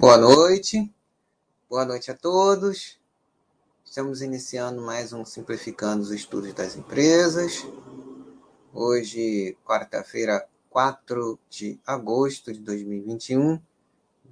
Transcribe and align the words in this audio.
Boa 0.00 0.16
noite, 0.16 0.90
boa 1.68 1.84
noite 1.84 2.10
a 2.10 2.16
todos. 2.16 2.98
Estamos 3.84 4.22
iniciando 4.22 4.80
mais 4.80 5.12
um 5.12 5.26
Simplificando 5.26 6.02
os 6.02 6.10
Estudos 6.10 6.54
das 6.54 6.74
Empresas. 6.74 7.66
Hoje, 8.72 9.58
quarta-feira, 9.62 10.48
4 10.70 11.38
de 11.50 11.78
agosto 11.84 12.50
de 12.50 12.60
2021, 12.60 13.60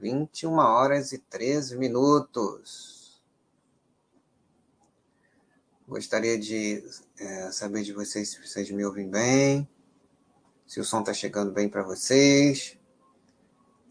21 0.01 0.53
horas 0.55 1.13
e 1.13 1.19
13 1.19 1.77
minutos. 1.77 3.23
Gostaria 5.87 6.39
de 6.39 6.83
é, 7.19 7.53
saber 7.53 7.83
de 7.83 7.93
vocês 7.93 8.31
se 8.31 8.41
vocês 8.41 8.71
me 8.71 8.87
ouvem 8.87 9.07
bem, 9.07 9.69
se 10.67 10.81
o 10.81 10.85
som 10.85 11.01
está 11.01 11.13
chegando 11.13 11.53
bem 11.53 11.69
para 11.69 11.83
vocês. 11.83 12.79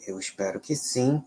Eu 0.08 0.18
espero 0.18 0.60
que 0.60 0.76
sim. 0.76 1.24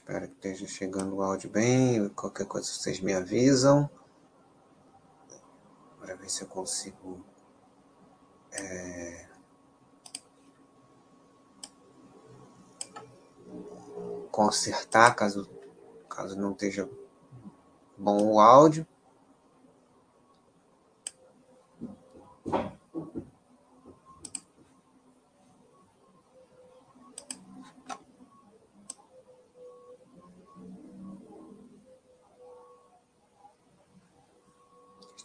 Espero 0.00 0.26
que 0.26 0.34
esteja 0.34 0.66
chegando 0.66 1.16
o 1.16 1.22
áudio 1.22 1.50
bem. 1.50 2.08
Qualquer 2.08 2.46
coisa 2.46 2.66
vocês 2.66 3.00
me 3.00 3.12
avisam. 3.12 3.88
Para 6.00 6.14
ver 6.14 6.28
se 6.28 6.42
eu 6.42 6.48
consigo. 6.48 7.24
É... 8.50 9.28
Consertar 14.32 15.14
caso, 15.14 15.48
caso 16.08 16.34
não 16.36 16.52
esteja 16.52 16.88
bom 17.96 18.32
o 18.32 18.40
áudio. 18.40 18.86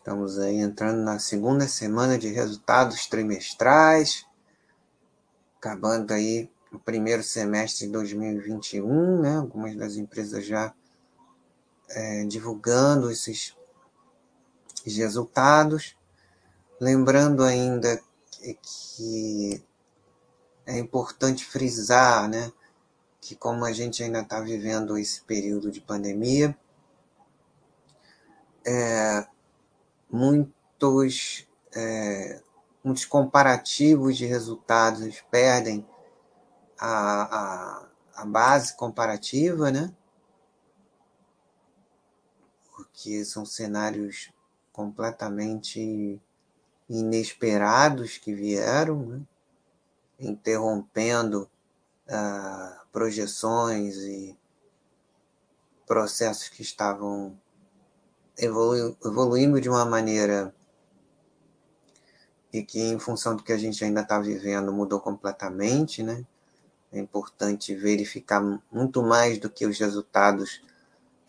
Estamos 0.06 0.38
aí 0.38 0.60
entrando 0.60 1.02
na 1.02 1.18
segunda 1.18 1.68
semana 1.68 2.16
de 2.16 2.28
resultados 2.28 3.08
trimestrais, 3.08 4.24
acabando 5.58 6.14
aí 6.14 6.48
o 6.72 6.78
primeiro 6.78 7.24
semestre 7.24 7.88
de 7.88 7.92
2021, 7.92 9.20
né? 9.20 9.38
Algumas 9.38 9.76
das 9.76 9.96
empresas 9.96 10.46
já 10.46 10.72
é, 11.90 12.24
divulgando 12.26 13.10
esses 13.10 13.58
resultados. 14.86 15.98
Lembrando 16.80 17.44
ainda 17.44 18.00
que, 18.30 18.60
que 18.62 19.66
é 20.68 20.78
importante 20.78 21.44
frisar, 21.44 22.30
né? 22.30 22.52
Que 23.20 23.36
como 23.36 23.66
a 23.66 23.72
gente 23.72 24.04
ainda 24.04 24.22
está 24.22 24.40
vivendo 24.40 25.00
esse 25.00 25.22
período 25.22 25.72
de 25.72 25.82
pandemia, 25.82 26.56
é, 28.64 29.26
muitos, 30.16 31.46
é, 31.76 32.42
muitos 32.84 33.04
comparativos 33.04 34.16
de 34.16 34.26
resultados 34.26 35.22
perdem 35.30 35.86
a, 36.80 37.24
a, 37.24 37.90
a 38.22 38.26
base 38.26 38.76
comparativa, 38.78 39.70
né? 39.72 39.94
Porque 42.74 43.26
são 43.26 43.46
cenários 43.46 44.32
completamente 44.72 46.22
inesperados 46.90 48.18
que 48.18 48.34
vieram, 48.34 49.06
né? 49.06 49.22
interrompendo 50.18 51.50
ah, 52.08 52.86
projeções 52.92 53.98
e 53.98 54.38
processos 55.86 56.48
que 56.48 56.62
estavam 56.62 57.38
evolu 58.38 58.98
evoluindo 59.04 59.60
de 59.62 59.70
uma 59.70 59.86
maneira 59.86 60.54
e 62.52 62.64
que, 62.64 62.80
em 62.80 63.00
função 63.00 63.36
do 63.36 63.44
que 63.44 63.52
a 63.52 63.58
gente 63.58 63.84
ainda 63.84 64.02
está 64.02 64.18
vivendo, 64.20 64.72
mudou 64.72 65.00
completamente, 65.02 66.02
né? 66.02 66.26
É 66.92 67.00
importante 67.00 67.76
verificar 67.76 68.42
muito 68.72 69.04
mais 69.04 69.38
do 69.38 69.50
que 69.50 69.66
os 69.66 69.78
resultados 69.78 70.62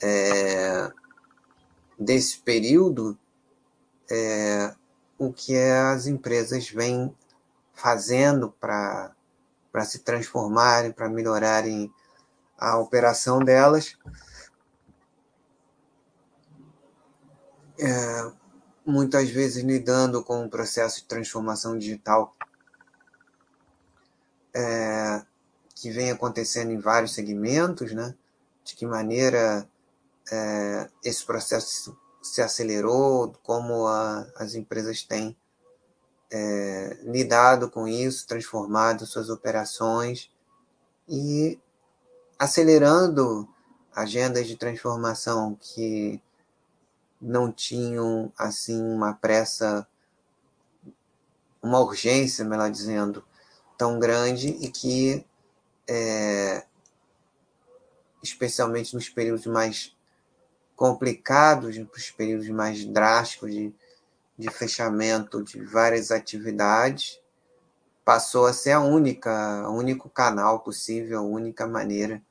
é, 0.00 0.92
desse 1.98 2.38
período, 2.38 3.18
é, 4.08 4.72
o 5.18 5.32
que 5.32 5.56
as 5.56 6.06
empresas 6.06 6.70
vêm 6.70 7.12
fazendo 7.74 8.52
para 8.60 9.12
se 9.84 9.98
transformarem, 10.00 10.92
para 10.92 11.08
melhorarem 11.08 11.92
a 12.56 12.78
operação 12.78 13.40
delas 13.40 13.98
é, 17.78 18.32
muitas 18.84 19.28
vezes 19.28 19.62
lidando 19.62 20.22
com 20.22 20.44
o 20.44 20.50
processo 20.50 21.00
de 21.00 21.04
transformação 21.06 21.78
digital 21.78 22.34
é, 24.54 25.22
que 25.74 25.90
vem 25.90 26.10
acontecendo 26.10 26.70
em 26.70 26.78
vários 26.78 27.14
segmentos, 27.14 27.92
né? 27.92 28.14
De 28.64 28.74
que 28.74 28.86
maneira 28.86 29.68
é, 30.30 30.88
esse 31.04 31.24
processo 31.24 31.96
se 32.22 32.42
acelerou, 32.42 33.34
como 33.42 33.86
a, 33.86 34.26
as 34.36 34.54
empresas 34.54 35.02
têm 35.02 35.36
é, 36.30 36.98
lidado 37.02 37.70
com 37.70 37.86
isso, 37.86 38.26
transformado 38.26 39.06
suas 39.06 39.28
operações 39.28 40.30
e 41.08 41.58
acelerando 42.38 43.48
agendas 43.94 44.46
de 44.46 44.56
transformação 44.56 45.56
que 45.60 46.20
não 47.20 47.50
tinham 47.50 48.32
assim 48.38 48.80
uma 48.82 49.14
pressa, 49.14 49.86
uma 51.62 51.80
urgência, 51.80 52.44
melhor 52.44 52.70
dizendo, 52.70 53.24
tão 53.76 53.98
grande 53.98 54.48
e 54.48 54.70
que, 54.70 55.24
é, 55.88 56.64
especialmente 58.22 58.94
nos 58.94 59.08
períodos 59.08 59.46
mais 59.46 59.94
complicados, 60.74 61.78
nos 61.78 62.10
períodos 62.10 62.48
mais 62.48 62.84
drásticos 62.84 63.50
de, 63.50 63.74
de 64.36 64.50
fechamento 64.50 65.42
de 65.42 65.62
várias 65.64 66.10
atividades, 66.10 67.20
passou 68.04 68.46
a 68.46 68.52
ser 68.52 68.72
a 68.72 68.80
única, 68.80 69.68
o 69.68 69.72
único 69.72 70.08
canal 70.08 70.60
possível, 70.60 71.18
a 71.18 71.22
única 71.22 71.66
maneira 71.66 72.22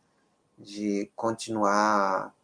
de 0.57 1.11
continuar 1.15 2.34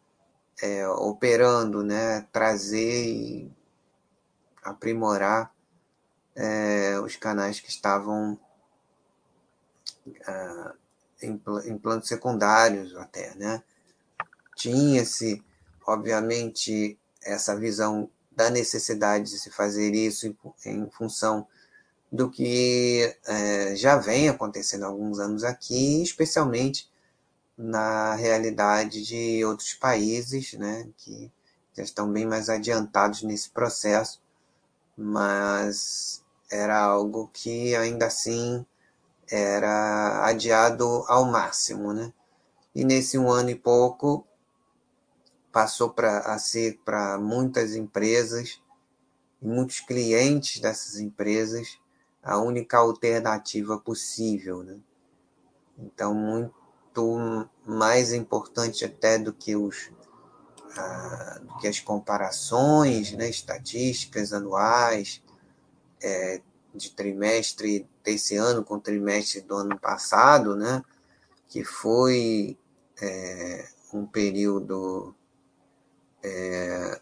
é, 0.60 0.86
operando, 0.88 1.82
né, 1.82 2.26
trazer 2.32 3.06
e 3.06 3.52
aprimorar 4.62 5.52
é, 6.34 6.98
os 7.00 7.16
canais 7.16 7.60
que 7.60 7.68
estavam 7.68 8.38
ah, 10.26 10.74
em, 11.22 11.40
em 11.66 11.78
planos 11.78 12.08
secundários 12.08 12.96
até, 12.96 13.34
né? 13.36 13.62
Tinha-se, 14.56 15.42
obviamente, 15.86 16.98
essa 17.22 17.56
visão 17.56 18.08
da 18.30 18.50
necessidade 18.50 19.30
de 19.30 19.38
se 19.38 19.50
fazer 19.50 19.94
isso 19.94 20.26
em, 20.26 20.36
em 20.66 20.90
função 20.90 21.46
do 22.10 22.30
que 22.30 23.16
é, 23.26 23.74
já 23.74 23.96
vem 23.96 24.28
acontecendo 24.28 24.84
há 24.84 24.88
alguns 24.88 25.18
anos 25.18 25.44
aqui, 25.44 26.02
especialmente 26.02 26.91
na 27.62 28.14
realidade 28.16 29.04
de 29.04 29.44
outros 29.44 29.72
países, 29.72 30.54
né, 30.54 30.88
que 30.98 31.30
já 31.72 31.84
estão 31.84 32.10
bem 32.12 32.26
mais 32.26 32.48
adiantados 32.48 33.22
nesse 33.22 33.50
processo, 33.50 34.20
mas 34.96 36.24
era 36.50 36.76
algo 36.82 37.30
que 37.32 37.74
ainda 37.76 38.06
assim 38.06 38.66
era 39.30 40.26
adiado 40.26 41.04
ao 41.06 41.24
máximo, 41.24 41.92
né? 41.92 42.12
E 42.74 42.84
nesse 42.84 43.16
um 43.16 43.30
ano 43.30 43.50
e 43.50 43.54
pouco 43.54 44.26
passou 45.52 45.90
para 45.90 46.18
a 46.18 46.38
ser 46.38 46.80
para 46.84 47.16
muitas 47.16 47.76
empresas 47.76 48.60
e 49.40 49.46
muitos 49.46 49.80
clientes 49.80 50.60
dessas 50.60 50.98
empresas 50.98 51.78
a 52.22 52.38
única 52.38 52.78
alternativa 52.78 53.78
possível, 53.78 54.64
né? 54.64 54.78
Então 55.78 56.12
muito 56.12 56.61
muito 56.94 57.48
mais 57.66 58.12
importante 58.12 58.84
até 58.84 59.18
do 59.18 59.32
que 59.32 59.56
os 59.56 59.90
ah, 60.76 61.40
do 61.42 61.58
que 61.58 61.68
as 61.68 61.80
comparações, 61.80 63.12
né, 63.12 63.28
estatísticas 63.28 64.32
anuais 64.32 65.22
é, 66.02 66.40
de 66.74 66.90
trimestre 66.90 67.86
desse 68.02 68.36
ano 68.36 68.64
com 68.64 68.78
trimestre 68.78 69.42
do 69.42 69.54
ano 69.54 69.78
passado, 69.78 70.56
né, 70.56 70.82
que 71.46 71.62
foi 71.62 72.56
é, 73.00 73.68
um 73.92 74.06
período 74.06 75.14
é, 76.22 76.98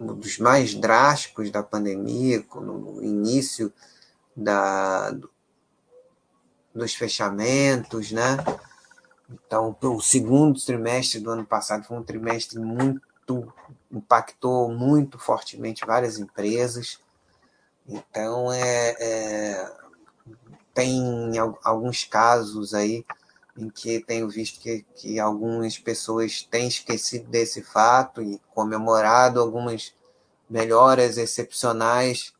dos 0.00 0.38
mais 0.38 0.74
drásticos 0.74 1.50
da 1.50 1.62
pandemia, 1.62 2.44
no 2.56 3.02
início 3.04 3.72
da, 4.36 5.16
dos 6.74 6.94
fechamentos, 6.94 8.10
né? 8.10 8.36
Então, 9.28 9.76
o 9.80 10.00
segundo 10.00 10.60
trimestre 10.60 11.20
do 11.20 11.30
ano 11.30 11.44
passado 11.44 11.84
foi 11.84 11.96
um 11.96 12.02
trimestre 12.02 12.58
muito 12.58 13.52
impactou 13.90 14.70
muito 14.70 15.18
fortemente 15.18 15.84
várias 15.84 16.18
empresas. 16.18 17.00
Então, 17.88 18.52
é, 18.52 18.96
é 19.00 19.76
tem 20.72 21.32
alguns 21.64 22.04
casos 22.04 22.74
aí 22.74 23.04
em 23.56 23.70
que 23.70 24.00
tenho 24.00 24.28
visto 24.28 24.60
que, 24.60 24.84
que 24.94 25.18
algumas 25.18 25.78
pessoas 25.78 26.42
têm 26.42 26.68
esquecido 26.68 27.30
desse 27.30 27.62
fato 27.62 28.20
e 28.20 28.38
comemorado 28.54 29.40
algumas 29.40 29.94
melhoras 30.48 31.16
excepcionais 31.16 32.34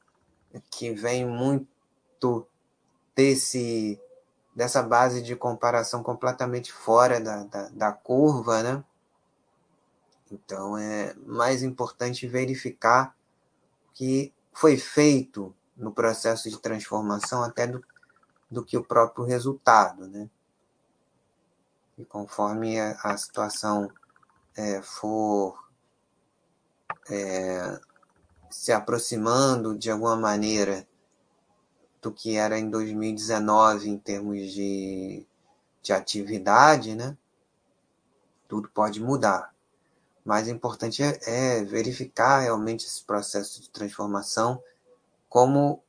que 0.70 0.92
vêm 0.92 1.24
muito 1.26 2.46
desse 3.14 3.98
dessa 4.56 4.82
base 4.82 5.20
de 5.20 5.36
comparação 5.36 6.02
completamente 6.02 6.72
fora 6.72 7.20
da, 7.20 7.44
da, 7.44 7.68
da 7.68 7.92
curva, 7.92 8.62
né? 8.62 8.82
Então 10.32 10.78
é 10.78 11.14
mais 11.26 11.62
importante 11.62 12.26
verificar 12.26 13.14
o 13.86 13.92
que 13.92 14.32
foi 14.54 14.78
feito 14.78 15.54
no 15.76 15.92
processo 15.92 16.48
de 16.48 16.58
transformação 16.58 17.42
até 17.42 17.66
do, 17.66 17.84
do 18.50 18.64
que 18.64 18.78
o 18.78 18.82
próprio 18.82 19.26
resultado, 19.26 20.08
né? 20.08 20.26
E 21.98 22.04
conforme 22.06 22.80
a, 22.80 22.98
a 23.04 23.16
situação 23.18 23.90
é, 24.56 24.80
for 24.80 25.68
é, 27.10 27.78
se 28.50 28.72
aproximando 28.72 29.76
de 29.76 29.90
alguma 29.90 30.16
maneira 30.16 30.88
do 32.00 32.12
que 32.12 32.36
era 32.36 32.58
em 32.58 32.70
2019 32.70 33.88
em 33.88 33.98
termos 33.98 34.52
de, 34.52 35.26
de 35.82 35.92
atividade, 35.92 36.94
né? 36.94 37.16
Tudo 38.48 38.68
pode 38.68 39.00
mudar. 39.00 39.54
Mas 40.24 40.48
o 40.48 40.50
importante 40.50 41.02
é, 41.02 41.18
é 41.26 41.64
verificar 41.64 42.40
realmente 42.40 42.86
esse 42.86 43.02
processo 43.04 43.60
de 43.60 43.70
transformação, 43.70 44.60
como, 45.28 45.82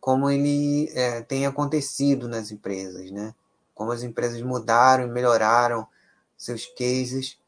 como 0.00 0.30
ele 0.30 0.90
é, 0.92 1.22
tem 1.22 1.46
acontecido 1.46 2.28
nas 2.28 2.50
empresas, 2.50 3.10
né? 3.10 3.34
Como 3.74 3.90
as 3.90 4.02
empresas 4.02 4.40
mudaram 4.42 5.04
e 5.04 5.10
melhoraram 5.10 5.86
seus 6.36 6.66
cases 6.66 7.38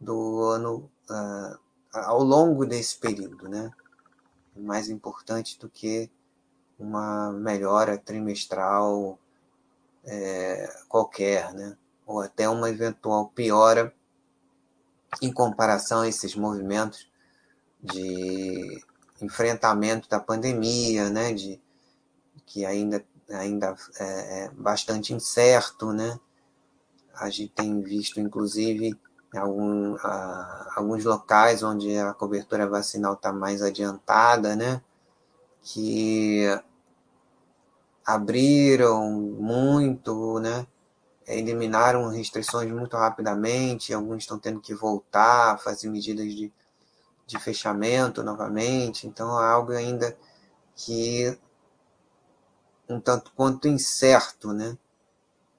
do 0.00 0.42
ano 0.42 0.90
uh, 1.10 1.58
ao 1.92 2.22
longo 2.22 2.64
desse 2.64 2.96
período, 2.98 3.48
né? 3.48 3.70
Mais 4.56 4.88
importante 4.88 5.58
do 5.58 5.68
que 5.68 6.10
uma 6.78 7.32
melhora 7.32 7.96
trimestral 7.98 9.18
é, 10.04 10.68
qualquer, 10.88 11.52
né? 11.54 11.76
Ou 12.06 12.20
até 12.20 12.48
uma 12.48 12.68
eventual 12.68 13.28
piora 13.28 13.92
em 15.22 15.32
comparação 15.32 16.02
a 16.02 16.08
esses 16.08 16.34
movimentos 16.34 17.08
de 17.82 18.82
enfrentamento 19.20 20.08
da 20.08 20.18
pandemia, 20.18 21.08
né, 21.08 21.32
de 21.32 21.60
que 22.46 22.64
ainda 22.66 23.04
ainda 23.30 23.74
é, 23.98 24.44
é 24.44 24.50
bastante 24.50 25.14
incerto, 25.14 25.92
né? 25.92 26.18
A 27.14 27.30
gente 27.30 27.52
tem 27.52 27.80
visto, 27.80 28.20
inclusive, 28.20 28.98
algum, 29.34 29.96
a, 29.96 30.72
alguns 30.76 31.04
locais 31.04 31.62
onde 31.62 31.96
a 31.96 32.12
cobertura 32.12 32.68
vacinal 32.68 33.14
está 33.14 33.32
mais 33.32 33.62
adiantada, 33.62 34.54
né? 34.54 34.82
Que 35.64 36.46
abriram 38.06 39.10
muito, 39.10 40.38
né? 40.38 40.66
eliminaram 41.26 42.08
restrições 42.08 42.70
muito 42.70 42.96
rapidamente, 42.96 43.94
alguns 43.94 44.22
estão 44.24 44.38
tendo 44.38 44.60
que 44.60 44.74
voltar, 44.74 45.58
fazer 45.58 45.88
medidas 45.88 46.32
de, 46.32 46.52
de 47.26 47.38
fechamento 47.38 48.22
novamente, 48.22 49.06
então 49.06 49.40
é 49.40 49.46
algo 49.46 49.72
ainda 49.72 50.16
que 50.76 51.38
um 52.88 53.00
tanto 53.00 53.32
quanto 53.34 53.66
incerto, 53.66 54.52
né? 54.52 54.76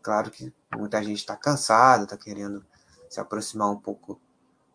Claro 0.02 0.30
que 0.30 0.54
muita 0.76 1.02
gente 1.04 1.18
está 1.18 1.36
cansada, 1.36 2.04
está 2.04 2.18
querendo 2.18 2.64
se 3.10 3.20
aproximar 3.20 3.72
um 3.72 3.80
pouco 3.80 4.20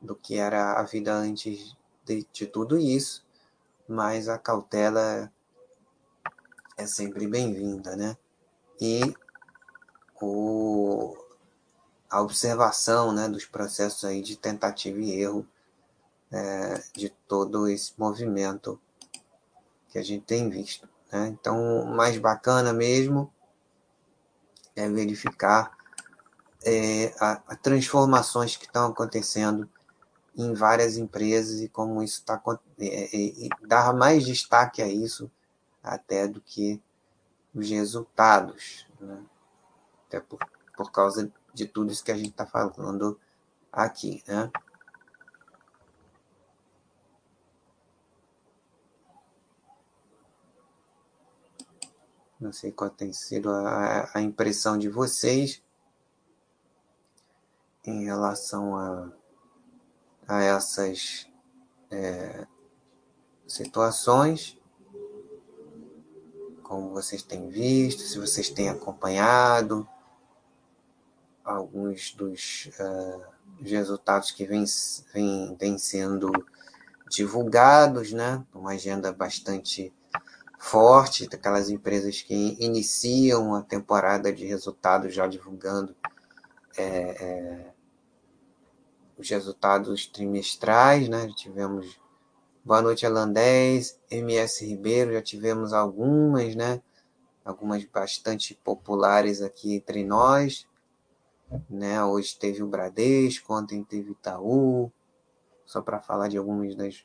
do 0.01 0.17
que 0.17 0.37
era 0.37 0.73
a 0.81 0.83
vida 0.83 1.15
antes 1.15 1.77
de, 2.05 2.27
de 2.33 2.47
tudo 2.47 2.77
isso, 2.77 3.25
mas 3.91 4.29
a 4.29 4.39
cautela 4.39 5.31
é 6.77 6.87
sempre 6.87 7.27
bem-vinda, 7.27 7.97
né? 7.97 8.17
E 8.81 9.01
o, 10.23 11.17
a 12.09 12.23
observação 12.23 13.13
né, 13.13 13.29
dos 13.29 13.45
processos 13.45 14.05
aí 14.05 14.23
de 14.23 14.37
tentativa 14.37 14.99
e 15.01 15.21
erro 15.21 15.45
é, 16.31 16.83
de 16.95 17.09
todo 17.27 17.69
esse 17.69 17.93
movimento 17.99 18.81
que 19.89 19.99
a 19.99 20.03
gente 20.03 20.25
tem 20.25 20.49
visto. 20.49 20.89
Né? 21.11 21.27
Então, 21.29 21.83
o 21.83 21.87
mais 21.87 22.17
bacana 22.17 22.73
mesmo 22.73 23.33
é 24.77 24.89
verificar 24.89 25.77
é, 26.65 27.13
as 27.19 27.59
transformações 27.61 28.57
que 28.57 28.67
estão 28.67 28.87
acontecendo 28.87 29.69
em 30.37 30.55
várias 30.55 30.97
empresas 30.97 31.61
e 31.61 31.69
como 31.69 32.03
isso 32.03 32.21
está 32.21 32.41
é, 32.79 33.45
é, 33.47 33.49
dar 33.67 33.95
mais 33.95 34.25
destaque 34.25 34.81
a 34.81 34.89
isso 34.89 35.31
até 35.83 36.29
do 36.29 36.41
que 36.41 36.81
os 37.55 37.69
resultados. 37.69 38.87
Né? 39.01 39.25
até 40.11 40.19
por, 40.19 40.41
por 40.77 40.91
causa 40.91 41.33
de 41.55 41.67
tudo 41.67 41.93
isso 41.93 42.05
que 42.05 42.11
a 42.11 42.17
gente 42.17 42.31
está 42.31 42.45
falando 42.45 43.19
aqui, 43.73 44.25
né? 44.27 44.51
Não 52.41 52.53
sei 52.53 52.73
qual 52.73 52.91
tem 52.91 53.13
sido 53.13 53.51
a, 53.51 54.11
a 54.15 54.21
impressão 54.21 54.77
de 54.77 54.89
vocês 54.89 55.63
em 57.85 58.05
relação 58.07 58.77
a, 58.77 59.13
a 60.31 60.43
essas 60.43 61.27
é, 61.91 62.47
situações 63.47 64.61
como 66.71 66.91
vocês 66.91 67.21
têm 67.21 67.49
visto, 67.49 68.03
se 68.03 68.17
vocês 68.17 68.49
têm 68.49 68.69
acompanhado 68.69 69.89
alguns 71.45 72.13
dos 72.13 72.71
uh, 72.79 73.23
resultados 73.61 74.31
que 74.31 74.47
vêm 74.47 74.65
vem, 75.13 75.57
vem 75.59 75.77
sendo 75.79 76.31
divulgados, 77.11 78.13
né? 78.13 78.47
Uma 78.55 78.71
agenda 78.71 79.13
bastante 79.13 79.93
forte 80.61 81.29
daquelas 81.29 81.71
empresas 81.71 82.23
que 82.23 82.57
iniciam 82.61 83.53
a 83.57 83.63
temporada 83.63 84.33
de 84.33 84.47
resultados 84.47 85.13
já 85.13 85.27
divulgando 85.27 85.93
é, 86.77 86.85
é, 86.87 87.70
os 89.21 89.29
resultados 89.29 90.07
trimestrais, 90.07 91.09
né? 91.09 91.29
Já 91.29 91.35
tivemos 91.35 92.01
Boa 92.65 92.81
Noite 92.81 93.05
Alandés, 93.05 94.01
MS 94.11 94.65
Ribeiro, 94.65 95.13
já 95.13 95.21
tivemos 95.21 95.75
algumas, 95.75 96.55
né? 96.55 96.81
Algumas 97.45 97.85
bastante 97.85 98.55
populares 98.55 99.43
aqui 99.43 99.75
entre 99.75 100.05
nós. 100.05 100.67
Né? 101.69 102.03
Hoje 102.03 102.37
teve 102.39 102.63
o 102.63 102.67
Bradesco, 102.67 103.53
ontem 103.53 103.85
teve 103.85 104.13
Itaú, 104.13 104.91
só 105.67 105.83
para 105.83 106.01
falar 106.01 106.29
de 106.29 106.39
algumas 106.39 106.75
das, 106.75 107.05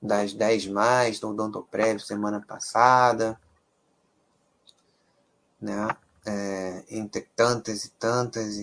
das 0.00 0.32
10 0.32 0.68
mais, 0.68 1.20
do 1.20 1.30
Odontoprev 1.30 1.98
semana 1.98 2.40
passada, 2.40 3.38
né? 5.60 5.88
É, 6.24 6.84
entre 6.88 7.22
tantas 7.34 7.84
e 7.84 7.90
tantas, 7.90 8.56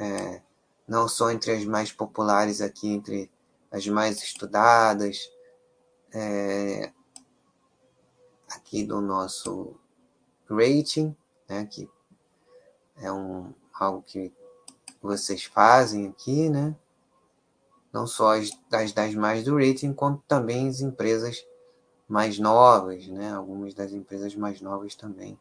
é, 0.00 0.42
não 0.86 1.08
só 1.08 1.30
entre 1.30 1.52
as 1.52 1.64
mais 1.64 1.92
populares 1.92 2.60
aqui, 2.60 2.88
entre 2.88 3.30
as 3.70 3.86
mais 3.86 4.22
estudadas, 4.22 5.30
é, 6.12 6.92
aqui 8.48 8.84
do 8.84 9.00
nosso 9.00 9.76
rating, 10.48 11.16
né, 11.48 11.66
que 11.66 11.88
é 12.96 13.10
um, 13.10 13.52
algo 13.72 14.02
que 14.02 14.32
vocês 15.02 15.44
fazem 15.44 16.08
aqui, 16.08 16.48
né? 16.48 16.74
Não 17.92 18.06
só 18.06 18.34
as 18.38 18.50
das 18.70 18.92
10 18.92 19.14
mais 19.14 19.44
do 19.44 19.56
rating, 19.56 19.92
como 19.92 20.22
também 20.26 20.68
as 20.68 20.80
empresas 20.80 21.46
mais 22.08 22.38
novas, 22.38 23.06
né? 23.08 23.32
Algumas 23.32 23.74
das 23.74 23.92
empresas 23.92 24.34
mais 24.34 24.60
novas 24.60 24.94
também 24.94 25.38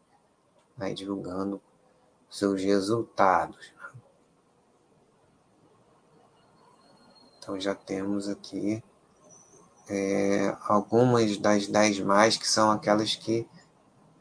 vai 0.77 0.93
divulgando 0.93 1.61
seus 2.29 2.61
resultados. 2.61 3.72
Então 7.43 7.59
já 7.59 7.75
temos 7.75 8.29
aqui 8.29 8.81
é, 9.89 10.55
algumas 10.61 11.37
das 11.37 11.67
10 11.67 11.99
mais, 11.99 12.37
que 12.37 12.47
são 12.47 12.71
aquelas 12.71 13.15
que. 13.15 13.45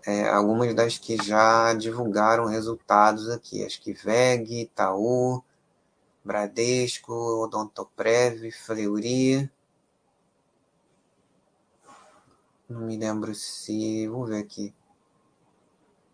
É, 0.05 0.29
algumas 0.29 0.75
das 0.75 0.99
que 0.99 1.17
já 1.23 1.73
divulgaram 1.75 2.47
resultados 2.47 3.29
aqui. 3.31 3.65
Acho 3.65 3.81
que 3.81 3.93
VEG, 3.93 4.63
Itaú, 4.63 5.41
Bradesco, 6.25 7.13
Odontoprev, 7.13 8.51
Fleury. 8.51 9.49
Não 12.69 12.81
me 12.81 12.97
lembro 12.97 13.33
se. 13.37 14.09
Vou 14.09 14.27
ver 14.27 14.41
aqui. 14.43 14.75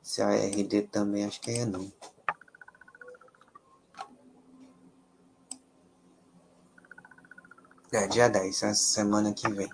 Se 0.03 0.21
a 0.21 0.29
RD 0.29 0.83
também, 0.83 1.25
acho 1.25 1.41
que 1.41 1.53
é 1.53 1.65
não. 1.65 1.91
É, 7.91 8.07
dia 8.07 8.29
10, 8.29 8.65
essa 8.65 8.75
semana 8.75 9.33
que 9.33 9.49
vem. 9.49 9.71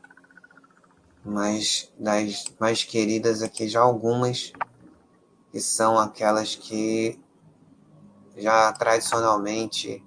Mas 1.24 1.92
das 1.98 2.44
mais 2.60 2.84
queridas 2.84 3.42
aqui, 3.42 3.68
já 3.68 3.80
algumas 3.80 4.52
que 5.50 5.60
são 5.60 5.98
aquelas 5.98 6.54
que 6.54 7.18
já 8.36 8.72
tradicionalmente 8.72 10.04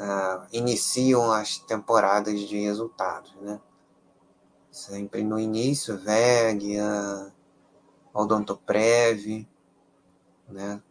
uh, 0.00 0.44
iniciam 0.52 1.30
as 1.30 1.58
temporadas 1.58 2.40
de 2.40 2.58
resultados, 2.58 3.32
né? 3.36 3.60
Sempre 4.68 5.22
no 5.22 5.38
início, 5.38 5.96
VEG, 5.96 6.76
uh, 6.80 7.32
Odontoprev, 8.12 9.46
né? 10.48 10.82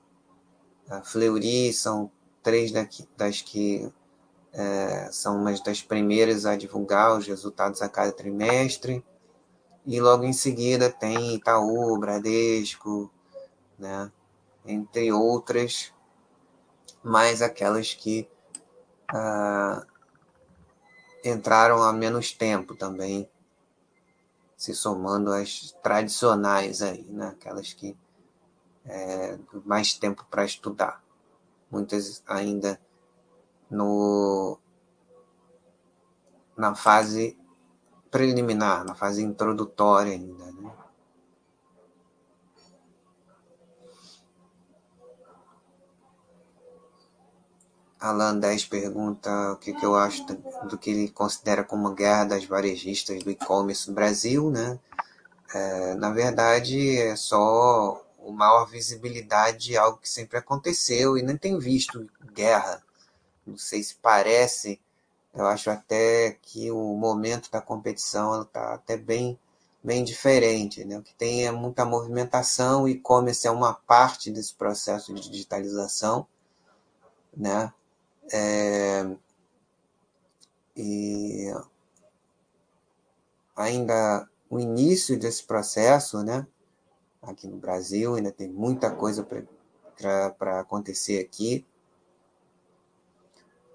A 0.90 1.02
Fleury 1.02 1.74
são 1.74 2.10
três 2.42 2.72
daqui, 2.72 3.06
das 3.18 3.42
que 3.42 3.92
é, 4.54 5.10
são 5.12 5.38
uma 5.38 5.54
das 5.64 5.82
primeiras 5.82 6.46
a 6.46 6.56
divulgar 6.56 7.18
os 7.18 7.28
resultados 7.28 7.82
a 7.82 7.90
cada 7.90 8.12
trimestre. 8.12 9.04
E 9.86 10.00
logo 10.00 10.24
em 10.24 10.34
seguida 10.34 10.92
tem 10.92 11.36
Itaú, 11.36 11.98
Bradesco, 11.98 13.12
né? 13.80 14.12
entre 14.66 15.12
outras, 15.12 15.92
mais 17.04 17.42
aquelas 17.42 17.94
que 17.94 18.30
ah, 19.08 19.84
entraram 21.26 21.82
há 21.82 21.92
menos 21.92 22.32
tempo 22.32 22.76
também, 22.76 23.28
se 24.56 24.76
somando 24.76 25.34
às 25.34 25.72
tradicionais 25.82 26.84
aí, 26.84 27.04
né? 27.10 27.30
aquelas 27.30 27.74
que 27.74 27.98
é, 28.86 29.38
mais 29.66 29.94
tempo 29.94 30.26
para 30.30 30.46
estudar. 30.46 31.04
Muitas 31.72 32.22
ainda 32.28 32.80
no, 33.72 34.60
na 36.58 36.76
fase 36.76 37.38
preliminar, 38.12 38.84
na 38.84 38.94
fase 38.94 39.24
introdutória 39.24 40.12
ainda. 40.12 40.52
Né? 40.52 40.72
Alan 48.00 48.40
10 48.40 48.66
pergunta 48.66 49.54
o 49.54 49.58
que, 49.58 49.74
que 49.74 49.86
eu 49.86 49.96
acho 49.96 50.26
do, 50.68 50.78
que 50.78 50.90
ele 50.90 51.10
considera 51.10 51.64
como 51.64 51.94
guerra 51.94 52.26
das 52.26 52.46
varejistas 52.46 53.24
do 53.24 53.30
e-commerce 53.30 53.88
no 53.88 53.96
Brasil, 53.96 54.50
né? 54.50 54.80
É, 55.54 55.94
na 55.96 56.10
verdade, 56.10 56.98
é 56.98 57.16
só 57.16 58.04
uma 58.18 58.48
maior 58.48 58.66
visibilidade 58.66 59.70
de 59.70 59.78
algo 59.78 59.98
que 60.00 60.10
sempre 60.10 60.38
aconteceu 60.38 61.18
e 61.18 61.22
nem 61.22 61.38
tem 61.38 61.60
visto 61.60 62.10
guerra 62.34 62.84
não 63.46 63.58
sei 63.58 63.84
se 63.84 63.96
parece, 63.96 64.80
eu 65.34 65.46
acho 65.46 65.70
até 65.70 66.38
que 66.42 66.70
o 66.72 66.94
momento 66.96 67.50
da 67.50 67.62
competição 67.62 68.42
está 68.42 68.74
até 68.74 68.98
bem, 68.98 69.40
bem 69.84 70.04
diferente. 70.04 70.84
Né? 70.84 70.98
O 70.98 71.02
que 71.02 71.14
tem 71.16 71.46
é 71.46 71.52
muita 71.52 71.86
movimentação, 71.86 72.88
e-commerce 72.88 73.48
é 73.48 73.52
uma 73.52 73.74
parte 73.74 74.30
desse 74.32 74.54
processo 74.54 75.14
de 75.14 75.30
digitalização. 75.30 76.28
Né? 77.36 77.74
É, 78.32 79.10
e 80.76 81.48
ainda 83.56 84.28
o 84.50 84.60
início 84.60 85.18
desse 85.18 85.44
processo, 85.44 86.24
né? 86.24 86.46
aqui 87.22 87.48
no 87.48 87.58
Brasil, 87.58 88.16
ainda 88.16 88.32
tem 88.32 88.50
muita 88.50 88.92
coisa 88.92 89.26
para 90.38 90.60
acontecer 90.60 91.20
aqui. 91.24 91.66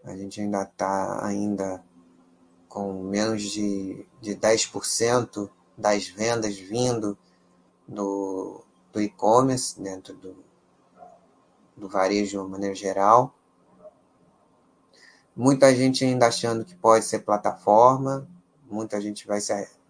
A 0.06 0.16
gente 0.16 0.40
ainda 0.40 0.62
está 0.62 1.26
ainda 1.26 1.84
com 2.68 3.02
menos 3.02 3.42
de, 3.42 4.06
de 4.20 4.36
10% 4.36 5.50
das 5.76 6.06
vendas 6.06 6.56
vindo 6.56 7.18
do, 7.88 8.62
do 8.92 9.02
e-commerce 9.02 9.80
dentro 9.80 10.14
do, 10.14 10.36
do 11.76 11.88
varejo 11.88 12.42
de 12.44 12.48
maneira 12.48 12.74
geral. 12.74 13.34
Muita 15.34 15.74
gente 15.74 16.04
ainda 16.04 16.28
achando 16.28 16.64
que 16.64 16.76
pode 16.76 17.04
ser 17.04 17.18
plataforma, 17.20 18.28
muita 18.70 19.00
gente 19.00 19.26
vai, 19.26 19.40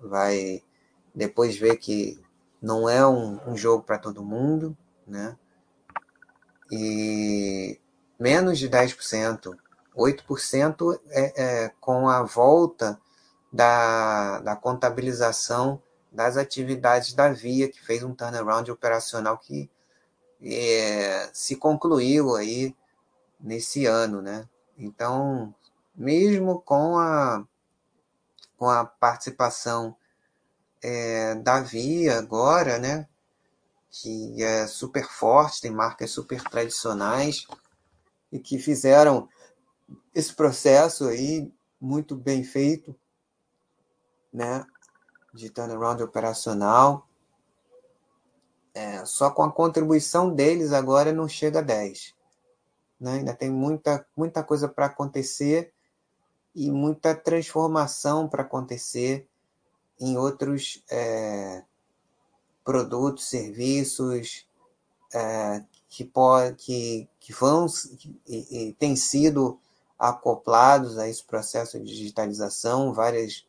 vai 0.00 0.62
depois 1.14 1.58
ver 1.58 1.76
que 1.76 2.18
não 2.60 2.88
é 2.88 3.06
um, 3.06 3.38
um 3.50 3.56
jogo 3.56 3.84
para 3.84 3.98
todo 3.98 4.24
mundo, 4.24 4.76
né? 5.06 5.36
E 6.72 7.78
menos 8.18 8.58
de 8.58 8.68
10% 8.68 9.56
8% 9.96 11.00
é, 11.08 11.42
é, 11.64 11.72
com 11.80 12.08
a 12.08 12.22
volta 12.22 13.00
da, 13.52 14.40
da 14.40 14.54
contabilização 14.54 15.80
das 16.12 16.36
atividades 16.36 17.14
da 17.14 17.30
Via, 17.30 17.70
que 17.70 17.80
fez 17.84 18.02
um 18.02 18.14
turnaround 18.14 18.70
operacional 18.70 19.38
que 19.38 19.70
é, 20.42 21.30
se 21.32 21.56
concluiu 21.56 22.36
aí 22.36 22.76
nesse 23.40 23.86
ano, 23.86 24.20
né? 24.20 24.46
Então, 24.78 25.54
mesmo 25.94 26.60
com 26.60 26.98
a, 26.98 27.44
com 28.58 28.68
a 28.68 28.84
participação 28.84 29.96
é, 30.82 31.34
da 31.36 31.60
Via 31.60 32.18
agora, 32.18 32.78
né? 32.78 33.08
Que 33.90 34.42
é 34.42 34.66
super 34.66 35.06
forte, 35.06 35.62
tem 35.62 35.70
marcas 35.70 36.10
super 36.10 36.42
tradicionais 36.42 37.46
e 38.30 38.38
que 38.38 38.58
fizeram 38.58 39.28
esse 40.14 40.34
processo 40.34 41.06
aí 41.06 41.52
muito 41.80 42.16
bem 42.16 42.42
feito, 42.42 42.94
né, 44.32 44.64
de 45.32 45.50
turnaround 45.50 46.02
operacional. 46.02 47.06
É, 48.74 49.04
só 49.06 49.30
com 49.30 49.42
a 49.42 49.52
contribuição 49.52 50.34
deles 50.34 50.72
agora 50.72 51.12
não 51.12 51.28
chega 51.28 51.60
a 51.60 51.62
10. 51.62 52.14
Né? 53.00 53.18
Ainda 53.18 53.34
tem 53.34 53.50
muita, 53.50 54.06
muita 54.16 54.42
coisa 54.42 54.68
para 54.68 54.86
acontecer 54.86 55.72
e 56.54 56.70
muita 56.70 57.14
transformação 57.14 58.28
para 58.28 58.42
acontecer 58.42 59.28
em 60.00 60.16
outros 60.16 60.82
é, 60.90 61.62
produtos, 62.64 63.28
serviços 63.28 64.46
é, 65.14 65.64
que, 65.88 66.04
pode, 66.04 66.56
que, 66.56 67.08
que 67.20 67.32
vão 67.32 67.66
que, 67.66 68.20
e, 68.26 68.68
e 68.68 68.72
têm 68.74 68.96
sido 68.96 69.58
acoplados 69.98 70.98
a 70.98 71.08
esse 71.08 71.24
processo 71.24 71.78
de 71.78 71.84
digitalização, 71.84 72.92
várias 72.92 73.46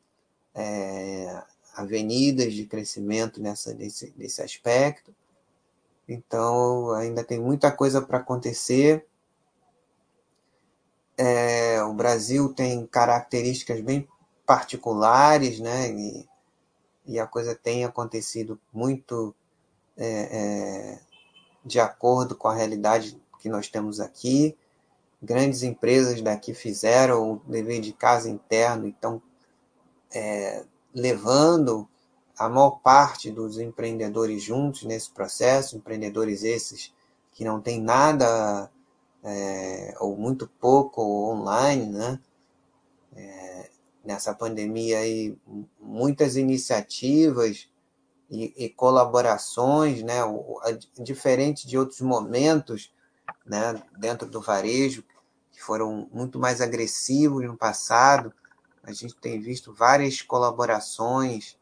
é, 0.56 1.44
avenidas 1.76 2.54
de 2.54 2.66
crescimento 2.66 3.42
nessa, 3.42 3.74
nesse, 3.74 4.14
nesse 4.18 4.42
aspecto. 4.42 5.14
Então, 6.08 6.92
ainda 6.92 7.24
tem 7.24 7.40
muita 7.40 7.72
coisa 7.72 8.02
para 8.02 8.20
acontecer. 8.20 9.06
É, 11.18 11.84
o 11.84 11.94
Brasil 11.94 12.54
tem 12.54 12.86
características 12.88 13.82
bem 13.82 14.08
particulares, 14.46 15.60
né? 15.60 15.92
E, 15.92 16.30
e 17.06 17.20
a 17.20 17.28
coisa 17.28 17.54
tem 17.54 17.84
acontecido 17.84 18.60
muito 18.72 19.36
é, 19.98 20.08
é, 20.08 21.00
de 21.66 21.80
acordo 21.80 22.36
com 22.36 22.48
a 22.48 22.56
realidade 22.56 23.22
que 23.40 23.50
nós 23.50 23.68
temos 23.68 24.00
aqui 24.00 24.58
grandes 25.22 25.64
empresas 25.64 26.22
daqui 26.22 26.54
fizeram 26.54 27.34
o 27.34 27.52
dever 27.52 27.82
de 27.82 27.94
casa 27.94 28.30
interno 28.30 28.86
e 28.86 28.90
estão 28.90 29.22
é, 30.14 30.64
levando 30.94 31.88
a 32.38 32.48
maior 32.48 32.80
parte 32.80 33.32
dos 33.32 33.58
empreendedores 33.58 34.44
juntos 34.44 34.84
nesse 34.84 35.10
processo, 35.10 35.76
empreendedores 35.76 36.44
esses 36.44 36.94
que 37.32 37.44
não 37.44 37.60
têm 37.60 37.82
nada 37.82 38.70
é, 39.24 39.96
ou 40.00 40.16
muito 40.16 40.48
pouco 40.60 41.02
online, 41.32 41.86
né? 41.88 42.20
É, 43.16 43.70
nessa 44.06 44.34
pandemia 44.34 45.00
aí, 45.00 45.36
muitas 45.80 46.36
iniciativas 46.36 47.68
e, 48.30 48.54
e 48.56 48.70
colaborações, 48.70 50.04
né? 50.04 50.24
O, 50.24 50.60
a, 50.62 50.72
diferente 51.02 51.68
de 51.68 51.78
outros 51.78 52.02
momentos 52.02 52.94
né, 53.48 53.82
dentro 53.98 54.28
do 54.28 54.42
varejo, 54.42 55.04
que 55.52 55.62
foram 55.62 56.08
muito 56.12 56.38
mais 56.38 56.62
agressivos 56.62 57.44
no 57.46 57.58
passado, 57.58 58.34
A 58.84 58.94
gente 58.94 59.16
tem 59.16 59.40
visto 59.40 59.74
várias 59.74 60.22
colaborações 60.22 61.58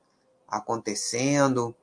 acontecendo 0.47 1.75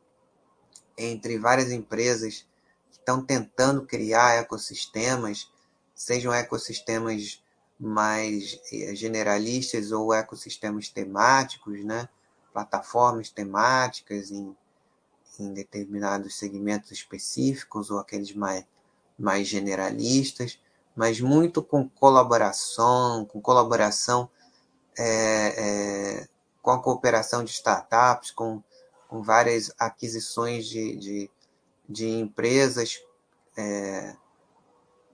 entre 0.97 1.39
várias 1.39 1.73
empresas 1.73 2.47
que 2.91 2.99
estão 2.99 3.25
tentando 3.25 3.85
criar 3.85 4.37
ecossistemas, 4.37 5.51
sejam 5.95 6.33
ecossistemas 6.33 7.43
mais 7.79 8.61
eh, 8.73 8.95
generalistas 8.95 9.91
ou 9.91 10.15
ecossistemas 10.15 10.89
temáticos, 10.89 11.85
né? 11.85 12.09
plataformas 12.53 13.31
temáticas 13.31 14.31
em, 14.31 14.57
em 15.41 15.53
determinados 15.53 16.37
segmentos 16.37 16.93
específicos 16.93 17.91
ou 17.91 17.99
aqueles 17.99 18.33
mais, 18.35 18.65
mais 19.23 19.47
generalistas, 19.47 20.59
mas 20.95 21.21
muito 21.21 21.63
com 21.63 21.89
colaboração, 21.89 23.25
com 23.25 23.41
colaboração 23.41 24.29
é, 24.99 25.05
é, 26.23 26.29
com 26.61 26.71
a 26.71 26.83
cooperação 26.83 27.45
de 27.45 27.51
startups, 27.51 28.31
com, 28.31 28.63
com 29.09 29.23
várias 29.23 29.73
aquisições 29.79 30.67
de, 30.67 30.97
de, 30.97 31.31
de 31.89 32.09
empresas, 32.09 33.03
é, 33.57 34.15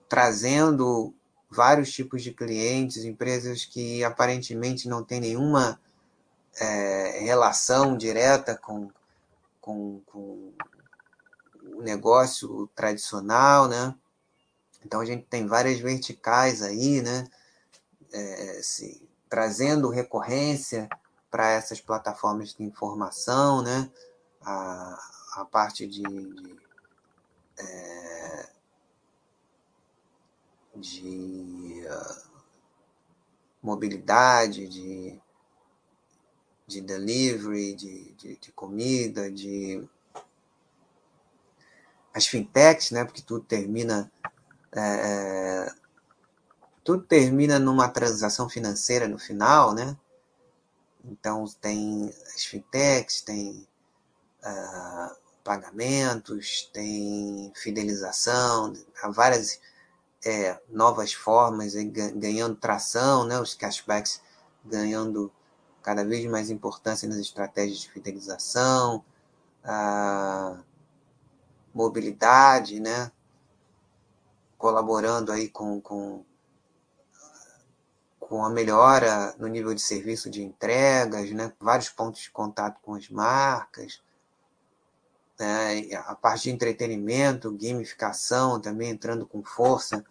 trazendo 0.09 1.13
vários 1.49 1.91
tipos 1.91 2.21
de 2.21 2.33
clientes, 2.33 3.03
empresas 3.03 3.63
que 3.63 4.03
aparentemente 4.03 4.87
não 4.87 5.03
têm 5.03 5.19
nenhuma 5.19 5.79
é, 6.59 7.19
relação 7.21 7.97
direta 7.97 8.55
com, 8.55 8.89
com, 9.61 10.01
com 10.05 10.51
o 11.79 11.81
negócio 11.81 12.67
tradicional, 12.75 13.69
né? 13.69 13.95
Então 14.85 14.99
a 14.99 15.05
gente 15.05 15.25
tem 15.27 15.47
várias 15.47 15.79
verticais 15.79 16.61
aí, 16.61 17.01
né? 17.01 17.25
É, 18.11 18.61
se, 18.61 19.07
trazendo 19.29 19.89
recorrência 19.89 20.89
para 21.31 21.51
essas 21.51 21.79
plataformas 21.79 22.53
de 22.53 22.63
informação, 22.63 23.61
né? 23.61 23.89
A, 24.41 24.99
a 25.35 25.45
parte 25.45 25.87
de, 25.87 26.01
de, 26.03 26.59
é, 27.57 28.49
de 30.75 31.85
uh, 31.87 32.29
mobilidade, 33.61 34.67
de, 34.67 35.17
de 36.67 36.81
delivery, 36.81 37.73
de, 37.73 38.11
de, 38.15 38.35
de, 38.35 38.51
comida, 38.51 39.31
de 39.31 39.87
as 42.13 42.27
fintechs, 42.27 42.91
né? 42.91 43.05
Porque 43.05 43.21
tudo 43.21 43.43
termina 43.43 44.11
é, 44.71 45.71
tudo 46.83 47.03
termina 47.03 47.59
numa 47.59 47.87
transação 47.87 48.49
financeira 48.49 49.07
no 49.07 49.19
final, 49.19 49.73
né? 49.73 49.95
Então 51.03 51.45
tem 51.61 52.13
as 52.35 52.45
fintechs, 52.45 53.21
tem 53.21 53.67
uh, 54.43 55.15
pagamentos, 55.43 56.69
tem 56.73 57.51
fidelização, 57.55 58.73
há 59.01 59.09
várias 59.09 59.59
é, 60.25 60.59
novas 60.69 61.13
formas 61.13 61.73
ganhando 61.75 62.55
tração, 62.55 63.25
né? 63.25 63.39
Os 63.39 63.53
cashbacks 63.53 64.21
ganhando 64.65 65.31
cada 65.81 66.03
vez 66.03 66.25
mais 66.29 66.49
importância 66.49 67.07
nas 67.07 67.17
estratégias 67.17 67.79
de 67.79 67.89
fidelização, 67.91 69.03
a 69.63 70.57
mobilidade, 71.79 72.79
né? 72.79 73.11
Colaborando 74.57 75.31
aí 75.31 75.47
com, 75.47 75.79
com 75.79 76.25
com 78.19 78.45
a 78.45 78.49
melhora 78.49 79.33
no 79.39 79.47
nível 79.47 79.73
de 79.73 79.81
serviço 79.81 80.29
de 80.29 80.43
entregas, 80.43 81.31
né? 81.31 81.51
vários 81.59 81.89
pontos 81.89 82.21
de 82.21 82.29
contato 82.29 82.79
com 82.79 82.93
as 82.93 83.09
marcas, 83.09 84.03
né? 85.39 85.89
a 86.05 86.13
parte 86.13 86.43
de 86.43 86.51
entretenimento, 86.51 87.57
gamificação 87.59 88.61
também 88.61 88.91
entrando 88.91 89.25
com 89.25 89.43
força, 89.43 90.05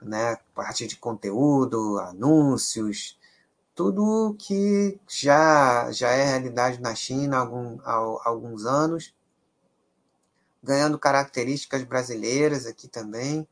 né? 0.00 0.38
parte 0.54 0.86
de 0.86 0.94
conteúdo, 0.96 1.98
anúncios, 1.98 3.18
tudo 3.74 4.36
que 4.38 5.00
já, 5.08 5.90
já 5.90 6.10
é 6.10 6.24
realidade 6.24 6.80
na 6.80 6.94
China 6.94 7.38
há, 7.38 7.40
algum, 7.40 7.80
há 7.82 8.28
alguns 8.28 8.64
anos, 8.64 9.12
ganhando 10.62 10.98
características 10.98 11.82
brasileiras 11.84 12.66
aqui 12.66 12.88
também, 12.88 13.46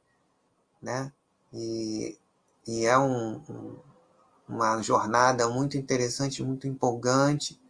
né? 0.80 1.12
E, 1.52 2.18
e 2.66 2.84
é 2.84 2.98
um, 2.98 3.36
um, 3.48 3.78
uma 4.48 4.82
jornada 4.82 5.48
muito 5.48 5.76
interessante, 5.76 6.42
muito 6.42 6.66
empolgante 6.66 7.60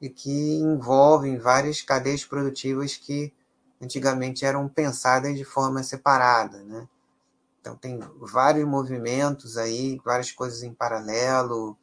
e 0.00 0.08
que 0.10 0.56
envolve 0.56 1.36
várias 1.38 1.80
cadeias 1.82 2.24
produtivas 2.24 2.96
que 2.96 3.32
antigamente 3.80 4.44
eram 4.44 4.68
pensadas 4.68 5.36
de 5.36 5.44
forma 5.44 5.82
separada, 5.82 6.62
né? 6.64 6.88
Então 7.60 7.76
tem 7.76 7.98
vários 8.20 8.66
movimentos 8.66 9.56
aí, 9.56 10.00
várias 10.04 10.30
coisas 10.30 10.62
em 10.62 10.72
paralelo. 10.72 11.76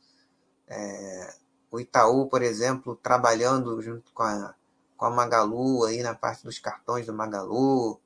É, 0.68 1.34
o 1.70 1.80
Itaú, 1.80 2.28
por 2.28 2.42
exemplo, 2.42 2.96
trabalhando 2.96 3.82
junto 3.82 4.14
com 4.14 4.24
a, 4.24 4.56
com 5.04 5.08
a 5.08 5.12
Magalu 5.12 5.84
aí 5.84 6.02
na 6.02 6.16
parte 6.16 6.46
dos 6.46 6.60
cartões 6.60 7.06
do 7.06 7.14
Magalu 7.14 8.00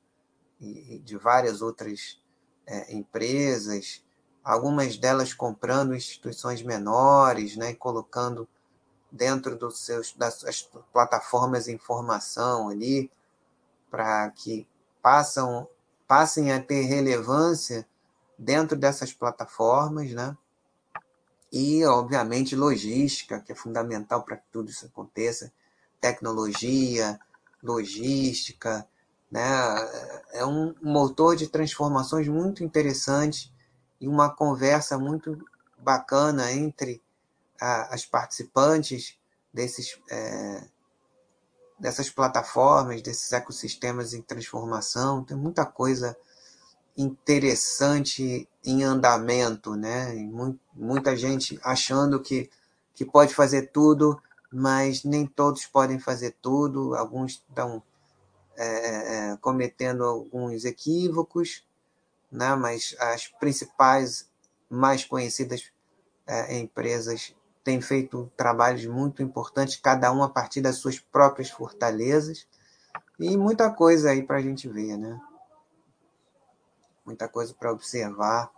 e, 0.60 0.98
de 0.98 1.16
várias 1.16 1.62
outras 1.62 2.20
é, 2.66 2.92
empresas 2.92 4.04
algumas 4.42 4.96
delas 4.96 5.32
comprando 5.32 5.94
instituições 5.94 6.60
menores, 6.60 7.56
né, 7.56 7.70
e 7.70 7.76
colocando 7.76 8.48
dentro 9.12 9.54
dos 9.54 9.78
seus, 9.78 10.12
das 10.12 10.40
suas 10.40 10.68
plataformas 10.92 11.66
de 11.66 11.72
informação 11.72 12.68
ali, 12.68 13.08
para 13.88 14.30
que 14.32 14.66
passam, 15.00 15.68
passem 16.04 16.50
a 16.50 16.60
ter 16.60 16.82
relevância 16.82 17.86
dentro 18.36 18.76
dessas 18.76 19.12
plataformas, 19.12 20.10
né? 20.10 20.36
E, 21.52 21.84
obviamente, 21.84 22.56
logística, 22.56 23.38
que 23.38 23.52
é 23.52 23.54
fundamental 23.54 24.24
para 24.24 24.36
que 24.36 24.46
tudo 24.50 24.68
isso 24.68 24.86
aconteça, 24.86 25.52
tecnologia, 26.00 27.18
logística, 27.62 28.86
né? 29.30 29.42
É 30.32 30.44
um 30.44 30.74
motor 30.82 31.36
de 31.36 31.48
transformações 31.48 32.28
muito 32.28 32.64
interessante 32.64 33.52
e 34.00 34.08
uma 34.08 34.30
conversa 34.30 34.98
muito 34.98 35.38
bacana 35.78 36.52
entre 36.52 37.02
a, 37.60 37.94
as 37.94 38.06
participantes 38.06 39.18
desses, 39.52 39.98
é, 40.10 40.64
dessas 41.78 42.08
plataformas, 42.08 43.02
desses 43.02 43.32
ecossistemas 43.32 44.14
em 44.14 44.22
transformação. 44.22 45.24
Tem 45.24 45.36
muita 45.36 45.66
coisa 45.66 46.16
interessante 46.96 48.48
em 48.64 48.82
andamento, 48.82 49.76
né? 49.76 50.14
Muita 50.74 51.16
gente 51.16 51.58
achando 51.62 52.20
que, 52.20 52.50
que 52.94 53.04
pode 53.04 53.34
fazer 53.34 53.70
tudo, 53.70 54.20
mas 54.52 55.04
nem 55.04 55.26
todos 55.26 55.66
podem 55.66 55.98
fazer 55.98 56.36
tudo. 56.40 56.94
Alguns 56.94 57.32
estão 57.32 57.82
é, 58.56 59.32
é, 59.32 59.36
cometendo 59.36 60.04
alguns 60.04 60.64
equívocos 60.64 61.62
né? 62.30 62.54
mas 62.54 62.94
as 63.00 63.26
principais, 63.26 64.28
mais 64.68 65.04
conhecidas 65.04 65.72
é, 66.26 66.58
empresas 66.58 67.34
têm 67.64 67.80
feito 67.80 68.30
trabalhos 68.36 68.84
muito 68.86 69.22
importantes, 69.22 69.76
cada 69.76 70.12
um 70.12 70.22
a 70.22 70.28
partir 70.28 70.60
das 70.60 70.76
suas 70.76 70.98
próprias 70.98 71.50
fortalezas, 71.50 72.46
e 73.18 73.36
muita 73.36 73.70
coisa 73.70 74.10
aí 74.10 74.22
para 74.22 74.38
a 74.38 74.42
gente 74.42 74.68
ver, 74.68 74.96
né? 74.96 75.20
Muita 77.04 77.28
coisa 77.28 77.52
para 77.54 77.72
observar. 77.72 78.50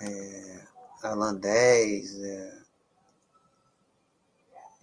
É, 0.00 0.64
Alan 1.02 1.34
10, 1.34 2.20
é, 2.20 2.59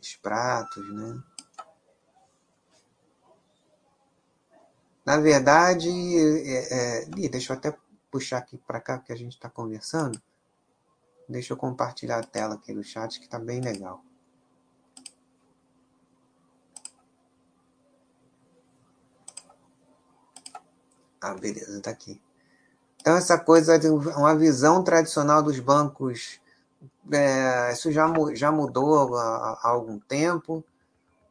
os 0.02 0.16
pratos, 0.16 0.94
né? 0.94 1.22
Na 5.06 5.18
verdade, 5.18 5.90
é, 5.90 7.04
é, 7.04 7.06
deixa 7.30 7.54
eu 7.54 7.58
até 7.58 7.78
puxar 8.12 8.40
aqui 8.40 8.58
para 8.58 8.82
cá 8.82 9.00
que 9.00 9.14
a 9.14 9.16
gente 9.16 9.34
está 9.34 9.50
conversando. 9.50 10.22
Deixa 11.30 11.54
eu 11.54 11.58
compartilhar 11.58 12.20
a 12.20 12.24
tela 12.24 12.56
aqui 12.56 12.74
no 12.74 12.84
chat 12.84 13.20
que 13.20 13.26
está 13.26 13.40
bem 13.40 13.62
legal. 13.62 14.04
Ah, 21.22 21.34
beleza, 21.34 21.78
está 21.78 21.92
aqui. 21.92 22.22
Então, 23.00 23.16
essa 23.16 23.38
coisa 23.38 23.80
de 23.80 23.88
uma 23.88 24.36
visão 24.36 24.84
tradicional 24.84 25.42
dos 25.42 25.60
bancos, 25.60 26.40
é, 27.12 27.72
isso 27.72 27.92
já, 27.92 28.08
já 28.34 28.52
mudou 28.52 29.16
há, 29.16 29.60
há, 29.62 29.70
algum 29.70 30.00
tempo, 30.00 30.64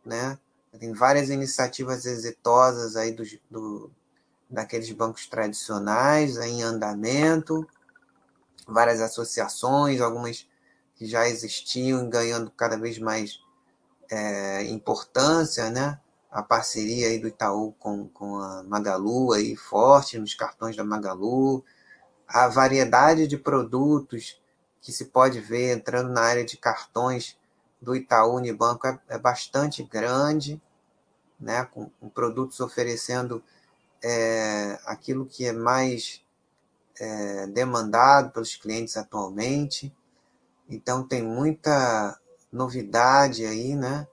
né? 0.05 0.39
Tem 0.79 0.93
várias 0.93 1.31
iniciativas 1.31 2.05
exitosas 2.05 2.97
aí 2.97 3.13
do, 3.13 3.25
do, 3.51 3.91
daqueles 4.49 4.91
bancos 4.93 5.27
tradicionais 5.27 6.37
em 6.37 6.63
andamento, 6.63 7.67
várias 8.67 9.01
associações, 9.01 10.01
algumas 10.01 10.47
que 10.95 11.07
já 11.07 11.29
existiam, 11.29 12.09
ganhando 12.09 12.51
cada 12.51 12.77
vez 12.77 12.99
mais 12.99 13.41
é, 14.11 14.65
importância, 14.65 15.71
né? 15.71 15.99
A 16.31 16.43
parceria 16.43 17.09
aí 17.09 17.19
do 17.19 17.29
Itaú 17.29 17.73
com, 17.79 18.09
com 18.09 18.37
a 18.37 18.63
Magalu 18.65 19.33
aí 19.33 19.57
forte 19.57 20.19
nos 20.19 20.35
cartões 20.35 20.77
da 20.77 20.85
Magalu, 20.85 21.65
a 22.29 22.49
variedade 22.49 23.27
de 23.27 23.39
produtos 23.39 24.41
que 24.87 24.93
se 24.93 25.07
pode 25.07 25.41
ver 25.41 25.77
entrando 25.77 26.13
na 26.13 26.21
área 26.21 26.45
de 26.45 26.57
cartões 26.57 27.37
do 27.83 27.97
Itaú 27.97 28.37
Unibanco 28.37 28.87
é, 28.87 28.97
é 29.09 29.19
bastante 29.19 29.83
grande, 29.83 30.63
né? 31.41 31.65
com, 31.65 31.91
com 31.99 32.09
produtos 32.09 32.61
oferecendo 32.61 33.43
é, 34.01 34.79
aquilo 34.87 35.27
que 35.27 35.45
é 35.45 35.53
mais 35.53 36.25
é, 37.01 37.49
demandado 37.49 38.31
pelos 38.31 38.55
clientes 38.55 38.97
atualmente. 38.97 39.93
Então 40.69 41.03
tem 41.03 41.21
muita 41.21 42.17
novidade 42.53 43.45
aí, 43.45 43.75
né, 43.75 44.07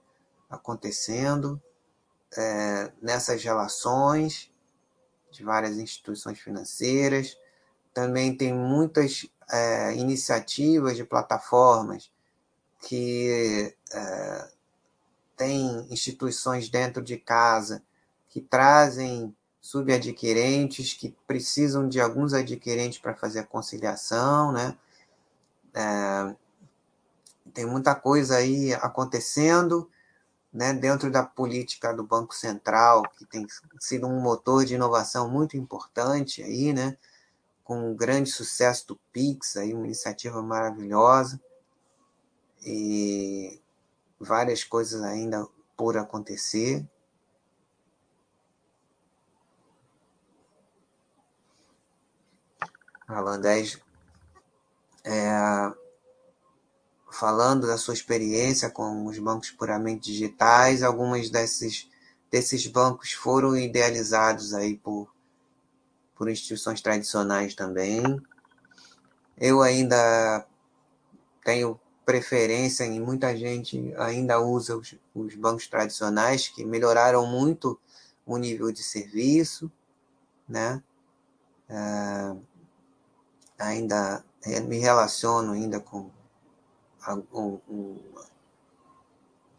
acontecendo 0.50 1.62
é, 2.36 2.90
nessas 3.00 3.44
relações 3.44 4.50
de 5.30 5.44
várias 5.44 5.78
instituições 5.78 6.40
financeiras. 6.40 7.38
Também 7.92 8.36
tem 8.36 8.52
muitas 8.52 9.24
é, 9.50 9.94
iniciativas 9.94 10.96
de 10.96 11.04
plataformas 11.04 12.10
que 12.80 13.74
é, 13.92 14.48
têm 15.36 15.86
instituições 15.90 16.68
dentro 16.68 17.02
de 17.02 17.16
casa 17.16 17.82
que 18.28 18.40
trazem 18.40 19.34
subadquirentes 19.60 20.92
que 20.92 21.16
precisam 21.26 21.88
de 21.88 21.98
alguns 21.98 22.34
adquirentes 22.34 22.98
para 22.98 23.14
fazer 23.14 23.38
a 23.38 23.46
conciliação, 23.46 24.52
né? 24.52 24.76
É, 25.72 26.36
tem 27.54 27.64
muita 27.64 27.94
coisa 27.94 28.36
aí 28.36 28.74
acontecendo, 28.74 29.88
né? 30.52 30.74
Dentro 30.74 31.10
da 31.10 31.22
política 31.22 31.94
do 31.94 32.04
Banco 32.04 32.34
Central, 32.34 33.02
que 33.16 33.24
tem 33.24 33.46
sido 33.80 34.06
um 34.06 34.20
motor 34.20 34.66
de 34.66 34.74
inovação 34.74 35.30
muito 35.30 35.56
importante 35.56 36.42
aí, 36.42 36.72
né? 36.74 36.96
Com 37.64 37.90
um 37.90 37.96
grande 37.96 38.30
sucesso 38.30 38.86
do 38.88 38.96
Pix, 39.12 39.56
aí 39.56 39.74
uma 39.74 39.86
iniciativa 39.86 40.40
maravilhosa 40.42 41.40
e 42.62 43.60
várias 44.20 44.62
coisas 44.62 45.02
ainda 45.02 45.46
por 45.76 45.96
acontecer. 45.96 46.86
Alan 53.06 53.40
10, 53.40 53.80
é, 55.04 55.72
falando 57.10 57.66
da 57.66 57.78
sua 57.78 57.94
experiência 57.94 58.70
com 58.70 59.06
os 59.06 59.18
bancos 59.18 59.50
puramente 59.50 60.10
digitais, 60.10 60.82
algumas 60.82 61.30
desses, 61.30 61.88
desses 62.30 62.66
bancos 62.66 63.12
foram 63.12 63.56
idealizados 63.56 64.54
aí 64.54 64.76
por, 64.76 65.13
por 66.24 66.30
instituições 66.30 66.80
tradicionais 66.80 67.54
também. 67.54 68.02
Eu 69.36 69.60
ainda 69.60 70.46
tenho 71.44 71.78
preferência 72.06 72.84
em 72.84 72.98
muita 72.98 73.36
gente 73.36 73.94
ainda 73.98 74.40
usa 74.40 74.74
os, 74.74 74.94
os 75.14 75.34
bancos 75.34 75.66
tradicionais 75.66 76.48
que 76.48 76.64
melhoraram 76.64 77.26
muito 77.26 77.78
o 78.24 78.38
nível 78.38 78.72
de 78.72 78.82
serviço, 78.82 79.70
né? 80.48 80.82
É, 81.68 82.36
ainda 83.58 84.24
me 84.66 84.78
relaciono 84.78 85.52
ainda 85.52 85.78
com 85.78 86.10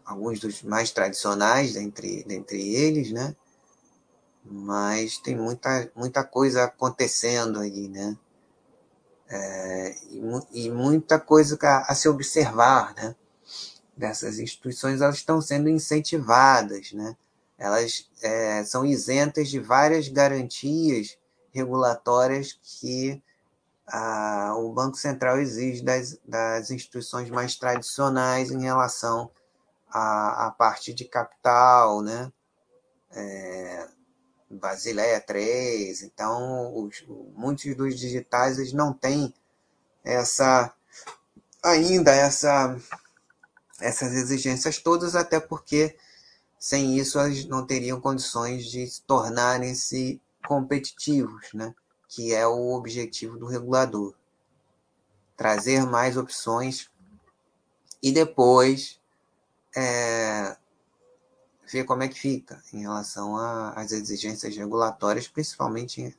alguns 0.03 0.39
dos 0.39 0.63
mais 0.63 0.89
tradicionais 0.89 1.73
dentre, 1.75 2.23
dentre 2.23 2.75
eles, 2.75 3.11
né? 3.11 3.35
Mas 4.45 5.17
tem 5.17 5.35
muita, 5.35 5.91
muita 5.95 6.23
coisa 6.23 6.65
acontecendo 6.65 7.59
aí, 7.59 7.87
né? 7.87 8.15
É, 9.27 9.95
e, 10.11 10.21
e, 10.65 10.71
muita 10.71 11.19
coisa 11.19 11.57
a, 11.63 11.91
a, 11.91 11.95
se 11.95 12.07
observar, 12.07 12.93
né? 12.95 13.15
Dessas 13.97 14.37
instituições, 14.39 15.01
elas 15.01 15.15
estão 15.15 15.41
sendo 15.41 15.67
incentivadas, 15.67 16.91
né? 16.93 17.15
Elas 17.57 18.09
é, 18.21 18.63
são 18.63 18.85
isentas 18.85 19.49
de 19.49 19.59
várias 19.59 20.07
garantias 20.09 21.17
regulatórias 21.51 22.59
que 22.61 23.21
a, 23.87 24.55
o 24.57 24.71
Banco 24.73 24.97
Central 24.97 25.39
exige 25.39 25.83
das, 25.83 26.19
das 26.25 26.71
instituições 26.71 27.29
mais 27.29 27.55
tradicionais 27.55 28.51
em 28.51 28.61
relação 28.61 29.31
à, 29.89 30.53
parte 30.57 30.93
de 30.93 31.05
capital, 31.05 32.01
né? 32.01 32.31
É, 33.11 33.64
Basileia 34.57 35.19
3, 35.19 36.03
então 36.03 36.75
os, 36.75 37.03
muitos 37.35 37.75
dos 37.75 37.99
digitais 37.99 38.57
eles 38.57 38.73
não 38.73 38.93
têm 38.93 39.33
essa 40.03 40.73
ainda 41.63 42.11
essa 42.11 42.77
essas 43.79 44.13
exigências 44.13 44.77
todas, 44.77 45.15
até 45.15 45.39
porque 45.39 45.95
sem 46.57 46.97
isso 46.97 47.19
eles 47.19 47.45
não 47.45 47.65
teriam 47.65 47.99
condições 47.99 48.65
de 48.65 48.87
se 48.87 49.01
tornarem-se 49.01 50.21
competitivos, 50.47 51.49
né? 51.53 51.73
que 52.07 52.33
é 52.33 52.47
o 52.47 52.73
objetivo 52.73 53.37
do 53.37 53.45
regulador. 53.45 54.13
Trazer 55.35 55.85
mais 55.85 56.15
opções 56.15 56.89
e 58.01 58.11
depois 58.11 58.99
é, 59.75 60.55
ver 61.71 61.83
como 61.85 62.03
é 62.03 62.07
que 62.07 62.19
fica 62.19 62.61
em 62.73 62.81
relação 62.81 63.37
às 63.37 63.91
exigências 63.91 64.55
regulatórias, 64.55 65.27
principalmente 65.27 66.01
em, 66.01 66.15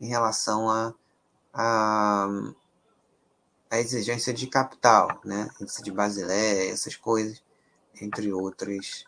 em 0.00 0.08
relação 0.08 0.70
a, 0.70 0.94
a, 1.52 2.28
a, 3.70 3.78
exigência 3.78 4.32
de 4.32 4.46
capital, 4.46 5.20
né? 5.24 5.48
de 5.82 5.90
Basileia, 5.90 6.72
essas 6.72 6.96
coisas, 6.96 7.42
entre 8.00 8.32
outras 8.32 9.04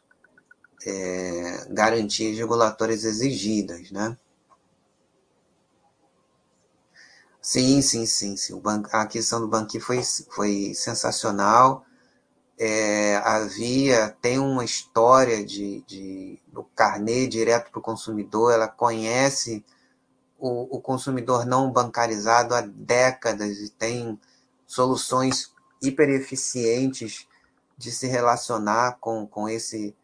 é, 0.85 1.66
garantias 1.71 2.37
regulatórias 2.37 3.05
exigidas. 3.05 3.90
Né? 3.90 4.16
Sim, 7.43 7.81
sim, 7.81 8.05
sim, 8.07 8.37
sim. 8.37 8.53
O. 8.53 8.62
A 8.93 9.07
questão 9.07 9.40
do 9.40 9.49
banquinho 9.49 9.83
foi, 9.83 10.03
foi 10.31 10.75
sensacional. 10.75 11.85
É, 12.62 13.16
havia, 13.25 14.14
tem 14.20 14.38
uma 14.38 14.62
história 14.62 15.42
de, 15.42 15.81
de 15.87 16.38
do 16.49 16.62
carnê 16.62 17.27
direto 17.27 17.70
para 17.70 17.79
o 17.79 17.83
consumidor, 17.83 18.53
ela 18.53 18.68
conhece 18.68 19.64
o, 20.38 20.77
o 20.77 20.81
consumidor 20.81 21.46
não 21.46 21.70
bancarizado 21.73 22.55
há 22.55 22.61
décadas 22.61 23.59
e 23.59 23.70
tem 23.70 24.18
soluções 24.66 25.55
hiper 25.83 26.11
eficientes 26.11 27.27
de 27.79 27.90
se 27.90 28.07
relacionar 28.07 28.99
com, 29.01 29.27
com 29.27 29.49
esse 29.49 29.96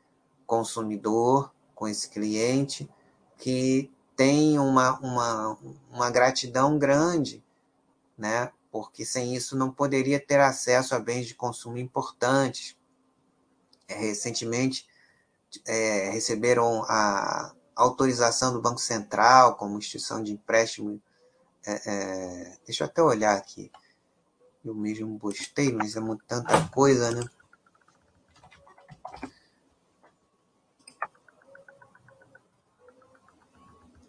consumidor, 0.47 1.53
com 1.75 1.87
esse 1.87 2.09
cliente, 2.09 2.88
que 3.37 3.90
tem 4.16 4.59
uma, 4.59 4.99
uma, 5.01 5.59
uma 5.90 6.11
gratidão 6.11 6.79
grande, 6.79 7.45
né? 8.16 8.51
Porque 8.77 9.07
sem 9.07 9.35
isso 9.35 9.57
não 9.57 9.71
poderia 9.71 10.21
ter 10.21 10.39
acesso 10.39 10.95
a 10.95 10.99
bens 10.99 11.27
de 11.27 11.35
consumo 11.35 11.79
importantes. 11.79 12.77
É, 13.89 13.95
recentemente 13.95 14.87
é, 15.67 16.11
receberam 16.11 16.85
a 16.85 17.55
autorização 17.75 18.53
do 18.53 18.61
Banco 18.61 18.81
Central 18.81 19.57
como 19.57 19.79
instituição 19.79 20.23
de 20.23 20.33
empréstimo. 20.33 21.01
É, 21.65 21.73
é 21.87 22.59
deixa 22.67 22.85
eu 22.85 22.89
até 22.89 23.03
olhar 23.03 23.37
aqui. 23.37 23.73
Eu 24.62 24.75
mesmo 24.75 25.17
gostei, 25.17 25.73
mas 25.73 25.97
é 25.97 26.01
muito, 26.01 26.23
tanta 26.27 26.69
coisa, 26.69 27.11
né? 27.11 27.23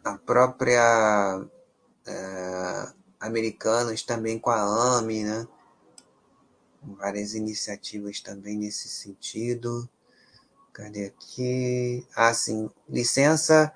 a 0.04 0.18
própria 0.18 1.46
é, 2.06 2.97
Americanas 3.20 4.04
também 4.04 4.40
com 4.40 4.50
a 4.50 4.98
AMI, 4.98 5.24
né? 5.24 5.48
Várias 6.82 7.34
iniciativas 7.34 8.22
também 8.22 8.58
nesse 8.58 8.88
sentido. 8.88 9.90
Cadê 10.72 11.06
aqui? 11.06 12.06
Ah, 12.16 12.34
sim, 12.34 12.70
licença 12.88 13.74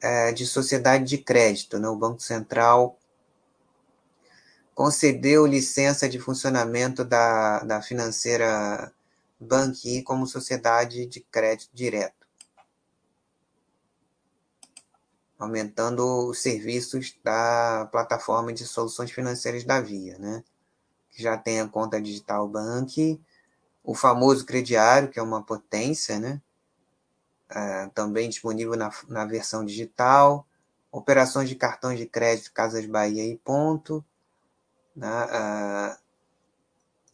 é, 0.00 0.32
de 0.32 0.46
sociedade 0.46 1.04
de 1.04 1.18
crédito, 1.18 1.78
né? 1.78 1.88
O 1.88 1.96
Banco 1.96 2.20
Central 2.20 2.98
concedeu 4.74 5.46
licença 5.46 6.06
de 6.06 6.20
funcionamento 6.20 7.02
da, 7.02 7.60
da 7.60 7.80
financeira 7.80 8.92
Banqui 9.40 10.02
como 10.02 10.26
sociedade 10.26 11.06
de 11.06 11.20
crédito 11.20 11.70
direto. 11.72 12.25
Aumentando 15.38 16.28
os 16.28 16.40
serviços 16.40 17.14
da 17.22 17.88
plataforma 17.92 18.52
de 18.52 18.66
soluções 18.66 19.10
financeiras 19.10 19.64
da 19.64 19.80
Via, 19.80 20.18
né? 20.18 20.42
que 21.10 21.22
já 21.22 21.36
tem 21.36 21.60
a 21.60 21.68
conta 21.68 22.00
digital 22.00 22.46
Bank, 22.46 23.20
o 23.82 23.94
famoso 23.94 24.44
crediário, 24.44 25.08
que 25.08 25.18
é 25.18 25.22
uma 25.22 25.42
potência, 25.42 26.18
né? 26.18 26.42
Uh, 27.50 27.88
também 27.94 28.28
disponível 28.28 28.76
na, 28.76 28.90
na 29.08 29.24
versão 29.24 29.64
digital, 29.64 30.46
operações 30.90 31.48
de 31.48 31.54
cartões 31.54 31.98
de 31.98 32.04
crédito 32.04 32.52
Casas 32.52 32.84
Bahia 32.84 33.24
e 33.24 33.36
Ponto, 33.38 34.04
né? 34.94 35.08
uh, 35.08 35.96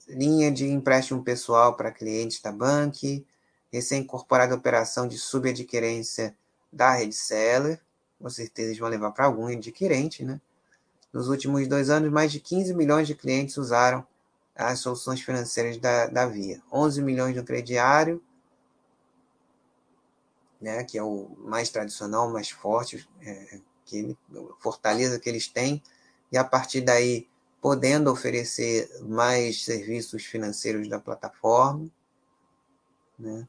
linha 0.09 0.51
de 0.51 0.67
empréstimo 0.67 1.23
pessoal 1.23 1.77
para 1.77 1.93
clientes 1.93 2.41
da 2.41 2.51
Bank, 2.51 3.25
recém-incorporada 3.71 4.55
operação 4.55 5.07
de 5.07 5.19
subadquirência 5.19 6.37
da 6.73 6.93
Redseller, 6.93 7.81
com 8.23 8.31
certeza 8.31 8.69
eles 8.69 8.79
vão 8.79 8.89
levar 8.89 9.11
para 9.11 9.27
algum 9.27 9.49
adquirente, 9.49 10.25
né? 10.25 10.41
Nos 11.13 11.29
últimos 11.29 11.67
dois 11.67 11.91
anos, 11.91 12.11
mais 12.11 12.31
de 12.33 12.41
15 12.41 12.73
milhões 12.73 13.07
de 13.07 13.15
clientes 13.15 13.59
usaram 13.59 14.07
as 14.55 14.79
soluções 14.79 15.21
financeiras 15.21 15.77
da, 15.77 16.07
da 16.07 16.27
Via. 16.27 16.63
11 16.73 17.03
milhões 17.03 17.37
no 17.37 17.45
crediário, 17.45 18.23
né, 20.61 20.85
que 20.85 20.97
é 20.97 21.03
o 21.03 21.29
mais 21.39 21.69
tradicional, 21.69 22.31
mais 22.31 22.49
forte, 22.49 23.07
é, 23.21 23.59
que 23.85 24.17
fortaleza 24.61 25.19
que 25.19 25.29
eles 25.29 25.49
têm, 25.49 25.83
e 26.31 26.39
a 26.39 26.45
partir 26.45 26.81
daí 26.81 27.29
podendo 27.61 28.11
oferecer 28.11 28.89
mais 29.03 29.65
serviços 29.65 30.25
financeiros 30.25 30.89
da 30.89 30.99
plataforma. 30.99 31.91
Né? 33.19 33.47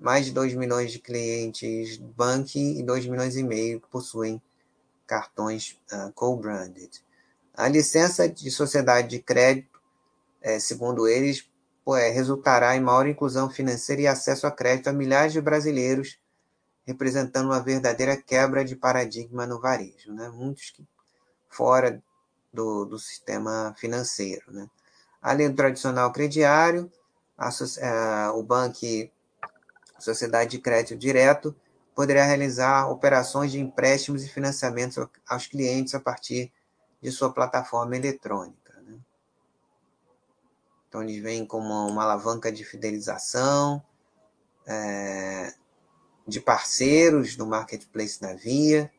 Mais 0.00 0.24
de 0.24 0.32
2 0.32 0.54
milhões 0.54 0.90
de 0.90 0.98
clientes 0.98 1.98
Bank 1.98 2.58
e 2.58 2.82
2 2.82 3.06
milhões 3.06 3.36
e 3.36 3.42
meio 3.42 3.80
que 3.80 3.88
possuem 3.88 4.42
cartões 5.06 5.78
uh, 5.92 6.10
co-branded. 6.14 7.04
A 7.54 7.68
licença 7.68 8.28
de 8.28 8.50
sociedade 8.50 9.08
de 9.08 9.18
crédito, 9.18 9.80
é, 10.40 10.58
segundo 10.58 11.06
eles, 11.06 11.50
é, 11.88 12.08
resultará 12.08 12.76
em 12.76 12.80
maior 12.80 13.06
inclusão 13.06 13.50
financeira 13.50 14.02
e 14.02 14.06
acesso 14.06 14.46
a 14.46 14.50
crédito 14.50 14.88
a 14.88 14.92
milhares 14.92 15.32
de 15.32 15.40
brasileiros, 15.40 16.18
representando 16.86 17.46
uma 17.46 17.60
verdadeira 17.60 18.16
quebra 18.16 18.64
de 18.64 18.76
paradigma 18.76 19.46
no 19.46 19.60
varejo. 19.60 20.12
Né? 20.12 20.28
Muitos 20.28 20.70
que, 20.70 20.86
fora 21.48 22.02
do, 22.52 22.84
do 22.84 22.98
sistema 22.98 23.74
financeiro. 23.76 24.44
Né? 24.48 24.68
Além 25.20 25.50
do 25.50 25.56
tradicional 25.56 26.12
crediário, 26.12 26.90
a, 27.36 27.48
a, 27.48 28.32
o 28.32 28.42
banco 28.42 28.78
Sociedade 30.04 30.50
de 30.50 30.58
Crédito 30.58 30.96
Direto 30.96 31.54
poderá 31.94 32.24
realizar 32.24 32.88
operações 32.88 33.52
de 33.52 33.60
empréstimos 33.60 34.24
e 34.24 34.28
financiamentos 34.28 34.98
aos 35.28 35.46
clientes 35.46 35.94
a 35.94 36.00
partir 36.00 36.52
de 37.00 37.10
sua 37.10 37.32
plataforma 37.32 37.96
eletrônica. 37.96 38.72
Né? 38.82 38.98
Então, 40.88 41.02
eles 41.02 41.22
vêm 41.22 41.44
como 41.44 41.86
uma 41.88 42.02
alavanca 42.02 42.50
de 42.50 42.64
fidelização, 42.64 43.82
é, 44.66 45.52
de 46.26 46.40
parceiros 46.40 47.36
no 47.36 47.46
marketplace 47.46 48.20
da 48.20 48.34
Via, 48.34 48.90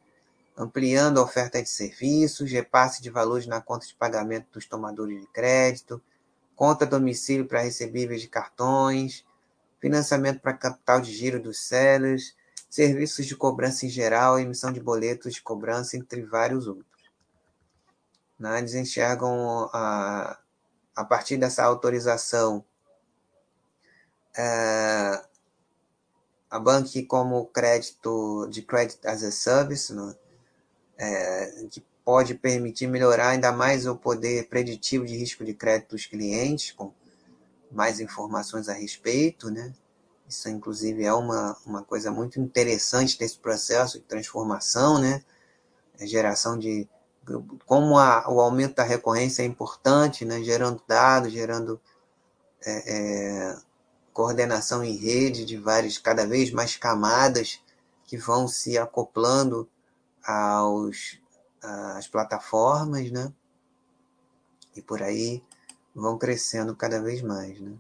ampliando 0.58 1.20
a 1.20 1.24
oferta 1.24 1.62
de 1.62 1.70
serviços, 1.70 2.52
repasse 2.52 3.02
de 3.02 3.10
valores 3.10 3.48
na 3.48 3.62
conta 3.62 3.88
de 3.88 3.96
pagamento 3.96 4.48
dos 4.52 4.66
tomadores 4.66 5.22
de 5.22 5.28
crédito, 5.28 6.02
conta 6.56 6.86
domicílio 6.86 7.48
para 7.48 7.62
recebíveis 7.62 8.22
de 8.22 8.28
cartões, 8.28 9.26
financiamento 9.82 10.40
para 10.40 10.54
capital 10.54 11.02
de 11.02 11.12
giro 11.12 11.42
dos 11.42 11.60
sellers, 11.60 12.36
serviços 12.70 13.26
de 13.26 13.36
cobrança 13.36 13.86
em 13.86 13.90
geral, 13.90 14.40
emissão 14.40 14.72
de 14.72 14.80
boletos 14.80 15.34
de 15.34 15.42
cobrança, 15.42 15.98
entre 15.98 16.22
vários 16.22 16.68
outros. 16.68 16.86
Né? 18.40 18.60
Eles 18.60 18.76
enxergam 18.76 19.70
a, 19.74 20.40
a 20.96 21.04
partir 21.04 21.38
dessa 21.38 21.64
autorização 21.64 22.64
é, 24.38 25.22
a 26.50 26.60
banque 26.60 27.04
como 27.04 27.46
crédito 27.48 28.48
de 28.50 28.62
credit 28.62 29.06
as 29.06 29.24
a 29.24 29.32
service, 29.32 29.94
né? 29.94 30.16
é, 30.98 31.68
que 31.70 31.84
pode 32.06 32.36
permitir 32.36 32.88
melhorar 32.88 33.30
ainda 33.30 33.52
mais 33.52 33.86
o 33.86 33.96
poder 33.96 34.48
preditivo 34.48 35.06
de 35.06 35.16
risco 35.18 35.44
de 35.44 35.54
crédito 35.54 35.92
dos 35.92 36.06
clientes, 36.06 36.72
com 36.72 36.94
mais 37.72 38.00
informações 38.00 38.68
a 38.70 38.74
respeito, 38.74 39.50
né? 39.50 39.74
Isso, 40.28 40.50
inclusive, 40.50 41.04
é 41.04 41.14
uma, 41.14 41.58
uma 41.66 41.84
coisa 41.84 42.12
muito 42.12 42.40
interessante 42.40 43.18
desse 43.18 43.38
processo 43.38 44.00
de 44.00 44.06
transformação, 44.06 45.00
né? 45.00 45.24
A 46.00 46.06
geração 46.06 46.58
de. 46.58 46.88
Como 47.66 47.98
a, 47.98 48.30
o 48.30 48.40
aumento 48.42 48.76
da 48.76 48.84
recorrência 48.84 49.44
é 49.44 49.46
importante, 49.46 50.26
né? 50.26 50.42
Gerando 50.42 50.82
dados, 50.88 51.32
gerando 51.32 51.80
é, 52.66 53.52
é, 53.52 53.58
coordenação 54.14 54.84
em 54.84 54.96
rede 54.96 55.46
de 55.46 55.58
várias, 55.58 55.98
cada 55.98 56.26
vez 56.26 56.52
mais 56.52 56.78
camadas 56.78 57.60
que 58.06 58.18
vão 58.18 58.48
se 58.48 58.78
acoplando 58.78 59.70
aos, 60.24 61.20
às 61.62 62.08
plataformas, 62.08 63.12
né? 63.12 63.32
E 64.76 64.82
por 64.82 65.02
aí 65.02 65.44
vão 65.94 66.18
crescendo 66.18 66.76
cada 66.76 67.02
vez 67.02 67.22
mais, 67.22 67.60
né? 67.60 67.78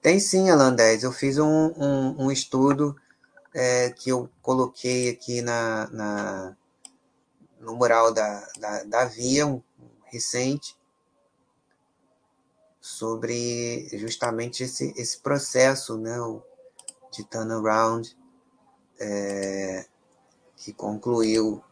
Tem 0.00 0.20
sim, 0.20 0.48
Alan 0.50 0.74
10. 0.74 1.02
Eu 1.02 1.12
fiz 1.12 1.38
um, 1.38 1.72
um, 1.76 2.26
um 2.26 2.32
estudo 2.32 2.96
é, 3.52 3.90
que 3.90 4.10
eu 4.10 4.30
coloquei 4.40 5.10
aqui 5.10 5.42
na, 5.42 5.88
na, 5.90 6.56
no 7.60 7.74
mural 7.74 8.12
da, 8.12 8.48
da, 8.58 8.84
da 8.84 9.04
Via, 9.06 9.46
um, 9.46 9.62
recente, 10.04 10.78
sobre 12.80 13.88
justamente 13.98 14.62
esse, 14.62 14.94
esse 14.96 15.18
processo 15.18 15.98
né, 15.98 16.16
de 17.12 17.24
turnaround 17.24 18.16
é, 18.98 19.86
que 20.56 20.72
concluiu 20.72 21.62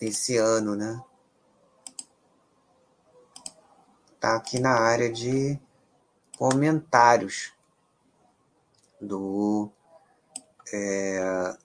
esse 0.00 0.36
ano, 0.36 0.74
né? 0.74 1.02
Tá 4.20 4.36
aqui 4.36 4.58
na 4.58 4.72
área 4.78 5.12
de 5.12 5.58
comentários 6.38 7.52
do 9.00 9.70
é, 10.72 11.56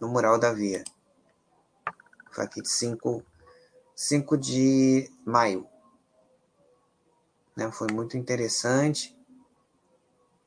no 0.00 0.08
mural 0.08 0.38
da 0.38 0.52
Via. 0.52 0.84
Foi 2.32 2.44
aqui 2.44 2.60
de 2.60 2.68
5, 2.68 3.22
5 3.94 4.36
de 4.36 5.10
maio. 5.24 5.66
Né? 7.56 7.70
Foi 7.72 7.88
muito 7.92 8.16
interessante 8.16 9.16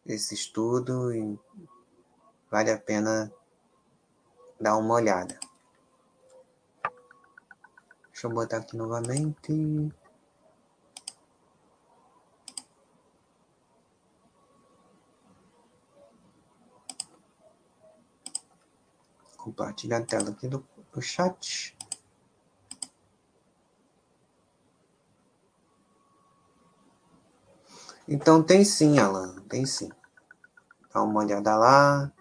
esse 0.05 0.33
estudo 0.33 1.13
e 1.13 1.39
vale 2.49 2.71
a 2.71 2.77
pena 2.77 3.31
dar 4.59 4.77
uma 4.77 4.95
olhada. 4.95 5.39
Deixa 8.21 8.31
eu 8.31 8.35
botar 8.35 8.57
aqui 8.57 8.77
novamente. 8.77 9.91
Compartilhar 19.35 19.97
a 19.97 20.05
tela 20.05 20.29
aqui 20.29 20.47
do, 20.47 20.63
do 20.93 21.01
chat. 21.01 21.75
Então 28.07 28.43
tem 28.43 28.63
sim, 28.63 28.99
Alan, 28.99 29.41
tem 29.49 29.65
sim. 29.65 29.89
Dá 30.93 31.01
uma 31.01 31.21
olhada 31.21 31.55
lá. 31.55 32.13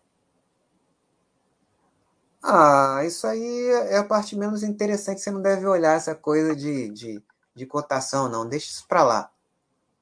Ah, 2.42 3.02
isso 3.04 3.26
aí 3.26 3.66
é 3.90 3.98
a 3.98 4.04
parte 4.04 4.36
menos 4.36 4.62
interessante. 4.62 5.20
Você 5.20 5.30
não 5.30 5.42
deve 5.42 5.66
olhar 5.66 5.96
essa 5.96 6.14
coisa 6.14 6.56
de, 6.56 6.88
de, 6.90 7.22
de 7.54 7.66
cotação, 7.66 8.28
não. 8.28 8.48
Deixa 8.48 8.70
isso 8.70 8.86
para 8.88 9.02
lá. 9.02 9.30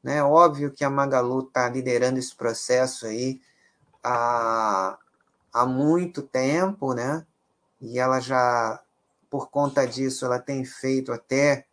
Né? 0.03 0.23
Óbvio 0.23 0.71
que 0.71 0.85
a 0.85 0.91
Magalu 0.91 1.41
está 1.41 1.69
liderando 1.69 2.19
esse 2.19 2.35
processo 2.35 3.07
aí 3.07 3.41
há, 4.03 4.97
há 5.53 5.67
muito 5.67 6.23
tempo, 6.23 6.95
né? 6.95 7.27
E 7.81 7.99
ela 7.99 8.21
já, 8.21 8.81
por 9.29 9.51
conta 9.51 9.87
disso, 9.87 10.25
ela 10.25 10.39
tem 10.39 10.65
feito 10.65 11.13
até 11.13 11.67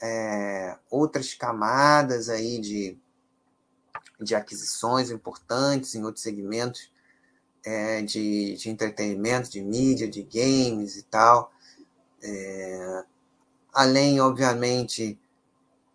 é, 0.00 0.76
outras 0.90 1.34
camadas 1.34 2.28
aí 2.28 2.58
de, 2.58 2.98
de 4.20 4.34
aquisições 4.34 5.10
importantes 5.10 5.94
em 5.94 6.04
outros 6.04 6.22
segmentos 6.22 6.90
é, 7.64 8.02
de, 8.02 8.56
de 8.56 8.70
entretenimento, 8.70 9.50
de 9.50 9.60
mídia, 9.62 10.08
de 10.08 10.22
games 10.22 10.96
e 10.96 11.02
tal. 11.04 11.52
É, 12.22 13.04
além, 13.72 14.20
obviamente, 14.20 15.18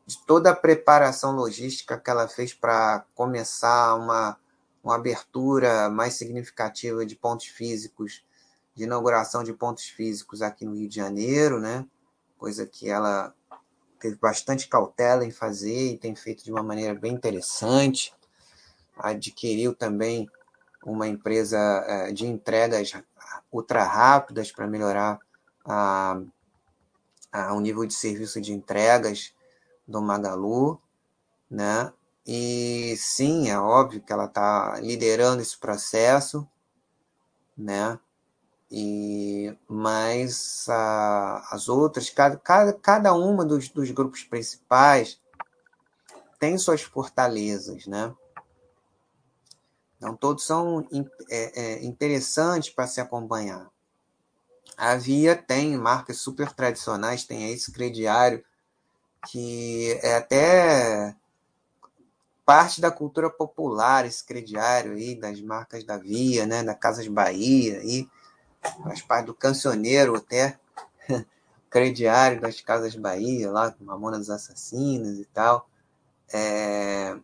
de 0.05 0.17
toda 0.25 0.51
a 0.51 0.55
preparação 0.55 1.35
logística 1.35 1.97
que 1.97 2.09
ela 2.09 2.27
fez 2.27 2.53
para 2.53 3.05
começar 3.15 3.95
uma, 3.95 4.37
uma 4.83 4.95
abertura 4.95 5.89
mais 5.89 6.13
significativa 6.13 7.05
de 7.05 7.15
pontos 7.15 7.47
físicos, 7.47 8.23
de 8.75 8.83
inauguração 8.83 9.43
de 9.43 9.53
pontos 9.53 9.85
físicos 9.85 10.41
aqui 10.41 10.65
no 10.65 10.75
Rio 10.75 10.89
de 10.89 10.95
Janeiro, 10.95 11.59
né? 11.59 11.85
coisa 12.43 12.65
que 12.65 12.89
ela 12.89 13.33
teve 13.97 14.17
bastante 14.17 14.67
cautela 14.67 15.23
em 15.23 15.31
fazer 15.31 15.93
e 15.93 15.97
tem 15.97 16.13
feito 16.13 16.43
de 16.43 16.51
uma 16.51 16.61
maneira 16.61 16.93
bem 16.93 17.13
interessante. 17.13 18.13
Adquiriu 18.97 19.73
também 19.73 20.29
uma 20.85 21.07
empresa 21.07 21.57
é, 21.57 22.11
de 22.11 22.25
entregas 22.25 22.93
ultra 23.51 23.83
rápidas 23.83 24.51
para 24.51 24.67
melhorar 24.67 25.19
a, 25.65 26.19
a, 27.31 27.53
o 27.53 27.59
nível 27.59 27.85
de 27.85 27.93
serviço 27.93 28.41
de 28.41 28.51
entregas 28.51 29.33
do 29.87 30.01
Magalu, 30.01 30.81
né? 31.49 31.91
E 32.25 32.95
sim, 32.97 33.49
é 33.49 33.59
óbvio 33.59 34.01
que 34.01 34.13
ela 34.13 34.25
está 34.25 34.79
liderando 34.79 35.41
esse 35.41 35.57
processo, 35.57 36.47
né? 37.57 37.99
E, 38.71 39.55
mas 39.67 40.67
a, 40.69 41.47
as 41.51 41.69
outras, 41.69 42.09
cada, 42.09 42.37
cada, 42.37 42.73
cada 42.73 43.13
uma 43.13 43.45
dos, 43.45 43.69
dos 43.69 43.91
grupos 43.91 44.23
principais 44.23 45.21
tem 46.39 46.57
suas 46.57 46.81
fortalezas, 46.81 47.85
né? 47.85 48.13
Então, 50.03 50.17
todos 50.17 50.43
são 50.43 50.85
é, 51.29 51.61
é, 51.61 51.85
interessantes 51.85 52.69
para 52.69 52.87
se 52.87 52.99
acompanhar. 52.99 53.71
A 54.75 54.97
Via 54.97 55.33
tem 55.33 55.77
marcas 55.77 56.17
super 56.17 56.51
tradicionais, 56.51 57.23
tem 57.23 57.53
esse 57.53 57.71
crediário, 57.71 58.43
que 59.29 59.97
é 60.03 60.17
até 60.17 61.15
parte 62.45 62.81
da 62.81 62.91
cultura 62.91 63.29
popular, 63.29 64.05
esse 64.05 64.21
crediário 64.25 64.91
aí, 64.91 65.15
das 65.15 65.39
marcas 65.39 65.85
da 65.85 65.95
Via, 65.95 66.45
né, 66.45 66.61
da 66.63 66.75
Casas 66.75 67.07
Bahia, 67.07 67.79
aí, 67.79 68.05
faz 68.83 69.01
parte 69.01 69.27
do 69.27 69.33
cancioneiro 69.33 70.17
até, 70.17 70.59
crediário 71.69 72.41
das 72.41 72.59
Casas 72.59 72.93
Bahia, 72.93 73.49
lá, 73.49 73.71
com 73.71 73.85
Mamonas 73.85 74.29
Assassinas 74.29 75.17
e 75.17 75.25
tal. 75.33 75.65
É... 76.33 77.17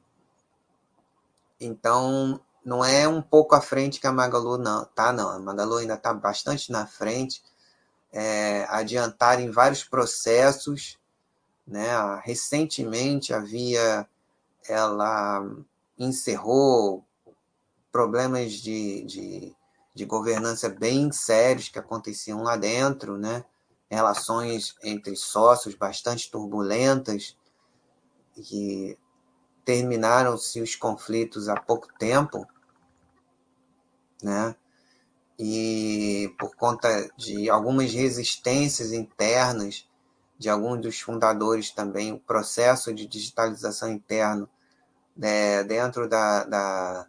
Então, 1.59 2.39
não 2.63 2.84
é 2.84 3.08
um 3.08 3.22
pouco 3.22 3.56
à 3.56 3.62
frente 3.62 4.00
que 4.00 4.08
a 4.08 4.12
Magalu 4.12 4.58
não 4.58 4.86
tá, 4.86 5.12
não. 5.12 5.30
A 5.30 5.39
Magalu 5.39 5.78
ainda 5.78 5.95
está 5.95 6.13
bastante 6.13 6.72
na 6.72 6.86
frente, 6.86 7.41
é, 8.12 8.65
adiantar 8.69 9.39
em 9.39 9.50
vários 9.50 9.84
processos. 9.84 10.98
Né? 11.67 11.88
Recentemente 12.24 13.34
havia 13.34 14.08
ela 14.67 15.43
encerrou 15.98 17.04
problemas 17.91 18.54
de, 18.54 19.04
de, 19.04 19.56
de 19.95 20.06
governança 20.06 20.69
bem 20.69 21.12
sérios 21.12 21.69
que 21.69 21.80
aconteciam 21.80 22.43
lá 22.43 22.56
dentro, 22.56 23.17
né? 23.17 23.43
relações 23.89 24.76
entre 24.84 25.15
sócios 25.15 25.74
bastante 25.74 26.30
turbulentas, 26.30 27.36
que 28.36 28.98
terminaram-se 29.69 30.60
os 30.60 30.75
conflitos 30.75 31.47
há 31.47 31.55
pouco 31.55 31.88
tempo, 31.99 32.43
né? 34.23 34.55
E 35.38 36.34
por 36.39 36.55
conta 36.55 37.08
de 37.15 37.51
algumas 37.51 37.93
resistências 37.93 38.91
internas 38.91 39.88
de 40.39 40.49
alguns 40.49 40.82
dos 40.82 40.99
fundadores 40.99 41.69
também, 41.69 42.12
o 42.12 42.19
processo 42.19 42.91
de 42.91 43.05
digitalização 43.05 43.91
interno 43.91 44.49
né, 45.15 45.63
dentro 45.63 46.10
da, 46.10 46.45
da, 46.45 47.08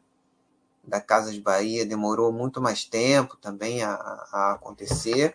da 0.85 1.03
Bahia 1.42 1.87
demorou 1.87 2.31
muito 2.31 2.61
mais 2.61 2.85
tempo 2.85 3.38
também 3.38 3.83
a, 3.83 3.94
a 3.94 4.53
acontecer. 4.53 5.35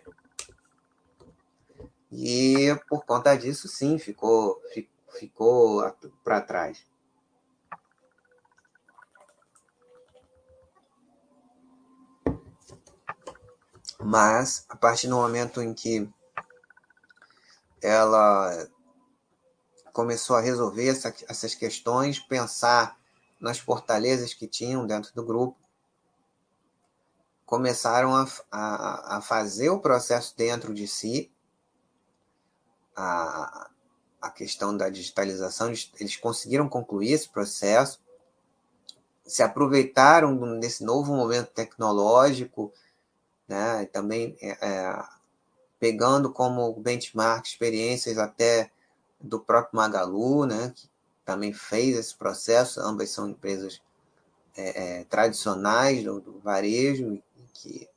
E 2.12 2.72
por 2.88 3.04
conta 3.04 3.34
disso, 3.34 3.66
sim, 3.66 3.98
ficou, 3.98 4.62
ficou 5.18 5.82
para 6.22 6.40
trás. 6.40 6.86
Mas, 13.98 14.64
a 14.68 14.76
partir 14.76 15.08
do 15.08 15.16
momento 15.16 15.62
em 15.62 15.72
que 15.72 16.08
ela 17.82 18.68
começou 19.92 20.36
a 20.36 20.40
resolver 20.40 20.88
essa, 20.88 21.14
essas 21.28 21.54
questões, 21.54 22.18
pensar 22.18 22.98
nas 23.40 23.58
fortalezas 23.58 24.34
que 24.34 24.46
tinham 24.46 24.86
dentro 24.86 25.14
do 25.14 25.24
grupo, 25.24 25.56
começaram 27.46 28.14
a, 28.14 28.26
a, 28.50 29.16
a 29.18 29.20
fazer 29.20 29.70
o 29.70 29.80
processo 29.80 30.36
dentro 30.36 30.74
de 30.74 30.86
si, 30.88 31.30
a, 32.94 33.70
a 34.20 34.30
questão 34.30 34.76
da 34.76 34.88
digitalização, 34.88 35.68
eles, 36.00 36.16
conseguiram 36.16 36.68
concluir 36.68 37.12
esse 37.12 37.28
processo, 37.28 38.00
se 39.24 39.42
aproveitaram 39.42 40.58
desse 40.58 40.84
novo 40.84 41.14
momento 41.14 41.52
tecnológico, 41.52 42.72
né? 43.48 43.82
E 43.82 43.86
também 43.86 44.36
é, 44.40 44.50
é, 44.60 45.04
pegando 45.78 46.32
como 46.32 46.72
benchmark 46.74 47.46
experiências 47.46 48.18
até 48.18 48.70
do 49.20 49.40
próprio 49.40 49.76
Magalu, 49.76 50.46
né? 50.46 50.72
Que 50.74 50.88
também 51.24 51.52
fez 51.52 51.96
esse 51.96 52.14
processo. 52.14 52.80
Ambas 52.80 53.10
são 53.10 53.28
empresas 53.28 53.80
é, 54.56 55.00
é 55.00 55.04
tradicionais 55.04 56.02
do, 56.04 56.20
do, 56.20 56.38
varejo 56.40 57.22
que, 57.52 57.88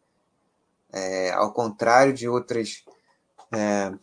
é, 0.92 1.32
ao 1.32 1.54
contrário 1.54 2.14
de 2.14 2.28
outras 2.28 2.84
é, 3.52 3.94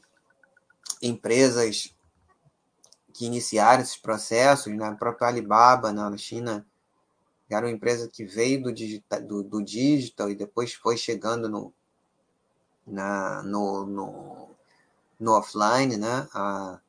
empresas 1.02 1.94
que 3.12 3.26
iniciaram 3.26 3.82
esses 3.82 3.96
processos, 3.96 4.74
na 4.74 4.90
né? 4.90 4.96
própria 4.98 5.28
Alibaba 5.28 5.92
na 5.92 6.14
China 6.16 6.66
era 7.54 7.66
uma 7.66 7.72
empresa 7.72 8.08
que 8.08 8.24
veio 8.24 8.62
do 8.62 8.72
digital, 8.72 9.22
do, 9.22 9.42
do 9.42 9.62
digital 9.62 10.30
e 10.30 10.34
depois 10.34 10.74
foi 10.74 10.96
chegando 10.96 11.48
no, 11.48 11.72
na, 12.86 13.42
no, 13.42 13.86
no, 13.86 14.48
no 15.18 15.32
offline, 15.32 15.96
né? 15.96 16.28
A, 16.34 16.80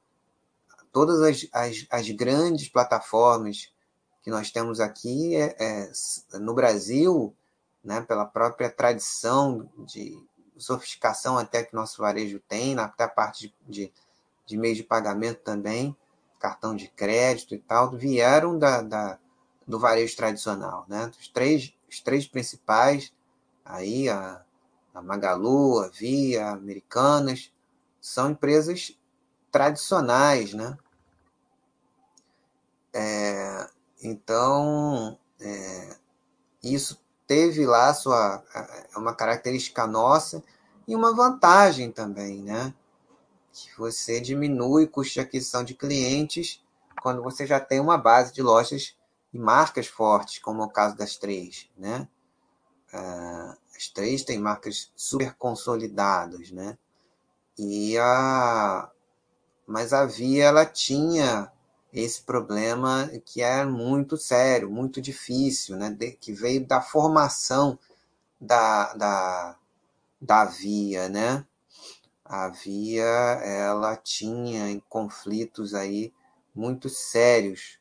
todas 0.91 1.21
as, 1.21 1.47
as, 1.53 1.85
as, 1.91 2.09
grandes 2.09 2.69
plataformas 2.69 3.71
que 4.23 4.31
nós 4.31 4.49
temos 4.49 4.79
aqui 4.79 5.35
é, 5.35 5.55
é, 5.59 5.91
no 6.39 6.53
Brasil, 6.55 7.35
né, 7.83 8.01
pela 8.01 8.25
própria 8.25 8.69
tradição 8.69 9.69
de 9.77 10.19
sofisticação 10.57 11.37
até 11.37 11.63
que 11.63 11.75
nosso 11.75 12.01
varejo 12.01 12.39
tem, 12.47 12.77
até 12.79 13.03
a 13.03 13.07
parte 13.07 13.53
de, 13.67 13.85
de, 13.85 13.93
de 14.45 14.57
meio 14.57 14.75
de 14.75 14.83
pagamento 14.83 15.41
também, 15.43 15.95
cartão 16.39 16.75
de 16.75 16.87
crédito 16.87 17.53
e 17.53 17.59
tal, 17.59 17.91
vieram 17.91 18.57
da, 18.57 18.81
da 18.81 19.19
do 19.67 19.79
varejo 19.79 20.15
tradicional, 20.15 20.85
né? 20.87 21.11
Os 21.19 21.27
três, 21.27 21.73
os 21.89 21.99
três 21.99 22.25
principais, 22.25 23.11
aí 23.65 24.07
a, 24.07 24.41
a 24.93 25.01
Magalu, 25.01 25.79
a 25.79 25.89
Via, 25.89 26.49
Americanas, 26.49 27.51
são 27.99 28.31
empresas 28.31 28.97
tradicionais, 29.51 30.53
né? 30.53 30.77
É, 32.93 33.69
então, 34.01 35.19
é, 35.39 35.97
isso 36.63 36.99
teve 37.27 37.65
lá 37.65 37.93
sua 37.93 38.41
uma 38.95 39.13
característica 39.13 39.85
nossa 39.85 40.41
e 40.87 40.95
uma 40.95 41.13
vantagem 41.13 41.91
também, 41.91 42.41
né? 42.41 42.73
Que 43.51 43.77
você 43.77 44.21
diminui 44.21 44.85
o 44.85 44.89
custo 44.89 45.15
de 45.15 45.19
aquisição 45.19 45.63
de 45.63 45.73
clientes 45.73 46.63
quando 47.01 47.21
você 47.21 47.45
já 47.45 47.59
tem 47.59 47.79
uma 47.79 47.97
base 47.97 48.33
de 48.33 48.41
lojas 48.41 48.96
e 49.33 49.39
marcas 49.39 49.87
fortes, 49.87 50.39
como 50.39 50.61
é 50.61 50.65
o 50.65 50.69
caso 50.69 50.95
das 50.95 51.17
três, 51.17 51.69
né? 51.77 52.07
Uh, 52.93 53.57
as 53.75 53.89
três 53.89 54.23
têm 54.23 54.39
marcas 54.39 54.91
super 54.95 55.35
consolidadas, 55.35 56.51
né? 56.51 56.77
E 57.57 57.97
a 57.97 58.89
mas 59.67 59.91
a 59.91 60.05
Via 60.05 60.45
ela 60.45 60.65
tinha 60.65 61.51
esse 61.91 62.21
problema 62.21 63.09
que 63.25 63.41
é 63.41 63.65
muito 63.65 64.15
sério, 64.15 64.69
muito 64.69 65.01
difícil, 65.01 65.75
né? 65.75 65.89
De, 65.89 66.11
que 66.13 66.31
veio 66.31 66.65
da 66.65 66.81
formação 66.81 67.77
da, 68.39 68.93
da, 68.93 69.57
da 70.21 70.45
Via, 70.45 71.09
né? 71.09 71.45
A 72.23 72.49
Via 72.49 73.03
ela 73.03 73.95
tinha 73.97 74.81
conflitos 74.89 75.73
aí 75.73 76.13
muito 76.55 76.89
sérios 76.89 77.79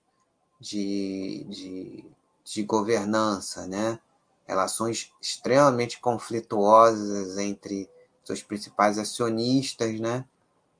de, 0.60 1.44
de, 1.48 2.04
de 2.44 2.62
governança, 2.62 3.66
né? 3.66 3.98
relações 4.46 5.12
extremamente 5.20 6.00
conflituosas 6.00 7.36
entre 7.38 7.90
seus 8.24 8.42
principais 8.42 8.98
acionistas, 8.98 9.98
né? 10.00 10.24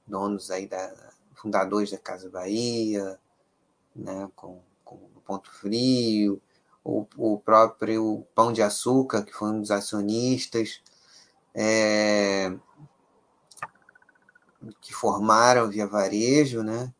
donos 0.07 0.51
aí 0.51 0.67
da 0.67 1.07
fundadores 1.35 1.91
da 1.91 1.99
Casa 1.99 2.31
Bahia, 2.31 3.19
né? 3.95 4.29
com, 4.35 4.61
com 4.85 4.97
o 4.97 5.21
Ponto 5.25 5.51
Frio, 5.53 6.41
o, 6.83 7.07
o 7.17 7.39
próprio 7.39 8.27
Pão 8.35 8.53
de 8.53 8.63
Açúcar, 8.63 9.23
que 9.23 9.33
foi 9.33 9.51
um 9.51 9.61
dos 9.61 9.71
acionistas, 9.71 10.81
é, 11.55 12.57
que 14.81 14.95
formaram 14.95 15.69
Via 15.69 15.87
Varejo, 15.87 16.63
né? 16.63 16.93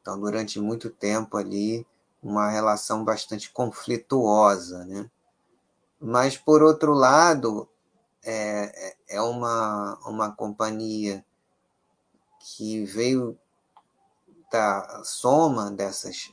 Então, 0.00 0.18
durante 0.18 0.58
muito 0.60 0.90
tempo 0.90 1.36
ali, 1.36 1.86
uma 2.22 2.50
relação 2.50 3.04
bastante 3.04 3.50
conflituosa, 3.50 4.84
né? 4.84 5.10
Mas, 6.00 6.36
por 6.36 6.62
outro 6.62 6.92
lado, 6.92 7.68
é, 8.22 8.94
é, 9.08 9.16
é 9.16 9.20
uma, 9.20 9.98
uma 10.06 10.32
companhia 10.32 11.24
que 12.40 12.84
veio 12.84 13.38
da 14.50 15.02
soma 15.04 15.70
dessas 15.70 16.32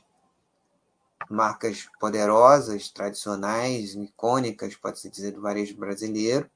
marcas 1.28 1.88
poderosas, 2.00 2.88
tradicionais, 2.88 3.94
icônicas, 3.94 4.74
pode-se 4.74 5.10
dizer, 5.10 5.32
do 5.32 5.42
varejo 5.42 5.76
brasileiro, 5.76 6.50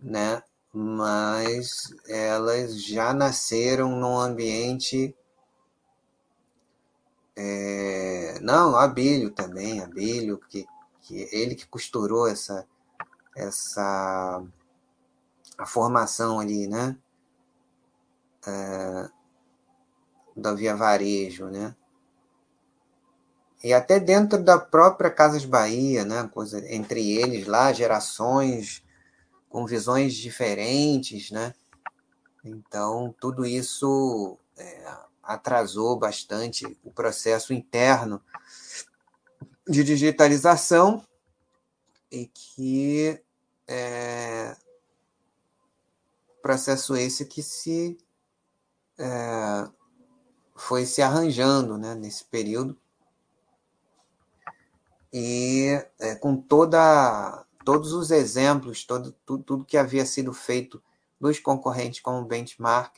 né? 0.00 0.42
mas 0.78 1.94
elas 2.06 2.82
já 2.84 3.14
nasceram 3.14 3.98
num 3.98 4.18
ambiente. 4.18 5.16
É, 7.36 8.38
não, 8.40 8.74
Abílio 8.76 9.30
também, 9.30 9.82
Abílio, 9.82 10.38
que, 10.48 10.66
que 11.02 11.28
ele 11.30 11.54
que 11.54 11.66
costurou 11.66 12.26
essa, 12.26 12.66
essa 13.36 14.42
a 15.58 15.66
formação 15.66 16.40
ali, 16.40 16.66
né? 16.66 16.96
É, 18.46 19.10
da 20.36 20.54
Via 20.54 20.74
Varejo, 20.74 21.46
né? 21.46 21.74
E 23.62 23.72
até 23.72 23.98
dentro 23.98 24.42
da 24.42 24.58
própria 24.58 25.10
Casas 25.10 25.44
Bahia, 25.44 26.04
né? 26.04 26.28
Coisa, 26.32 26.62
entre 26.72 27.18
eles 27.18 27.46
lá, 27.46 27.72
gerações 27.72 28.82
com 29.48 29.66
visões 29.66 30.14
diferentes, 30.14 31.30
né? 31.30 31.54
Então, 32.44 33.14
tudo 33.18 33.44
isso 33.44 34.38
é, 34.56 34.96
atrasou 35.26 35.98
bastante 35.98 36.64
o 36.84 36.90
processo 36.90 37.52
interno 37.52 38.22
de 39.68 39.82
digitalização 39.82 41.04
e 42.10 42.26
que 42.26 43.20
é, 43.66 44.56
processo 46.40 46.96
esse 46.96 47.26
que 47.26 47.42
se 47.42 47.98
é, 48.96 49.68
foi 50.54 50.86
se 50.86 51.02
arranjando 51.02 51.76
né, 51.76 51.94
nesse 51.94 52.24
período. 52.24 52.78
E 55.12 55.84
é, 55.98 56.14
com 56.14 56.36
toda 56.36 57.44
todos 57.64 57.92
os 57.92 58.12
exemplos, 58.12 58.84
todo, 58.84 59.10
tudo, 59.26 59.42
tudo 59.42 59.64
que 59.64 59.76
havia 59.76 60.06
sido 60.06 60.32
feito 60.32 60.80
dos 61.20 61.40
concorrentes 61.40 61.98
como 61.98 62.24
benchmark, 62.24 62.96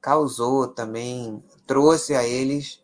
causou 0.00 0.68
também, 0.68 1.42
trouxe 1.66 2.14
a 2.14 2.24
eles 2.24 2.82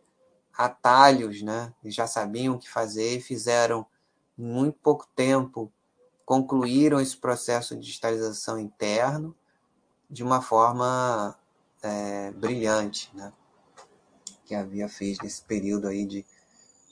atalhos, 0.56 1.42
né? 1.42 1.72
Eles 1.82 1.94
já 1.94 2.06
sabiam 2.06 2.54
o 2.54 2.58
que 2.58 2.68
fazer 2.68 3.16
e 3.16 3.20
fizeram 3.20 3.86
em 4.38 4.44
muito 4.44 4.78
pouco 4.80 5.06
tempo, 5.14 5.72
concluíram 6.24 7.00
esse 7.00 7.16
processo 7.16 7.74
de 7.74 7.82
digitalização 7.82 8.58
interno 8.58 9.34
de 10.08 10.22
uma 10.22 10.40
forma 10.40 11.36
é, 11.82 12.30
brilhante, 12.32 13.10
né? 13.14 13.32
Que 14.44 14.54
havia 14.54 14.88
feito 14.88 15.24
nesse 15.24 15.42
período 15.42 15.88
aí 15.88 16.06
de, 16.06 16.24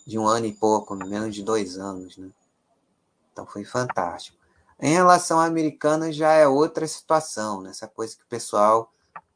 de 0.06 0.18
um 0.18 0.26
ano 0.26 0.46
e 0.46 0.52
pouco, 0.52 0.94
menos 0.94 1.34
de 1.34 1.42
dois 1.42 1.78
anos, 1.78 2.16
né? 2.16 2.30
Então 3.32 3.46
foi 3.46 3.64
fantástico. 3.64 4.38
Em 4.78 4.92
relação 4.92 5.40
à 5.40 5.44
americana 5.44 6.12
já 6.12 6.32
é 6.32 6.46
outra 6.46 6.86
situação, 6.86 7.62
né? 7.62 7.70
essa 7.70 7.88
coisa 7.88 8.16
que 8.16 8.22
o 8.22 8.28
pessoal 8.28 8.92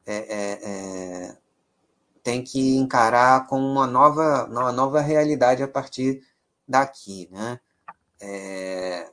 é, 0.09 0.25
é, 0.27 0.59
é, 0.63 1.37
tem 2.23 2.43
que 2.43 2.75
encarar 2.77 3.47
com 3.47 3.59
uma 3.59 3.85
nova, 3.85 4.45
uma 4.45 4.71
nova 4.71 4.99
realidade 5.01 5.61
a 5.61 5.67
partir 5.67 6.23
daqui. 6.67 7.29
Né? 7.31 7.59
É, 8.19 9.11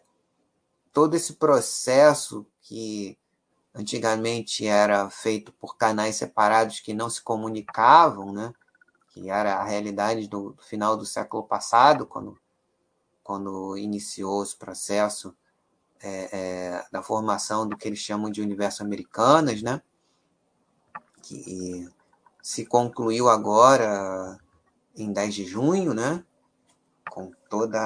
todo 0.93 1.15
esse 1.15 1.35
processo 1.35 2.47
que 2.63 3.19
antigamente 3.75 4.67
era 4.67 5.11
feito 5.11 5.53
por 5.53 5.77
canais 5.77 6.17
separados 6.17 6.81
que 6.81 6.95
não 6.95 7.11
se 7.11 7.23
comunicavam, 7.23 8.33
né? 8.33 8.55
que 9.11 9.29
era 9.29 9.57
a 9.57 9.65
realidade 9.65 10.27
do, 10.29 10.53
do 10.53 10.63
final 10.63 10.97
do 10.97 11.05
século 11.05 11.43
passado, 11.43 12.07
quando 12.07 12.39
quando 13.23 13.77
iniciou 13.77 14.45
esse 14.45 14.55
processo 14.55 15.37
é, 16.01 16.29
é, 16.33 16.87
da 16.93 17.03
formação 17.03 17.69
do 17.69 17.77
que 17.77 17.89
eles 17.89 17.99
chamam 17.99 18.31
de 18.31 18.41
universo 18.41 18.85
americanas, 18.85 19.63
né? 19.63 19.83
Que 21.27 21.89
se 22.41 22.65
concluiu 22.65 23.29
agora 23.29 24.39
em 24.97 25.13
10 25.13 25.35
de 25.35 25.45
junho, 25.45 25.93
né? 25.93 26.25
com 27.11 27.33
todo 27.49 27.77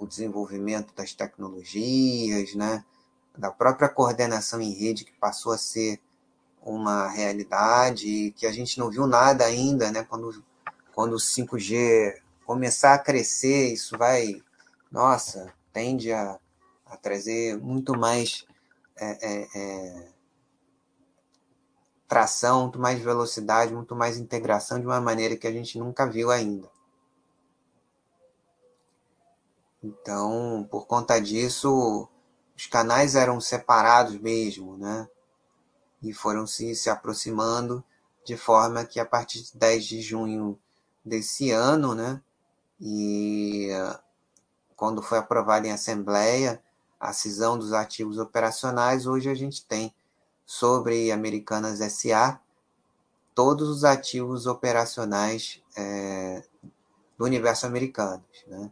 o 0.00 0.06
desenvolvimento 0.06 0.94
das 0.94 1.12
tecnologias, 1.12 2.54
né? 2.54 2.84
da 3.36 3.50
própria 3.50 3.88
coordenação 3.88 4.60
em 4.60 4.72
rede 4.72 5.04
que 5.04 5.12
passou 5.12 5.52
a 5.52 5.58
ser 5.58 6.00
uma 6.62 7.08
realidade 7.08 8.32
que 8.36 8.46
a 8.46 8.52
gente 8.52 8.78
não 8.78 8.90
viu 8.90 9.06
nada 9.06 9.44
ainda, 9.44 9.90
né? 9.92 10.02
Quando, 10.02 10.44
quando 10.92 11.12
o 11.14 11.20
5G 11.20 12.20
começar 12.44 12.94
a 12.94 12.98
crescer, 12.98 13.72
isso 13.72 13.96
vai, 13.96 14.42
nossa, 14.90 15.52
tende 15.72 16.12
a, 16.12 16.38
a 16.84 16.96
trazer 16.96 17.56
muito 17.58 17.96
mais 17.96 18.44
é, 18.96 19.10
é, 19.22 19.48
é, 19.54 20.08
muito 22.36 22.78
mais 22.78 23.00
velocidade, 23.00 23.74
muito 23.74 23.94
mais 23.94 24.18
integração 24.18 24.80
de 24.80 24.86
uma 24.86 25.00
maneira 25.00 25.36
que 25.36 25.46
a 25.46 25.52
gente 25.52 25.78
nunca 25.78 26.06
viu 26.06 26.30
ainda. 26.30 26.68
Então, 29.82 30.66
por 30.70 30.86
conta 30.86 31.20
disso, 31.20 32.08
os 32.56 32.66
canais 32.66 33.14
eram 33.14 33.40
separados 33.40 34.18
mesmo, 34.18 34.76
né? 34.76 35.08
E 36.02 36.12
foram 36.12 36.46
se, 36.46 36.74
se 36.74 36.90
aproximando 36.90 37.84
de 38.24 38.36
forma 38.36 38.84
que 38.84 39.00
a 39.00 39.06
partir 39.06 39.42
de 39.42 39.56
10 39.56 39.84
de 39.84 40.00
junho 40.00 40.58
desse 41.04 41.50
ano, 41.50 41.94
né? 41.94 42.20
e 42.80 43.70
quando 44.76 45.02
foi 45.02 45.18
aprovada 45.18 45.66
em 45.66 45.72
assembleia 45.72 46.62
a 47.00 47.12
cisão 47.12 47.58
dos 47.58 47.72
ativos 47.72 48.18
operacionais, 48.18 49.06
hoje 49.06 49.28
a 49.28 49.34
gente 49.34 49.64
tem 49.64 49.92
sobre 50.48 51.12
Americanas 51.12 51.80
SA 51.92 52.40
todos 53.34 53.68
os 53.68 53.84
ativos 53.84 54.46
operacionais 54.46 55.62
é, 55.76 56.42
do 57.18 57.26
universo 57.26 57.66
americano, 57.66 58.24
né? 58.46 58.70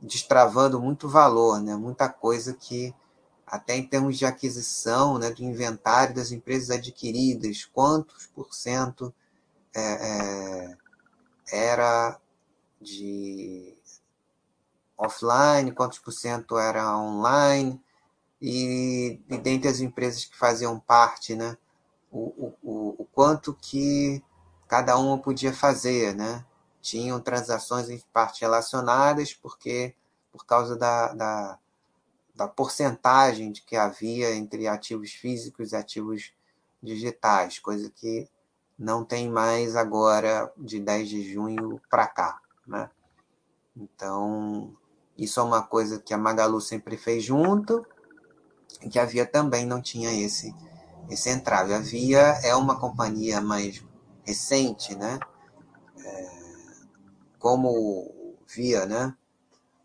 destravando 0.00 0.80
muito 0.80 1.08
valor, 1.08 1.62
né? 1.62 1.76
muita 1.76 2.08
coisa 2.08 2.52
que 2.52 2.92
até 3.46 3.76
em 3.76 3.86
termos 3.86 4.18
de 4.18 4.26
aquisição, 4.26 5.18
né, 5.18 5.30
do 5.30 5.42
inventário 5.42 6.16
das 6.16 6.32
empresas 6.32 6.70
adquiridas, 6.70 7.64
quantos 7.64 8.26
por 8.26 8.52
cento 8.52 9.14
é, 9.74 9.80
é, 9.80 10.76
era 11.52 12.20
de 12.80 13.78
offline, 14.98 15.70
quantos 15.72 16.00
por 16.00 16.12
cento 16.12 16.58
era 16.58 16.98
online, 16.98 17.80
e, 18.40 19.20
e 19.28 19.38
dentre 19.38 19.68
as 19.68 19.80
empresas 19.80 20.24
que 20.24 20.36
faziam 20.36 20.78
parte, 20.78 21.34
né, 21.34 21.56
o, 22.10 22.52
o, 22.62 22.94
o 22.98 23.04
quanto 23.12 23.54
que 23.54 24.22
cada 24.66 24.96
uma 24.98 25.18
podia 25.18 25.52
fazer, 25.52 26.14
né? 26.14 26.44
Tinham 26.80 27.20
transações 27.20 27.88
em 27.88 27.98
parte 28.12 28.42
relacionadas, 28.42 29.34
porque 29.34 29.94
por 30.30 30.44
causa 30.46 30.76
da, 30.76 31.12
da, 31.14 31.58
da 32.34 32.48
porcentagem 32.48 33.50
de 33.50 33.62
que 33.62 33.76
havia 33.76 34.34
entre 34.34 34.68
ativos 34.68 35.10
físicos 35.12 35.72
e 35.72 35.76
ativos 35.76 36.32
digitais, 36.82 37.58
coisa 37.58 37.90
que 37.90 38.28
não 38.78 39.04
tem 39.04 39.28
mais 39.28 39.74
agora 39.74 40.52
de 40.56 40.78
10 40.78 41.08
de 41.08 41.32
junho 41.32 41.80
para 41.90 42.06
cá. 42.06 42.40
Né? 42.66 42.88
Então, 43.76 44.76
isso 45.16 45.40
é 45.40 45.42
uma 45.42 45.62
coisa 45.62 45.98
que 45.98 46.14
a 46.14 46.18
Magalu 46.18 46.60
sempre 46.60 46.96
fez 46.96 47.24
junto, 47.24 47.84
que 48.90 48.98
a 48.98 49.04
Via 49.04 49.26
também 49.26 49.66
não 49.66 49.80
tinha 49.80 50.12
esse, 50.12 50.54
esse 51.10 51.30
entrave. 51.30 51.74
A 51.74 51.80
Via 51.80 52.20
é 52.42 52.54
uma 52.54 52.78
companhia 52.78 53.40
mais 53.40 53.84
recente, 54.24 54.94
né? 54.94 55.18
É, 56.04 56.30
como 57.38 58.36
Via, 58.46 58.86
né? 58.86 59.14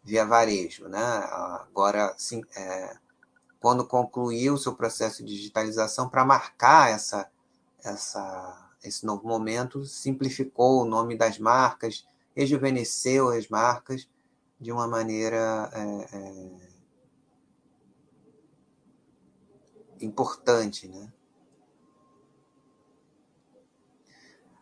Via 0.03 0.25
Varejo, 0.25 0.87
né? 0.87 1.01
Agora, 1.01 2.13
sim, 2.17 2.41
é, 2.55 2.97
quando 3.59 3.87
concluiu 3.87 4.55
o 4.55 4.57
seu 4.57 4.75
processo 4.75 5.23
de 5.23 5.35
digitalização, 5.35 6.09
para 6.09 6.25
marcar 6.25 6.91
essa, 6.91 7.31
essa, 7.81 8.69
esse 8.83 9.05
novo 9.05 9.25
momento, 9.25 9.85
simplificou 9.85 10.81
o 10.81 10.85
nome 10.85 11.17
das 11.17 11.39
marcas, 11.39 12.05
rejuvenesceu 12.35 13.29
as 13.29 13.47
marcas 13.47 14.09
de 14.59 14.71
uma 14.71 14.87
maneira 14.87 15.69
é, 15.73 16.17
é, 16.17 16.73
importante, 20.05 20.87
né? 20.87 21.11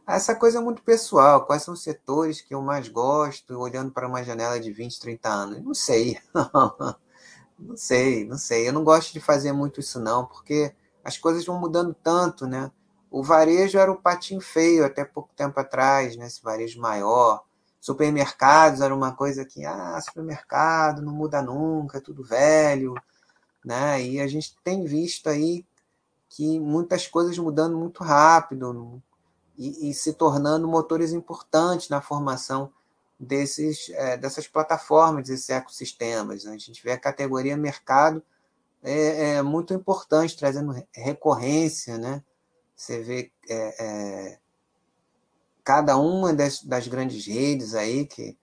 Essa 0.08 0.36
coisa 0.36 0.58
é 0.58 0.62
muito 0.62 0.82
pessoal. 0.84 1.46
Quais 1.46 1.64
são 1.64 1.74
os 1.74 1.84
setores 1.84 2.42
que 2.42 2.54
eu 2.54 2.62
mais 2.62 2.90
gosto, 2.90 3.58
olhando 3.58 3.92
para 3.92 4.08
uma 4.08 4.24
janela 4.24 4.60
de 4.60 4.72
20, 4.72 5.00
30 5.00 5.30
anos? 5.30 5.64
Não 5.64 5.74
sei. 5.74 6.20
não 7.58 7.78
sei, 7.78 8.26
não 8.26 8.38
sei. 8.38 8.68
Eu 8.68 8.74
não 8.74 8.84
gosto 8.84 9.14
de 9.14 9.20
fazer 9.22 9.54
muito 9.54 9.80
isso, 9.80 10.00
não, 10.00 10.26
porque 10.26 10.74
as 11.04 11.18
coisas 11.18 11.46
vão 11.46 11.60
mudando 11.60 11.94
tanto, 11.94 12.46
né? 12.46 12.72
O 13.10 13.24
varejo 13.24 13.78
era 13.78 13.92
o 13.92 14.02
patinho 14.02 14.42
feio 14.42 14.86
até 14.86 15.04
pouco 15.06 15.34
tempo 15.36 15.60
atrás, 15.60 16.16
né? 16.18 16.28
Esse 16.28 16.42
varejo 16.44 16.80
maior. 16.82 17.44
Supermercados 17.80 18.82
era 18.82 18.94
uma 18.94 19.14
coisa 19.16 19.46
que, 19.46 19.66
ah, 19.66 20.00
supermercado 20.02 21.02
não 21.02 21.14
muda 21.14 21.42
nunca, 21.42 21.98
é 21.98 22.02
tudo 22.02 22.24
velho, 22.24 22.94
né? 23.64 24.02
E 24.04 24.20
a 24.20 24.28
gente 24.28 24.56
tem 24.64 24.86
visto 24.86 25.28
aí 25.30 25.66
que 26.30 26.60
muitas 26.60 27.08
coisas 27.08 27.38
mudando 27.38 27.78
muito 27.78 28.04
rápido 28.04 29.02
e, 29.58 29.90
e 29.90 29.94
se 29.94 30.14
tornando 30.14 30.68
motores 30.68 31.12
importantes 31.12 31.90
na 31.90 32.02
formação 32.02 32.72
desses, 33.20 33.90
é, 33.90 34.18
dessas 34.18 34.48
plataformas, 34.48 35.28
desses 35.28 35.50
ecossistemas. 35.50 36.44
Né? 36.44 36.54
A 36.54 36.58
gente 36.58 36.82
vê 36.84 36.92
a 36.92 37.00
categoria 37.00 37.56
mercado 37.56 38.24
é, 38.84 39.36
é 39.36 39.42
muito 39.42 39.74
importante, 39.74 40.38
trazendo 40.38 40.74
recorrência, 40.94 41.98
né? 41.98 42.24
Você 42.76 43.04
vê 43.04 43.32
é, 43.48 43.86
é, 43.86 44.40
cada 45.64 45.98
uma 45.98 46.34
das, 46.34 46.64
das, 46.64 46.88
grandes 46.88 47.28
redes 47.28 47.76
aí 47.76 48.08
que 48.08 48.36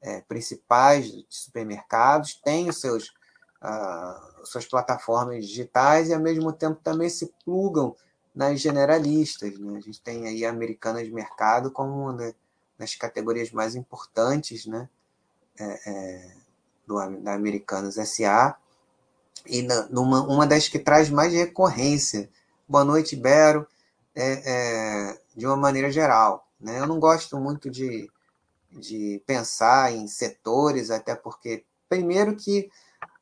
é, 0.00 0.20
principais 0.20 1.10
de 1.10 1.26
supermercados 1.28 2.34
tem 2.34 2.68
os 2.68 2.80
seus 2.80 3.12
suas 4.44 4.64
plataformas 4.66 5.46
digitais 5.46 6.08
e 6.08 6.14
ao 6.14 6.20
mesmo 6.20 6.52
tempo 6.52 6.80
também 6.82 7.08
se 7.08 7.32
plugam 7.44 7.94
nas 8.34 8.60
generalistas. 8.60 9.58
Né? 9.58 9.76
A 9.76 9.80
gente 9.80 10.00
tem 10.00 10.26
aí 10.26 10.44
a 10.44 10.50
Americanas 10.50 11.04
de 11.04 11.12
Mercado 11.12 11.70
como 11.70 11.92
uma 11.92 12.34
das 12.78 12.94
categorias 12.94 13.50
mais 13.50 13.74
importantes 13.74 14.66
né? 14.66 14.88
É, 15.58 15.90
é, 15.90 16.36
do, 16.86 16.96
da 17.22 17.34
Americanas 17.34 17.96
SA 17.96 18.56
e 19.46 19.62
na, 19.62 19.86
numa, 19.88 20.22
uma 20.22 20.46
das 20.46 20.68
que 20.68 20.78
traz 20.78 21.10
mais 21.10 21.32
recorrência. 21.32 22.30
Boa 22.66 22.84
noite, 22.84 23.14
Bero, 23.14 23.66
é, 24.14 24.42
é, 25.12 25.20
de 25.36 25.46
uma 25.46 25.56
maneira 25.56 25.90
geral. 25.90 26.48
Né? 26.58 26.78
Eu 26.78 26.86
não 26.86 26.98
gosto 26.98 27.38
muito 27.38 27.70
de, 27.70 28.10
de 28.70 29.22
pensar 29.26 29.92
em 29.92 30.06
setores, 30.06 30.90
até 30.90 31.14
porque, 31.14 31.64
primeiro, 31.88 32.36
que 32.36 32.70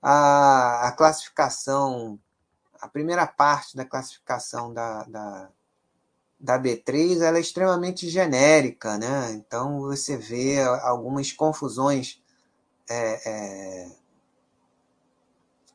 a, 0.03 0.89
a 0.89 0.93
classificação, 0.93 2.19
a 2.81 2.89
primeira 2.89 3.27
parte 3.27 3.77
da 3.77 3.85
classificação 3.85 4.73
da, 4.73 5.05
da, 5.05 5.51
da 6.39 6.59
B3 6.59 7.21
ela 7.21 7.39
é 7.39 7.41
extremamente 7.41 8.09
genérica, 8.09 8.97
né? 8.97 9.33
Então 9.33 9.81
você 9.81 10.17
vê 10.17 10.63
algumas 10.83 11.33
confusões, 11.33 12.23
é, 12.89 13.31
é, 13.31 13.93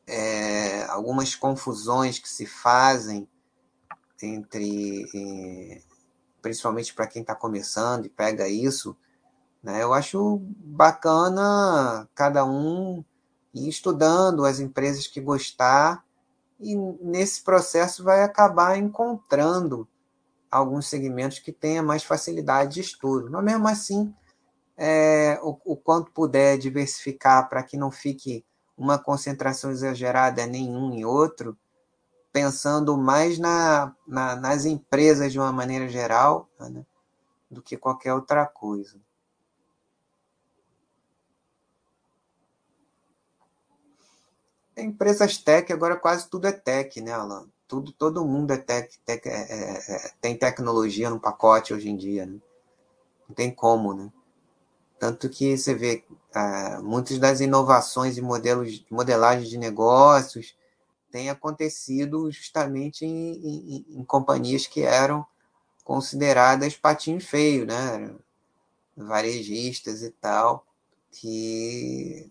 é, 0.06 0.84
algumas 0.86 1.34
confusões 1.34 2.18
que 2.18 2.28
se 2.28 2.46
fazem 2.46 3.28
entre, 4.22 5.04
é, 5.14 5.82
principalmente 6.40 6.94
para 6.94 7.06
quem 7.06 7.22
está 7.22 7.34
começando 7.34 8.06
e 8.06 8.10
pega 8.10 8.48
isso, 8.48 8.96
né? 9.62 9.82
Eu 9.82 9.92
acho 9.92 10.38
bacana 10.40 12.08
cada 12.14 12.44
um 12.44 13.04
ir 13.54 13.68
estudando 13.68 14.44
as 14.44 14.58
empresas 14.58 15.06
que 15.06 15.20
gostar 15.20 16.04
e 16.60 16.74
nesse 17.00 17.42
processo 17.42 18.02
vai 18.02 18.22
acabar 18.22 18.76
encontrando 18.76 19.88
alguns 20.50 20.86
segmentos 20.86 21.38
que 21.38 21.52
tenha 21.52 21.82
mais 21.82 22.04
facilidade 22.04 22.74
de 22.74 22.80
estudo. 22.80 23.30
Mas 23.30 23.44
mesmo 23.44 23.68
assim, 23.68 24.14
é, 24.76 25.38
o, 25.42 25.58
o, 25.64 25.76
quanto 25.76 26.10
puder 26.10 26.58
diversificar 26.58 27.48
para 27.48 27.62
que 27.62 27.76
não 27.76 27.90
fique 27.90 28.44
uma 28.76 28.98
concentração 28.98 29.70
exagerada 29.70 30.46
nenhum 30.46 30.92
em 30.92 31.04
outro, 31.04 31.56
pensando 32.32 32.96
mais 32.96 33.38
na, 33.38 33.94
na, 34.06 34.34
nas 34.34 34.64
empresas 34.64 35.32
de 35.32 35.38
uma 35.38 35.52
maneira 35.52 35.88
geral 35.88 36.48
né, 36.58 36.84
do 37.48 37.62
que 37.62 37.76
qualquer 37.76 38.14
outra 38.14 38.46
coisa. 38.46 38.98
Empresas 44.76 45.38
tech, 45.38 45.72
agora 45.72 45.96
quase 45.96 46.28
tudo 46.28 46.46
é 46.46 46.52
tech, 46.52 47.00
né, 47.00 47.12
Alan? 47.12 47.46
Tudo, 47.66 47.92
todo 47.92 48.24
mundo 48.24 48.52
é 48.52 48.56
tech, 48.56 48.98
tech 49.04 49.28
é, 49.28 49.32
é, 49.32 49.94
é, 49.94 50.12
tem 50.20 50.36
tecnologia 50.36 51.08
no 51.10 51.20
pacote 51.20 51.72
hoje 51.72 51.88
em 51.88 51.96
dia, 51.96 52.26
né? 52.26 52.38
Não 53.28 53.34
tem 53.34 53.50
como, 53.50 53.94
né? 53.94 54.12
Tanto 54.98 55.28
que 55.28 55.56
você 55.56 55.74
vê 55.74 56.04
é, 56.34 56.78
muitas 56.78 57.18
das 57.18 57.40
inovações 57.40 58.16
e 58.16 58.22
modelos, 58.22 58.84
modelagem 58.90 59.48
de 59.48 59.58
negócios 59.58 60.56
têm 61.10 61.30
acontecido 61.30 62.30
justamente 62.30 63.04
em, 63.04 63.32
em, 63.34 63.86
em 63.88 64.04
companhias 64.04 64.66
que 64.66 64.82
eram 64.82 65.24
consideradas 65.84 66.76
patinho 66.76 67.20
feio, 67.20 67.66
né? 67.66 68.14
Varejistas 68.96 70.02
e 70.02 70.10
tal, 70.10 70.66
que 71.12 72.30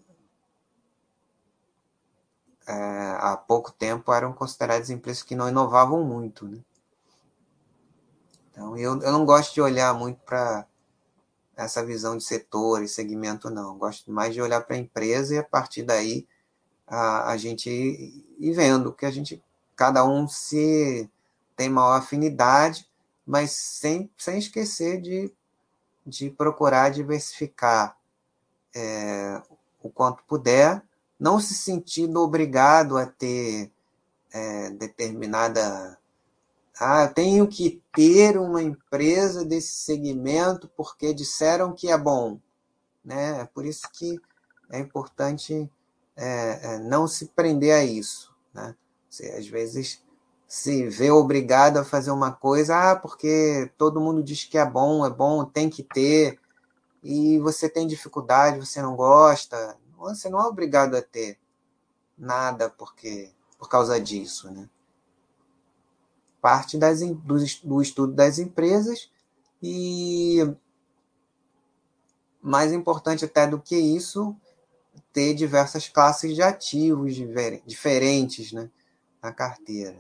é, 2.68 2.74
há 3.20 3.38
pouco 3.38 3.72
tempo 3.72 4.14
eram 4.14 4.34
consideradas 4.34 4.89
empresas 4.89 5.24
que 5.24 5.36
não 5.36 5.49
inovavam 5.49 6.03
muito. 6.03 6.47
Né? 6.47 6.59
Então, 8.51 8.78
eu, 8.78 9.01
eu 9.01 9.11
não 9.11 9.26
gosto 9.26 9.53
de 9.53 9.61
olhar 9.61 9.93
muito 9.93 10.20
para 10.22 10.66
essa 11.55 11.86
visão 11.86 12.18
de 12.18 12.24
setor 12.24 12.84
e 12.84 12.88
segmento, 12.88 13.49
não. 13.49 13.78
gosto 13.78 14.11
mais 14.11 14.34
de 14.34 14.41
olhar 14.41 14.61
para 14.61 14.76
a 14.76 14.80
empresa 14.80 15.36
e 15.36 15.38
a 15.38 15.43
partir 15.43 15.84
daí 15.84 16.28
a, 16.88 17.32
a 17.32 17.38
gente 17.38 17.70
ir 18.39 18.53
vendo 18.53 18.93
que 18.93 19.05
a 19.05 19.11
gente, 19.11 19.43
cada 19.76 20.05
um 20.05 20.28
se 20.28 21.09
tem 21.55 21.70
maior 21.70 21.97
afinidade, 21.97 22.89
mas 23.26 23.51
sem, 23.51 24.09
sem 24.18 24.39
esquecer 24.39 24.99
de, 25.01 25.32
de 26.05 26.30
procurar 26.30 26.89
diversificar 26.89 27.97
é, 28.76 29.41
o 29.82 29.89
quanto 29.89 30.24
puder 30.24 30.82
não 31.24 31.39
se 31.39 31.53
sentindo 31.53 32.19
obrigado 32.19 32.97
a 32.97 33.05
ter 33.05 33.71
é, 34.34 34.71
determinada. 34.71 35.97
Ah, 36.78 37.05
eu 37.05 37.13
tenho 37.13 37.47
que 37.47 37.82
ter 37.95 38.38
uma 38.38 38.61
empresa 38.61 39.45
desse 39.45 39.71
segmento 39.71 40.69
porque 40.76 41.13
disseram 41.13 41.71
que 41.71 41.89
é 41.89 41.97
bom. 41.97 42.41
Né? 43.05 43.39
É 43.39 43.45
por 43.45 43.65
isso 43.65 43.89
que 43.93 44.19
é 44.69 44.80
importante 44.80 45.71
é, 46.17 46.74
é, 46.74 46.80
não 46.80 47.07
se 47.07 47.28
prender 47.28 47.74
a 47.74 47.86
isso. 47.86 48.36
Né? 48.53 48.76
Você, 49.09 49.28
às 49.30 49.47
vezes 49.47 50.03
se 50.45 50.89
vê 50.89 51.09
obrigado 51.09 51.78
a 51.78 51.86
fazer 51.86 52.11
uma 52.11 52.34
coisa, 52.34 52.91
ah, 52.91 52.95
porque 52.97 53.71
todo 53.78 54.01
mundo 54.01 54.21
diz 54.21 54.43
que 54.43 54.57
é 54.57 54.65
bom, 54.65 55.05
é 55.05 55.09
bom, 55.09 55.45
tem 55.45 55.69
que 55.69 55.84
ter, 55.84 56.38
e 57.01 57.39
você 57.39 57.69
tem 57.69 57.88
dificuldade, 57.88 58.59
você 58.59 58.82
não 58.82 58.95
gosta, 58.95 59.78
você 60.10 60.30
não 60.30 60.39
é 60.39 60.45
obrigado 60.45 60.95
a 60.95 61.01
ter 61.01 61.38
nada 62.18 62.70
porque 62.70 63.32
por 63.58 63.70
causa 63.70 63.99
disso, 63.99 64.51
né? 64.51 64.70
Parte 66.41 66.78
das, 66.78 66.99
do, 66.99 67.38
do 67.64 67.82
estudo 67.82 68.14
das 68.14 68.38
empresas 68.38 69.10
e 69.62 70.39
mais 72.41 72.74
importante 72.74 73.24
até 73.24 73.47
do 73.47 73.58
que 73.58 73.78
isso, 73.78 74.36
ter 75.14 75.34
diversas 75.34 75.88
classes 75.88 76.36
de 76.36 76.41
ativos 76.41 77.16
diferentes 77.66 78.51
né, 78.51 78.70
na 79.22 79.32
carteira. 79.32 79.97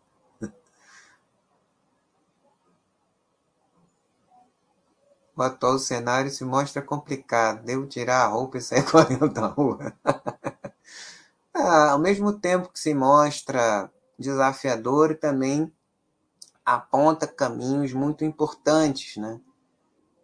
O 5.39 5.41
atual 5.41 5.79
cenário 5.79 6.29
se 6.29 6.43
mostra 6.43 6.81
complicado. 6.81 7.63
Devo 7.63 7.87
tirar 7.87 8.25
a 8.25 8.27
roupa 8.27 8.57
e 8.57 8.61
sair 8.61 8.83
correndo 8.91 9.29
da 9.29 9.47
rua. 9.47 9.93
ah, 11.55 11.91
ao 11.91 11.99
mesmo 11.99 12.33
tempo 12.33 12.67
que 12.67 12.77
se 12.77 12.93
mostra 12.93 13.89
desafiador, 14.17 15.15
também 15.15 15.73
aponta 16.65 17.25
caminhos 17.25 17.93
muito 17.93 18.25
importantes, 18.25 19.15
né? 19.15 19.39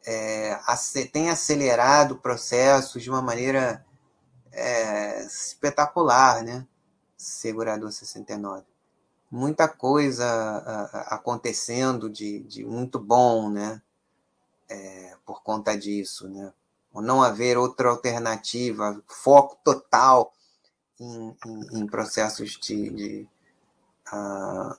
É, 0.05 0.59
tem 1.13 1.29
acelerado 1.29 2.17
processos 2.17 3.01
de 3.01 3.09
uma 3.09 3.21
maneira 3.21 3.85
é, 4.51 5.25
espetacular, 5.25 6.43
né? 6.43 6.67
Segurador 7.15 7.89
69. 7.89 8.65
Muita 9.31 9.69
coisa 9.69 10.25
acontecendo 11.07 12.09
de, 12.09 12.41
de 12.41 12.65
muito 12.65 12.99
bom, 12.99 13.49
né? 13.49 13.81
É, 14.69 15.15
por 15.25 15.43
conta 15.43 15.77
disso, 15.77 16.27
né? 16.27 16.53
Ou 16.93 17.01
não 17.01 17.21
haver 17.21 17.57
outra 17.57 17.89
alternativa, 17.89 19.01
foco 19.07 19.57
total 19.63 20.31
em, 20.99 21.35
em, 21.45 21.79
em 21.79 21.87
processos 21.87 22.51
de, 22.51 22.89
de, 22.89 23.27
uh, 24.13 24.77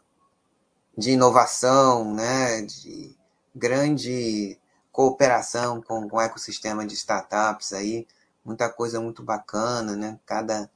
de 0.96 1.10
inovação, 1.10 2.14
né, 2.14 2.62
de 2.62 3.14
grande 3.54 4.58
cooperação 4.90 5.82
com, 5.82 6.08
com 6.08 6.16
o 6.16 6.20
ecossistema 6.20 6.86
de 6.86 6.94
startups 6.94 7.72
aí, 7.74 8.06
muita 8.44 8.70
coisa 8.70 9.00
muito 9.00 9.22
bacana, 9.22 9.94
né? 9.94 10.18
Cada, 10.24 10.70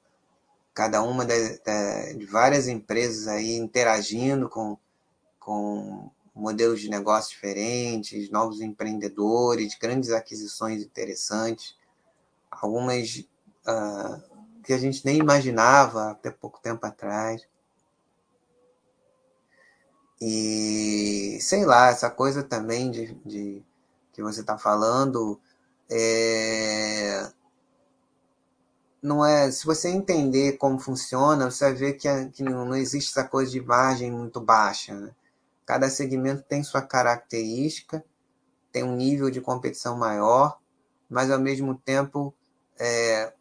cada 0.74 1.02
uma 1.02 1.24
de, 1.24 1.60
de, 2.16 2.26
várias 2.26 2.68
empresas 2.68 3.26
aí 3.28 3.56
interagindo 3.56 4.48
com, 4.48 4.76
com 5.38 6.10
modelos 6.40 6.80
de 6.80 6.88
negócio 6.88 7.30
diferentes, 7.30 8.30
novos 8.30 8.60
empreendedores, 8.60 9.76
grandes 9.78 10.10
aquisições 10.10 10.82
interessantes, 10.82 11.76
algumas 12.50 13.24
uh, 13.66 14.22
que 14.64 14.72
a 14.72 14.78
gente 14.78 15.04
nem 15.04 15.18
imaginava 15.18 16.10
até 16.10 16.30
pouco 16.30 16.60
tempo 16.60 16.84
atrás. 16.86 17.46
E 20.20 21.38
sei 21.40 21.64
lá, 21.64 21.88
essa 21.88 22.10
coisa 22.10 22.42
também 22.42 22.90
de, 22.90 23.14
de 23.24 23.62
que 24.12 24.22
você 24.22 24.40
está 24.40 24.58
falando 24.58 25.40
é, 25.90 27.30
não 29.02 29.24
é. 29.24 29.50
Se 29.50 29.64
você 29.64 29.88
entender 29.88 30.56
como 30.58 30.78
funciona, 30.78 31.50
você 31.50 31.64
vai 31.64 31.74
ver 31.74 31.92
que, 31.94 32.08
que 32.30 32.42
não 32.42 32.74
existe 32.74 33.10
essa 33.10 33.26
coisa 33.26 33.50
de 33.50 33.60
margem 33.60 34.10
muito 34.10 34.40
baixa. 34.40 34.94
Né? 34.94 35.10
Cada 35.70 35.88
segmento 35.88 36.42
tem 36.42 36.64
sua 36.64 36.82
característica, 36.82 38.04
tem 38.72 38.82
um 38.82 38.96
nível 38.96 39.30
de 39.30 39.40
competição 39.40 39.96
maior, 39.96 40.58
mas 41.08 41.30
ao 41.30 41.38
mesmo 41.38 41.76
tempo 41.76 42.34
é, 42.76 43.32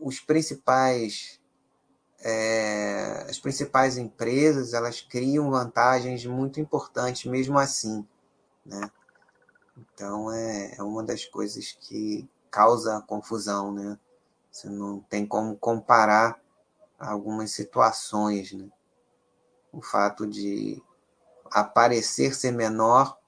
os 0.00 0.18
principais 0.18 1.40
é, 2.18 3.24
as 3.30 3.38
principais 3.38 3.96
empresas 3.96 4.74
elas 4.74 5.00
criam 5.00 5.48
vantagens 5.48 6.26
muito 6.26 6.58
importantes 6.58 7.30
mesmo 7.30 7.56
assim, 7.56 8.04
né? 8.66 8.90
Então 9.78 10.32
é, 10.32 10.74
é 10.76 10.82
uma 10.82 11.04
das 11.04 11.24
coisas 11.24 11.70
que 11.70 12.28
causa 12.50 13.00
confusão, 13.02 13.72
né? 13.72 13.96
Você 14.50 14.68
não 14.68 14.98
tem 15.02 15.24
como 15.24 15.56
comparar 15.56 16.36
algumas 16.98 17.52
situações, 17.52 18.52
né? 18.52 18.68
O 19.72 19.80
fato 19.80 20.26
de 20.26 20.82
aparecer 21.50 22.34
ser 22.34 22.52
menor 22.52 23.18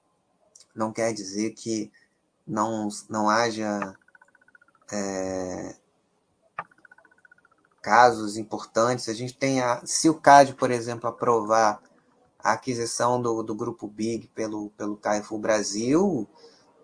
não 0.75 0.91
quer 0.91 1.13
dizer 1.13 1.51
que 1.51 1.91
não, 2.45 2.89
não 3.09 3.29
haja 3.29 3.95
é, 4.91 5.75
casos 7.81 8.37
importantes. 8.37 9.09
A 9.09 9.13
gente 9.13 9.37
tem 9.37 9.61
a, 9.61 9.85
se 9.85 10.09
o 10.09 10.19
CAD, 10.19 10.55
por 10.55 10.71
exemplo, 10.71 11.07
aprovar 11.07 11.81
a 12.39 12.53
aquisição 12.53 13.21
do, 13.21 13.43
do 13.43 13.55
grupo 13.55 13.87
Big 13.87 14.27
pelo, 14.29 14.69
pelo 14.71 14.97
Carrefour 14.97 15.39
Brasil, 15.39 16.27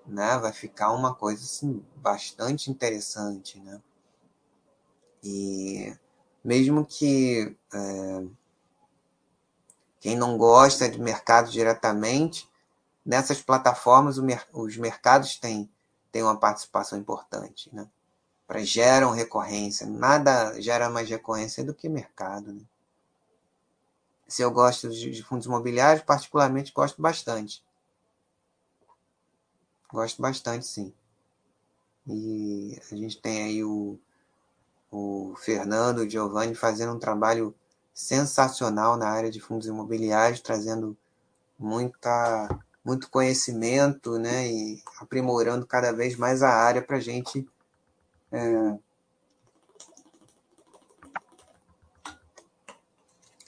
né, 0.05 0.37
vai 0.37 0.53
ficar 0.53 0.91
uma 0.91 1.13
coisa 1.13 1.43
assim, 1.43 1.83
bastante 1.97 2.71
interessante. 2.71 3.59
Né? 3.59 3.81
E 5.23 5.93
mesmo 6.43 6.85
que 6.85 7.55
é, 7.73 8.23
quem 9.99 10.15
não 10.15 10.37
gosta 10.37 10.89
de 10.89 10.99
mercado 10.99 11.51
diretamente, 11.51 12.49
nessas 13.05 13.41
plataformas 13.41 14.17
os 14.53 14.77
mercados 14.77 15.37
têm, 15.37 15.69
têm 16.11 16.23
uma 16.23 16.37
participação 16.37 16.97
importante. 16.97 17.69
Né? 17.73 17.87
para 18.49 18.63
geram 18.63 19.11
recorrência. 19.11 19.85
Nada 19.85 20.59
gera 20.59 20.89
mais 20.89 21.07
recorrência 21.07 21.63
do 21.63 21.71
que 21.71 21.87
mercado. 21.87 22.51
Né? 22.51 22.61
Se 24.27 24.41
eu 24.41 24.49
gosto 24.49 24.89
de 24.89 25.21
fundos 25.21 25.45
imobiliários, 25.45 26.03
particularmente 26.03 26.73
gosto 26.73 26.99
bastante. 26.99 27.63
Gosto 29.93 30.19
bastante, 30.19 30.65
sim. 30.65 30.91
E 32.07 32.81
a 32.91 32.95
gente 32.95 33.21
tem 33.21 33.43
aí 33.43 33.63
o, 33.63 33.99
o 34.89 35.35
Fernando, 35.37 35.99
o 35.99 36.09
Giovanni 36.09 36.55
fazendo 36.55 36.95
um 36.95 36.99
trabalho 36.99 37.53
sensacional 37.99 38.95
na 38.95 39.09
área 39.09 39.29
de 39.29 39.41
fundos 39.41 39.67
imobiliários, 39.67 40.39
trazendo 40.39 40.97
muita, 41.59 42.47
muito 42.83 43.09
conhecimento 43.09 44.17
né, 44.17 44.47
e 44.47 44.81
aprimorando 45.01 45.67
cada 45.67 45.91
vez 45.91 46.15
mais 46.15 46.41
a 46.41 46.49
área 46.49 46.81
para 46.81 46.95
a 46.95 47.01
gente 47.01 47.45
é, 48.31 48.79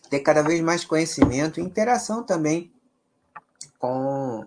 ter 0.10 0.20
cada 0.20 0.44
vez 0.44 0.60
mais 0.60 0.84
conhecimento 0.84 1.58
e 1.58 1.64
interação 1.64 2.22
também 2.22 2.74
com 3.80 4.46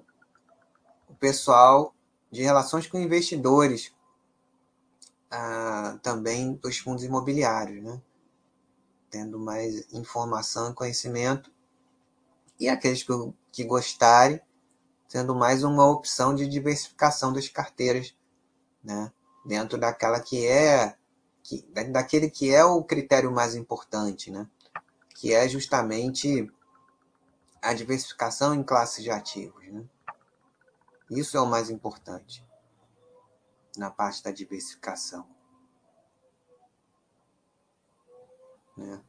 o 1.08 1.14
pessoal 1.14 1.94
de 2.30 2.42
relações 2.42 2.86
com 2.86 2.98
investidores 2.98 3.90
ah, 5.30 5.98
também 6.02 6.52
dos 6.56 6.76
fundos 6.76 7.04
imobiliários, 7.04 7.82
né? 7.82 7.98
Tendo 9.14 9.38
mais 9.38 9.86
informação 9.92 10.72
e 10.72 10.74
conhecimento 10.74 11.48
e 12.58 12.68
aqueles 12.68 13.04
que, 13.04 13.12
que 13.52 13.62
gostarem, 13.62 14.40
tendo 15.08 15.36
mais 15.36 15.62
uma 15.62 15.86
opção 15.86 16.34
de 16.34 16.48
diversificação 16.48 17.32
das 17.32 17.48
carteiras, 17.48 18.12
né? 18.82 19.12
dentro 19.46 19.78
daquela 19.78 20.18
que 20.18 20.44
é 20.44 20.96
que, 21.44 21.62
daquele 21.92 22.28
que 22.28 22.52
é 22.52 22.64
o 22.64 22.82
critério 22.82 23.30
mais 23.30 23.54
importante, 23.54 24.32
né? 24.32 24.50
que 25.14 25.32
é 25.32 25.48
justamente 25.48 26.52
a 27.62 27.72
diversificação 27.72 28.52
em 28.52 28.64
classes 28.64 29.04
de 29.04 29.12
ativos. 29.12 29.64
Né? 29.68 29.84
Isso 31.08 31.36
é 31.36 31.40
o 31.40 31.46
mais 31.46 31.70
importante 31.70 32.44
na 33.76 33.92
parte 33.92 34.24
da 34.24 34.32
diversificação. 34.32 35.33
Né? 38.76 39.00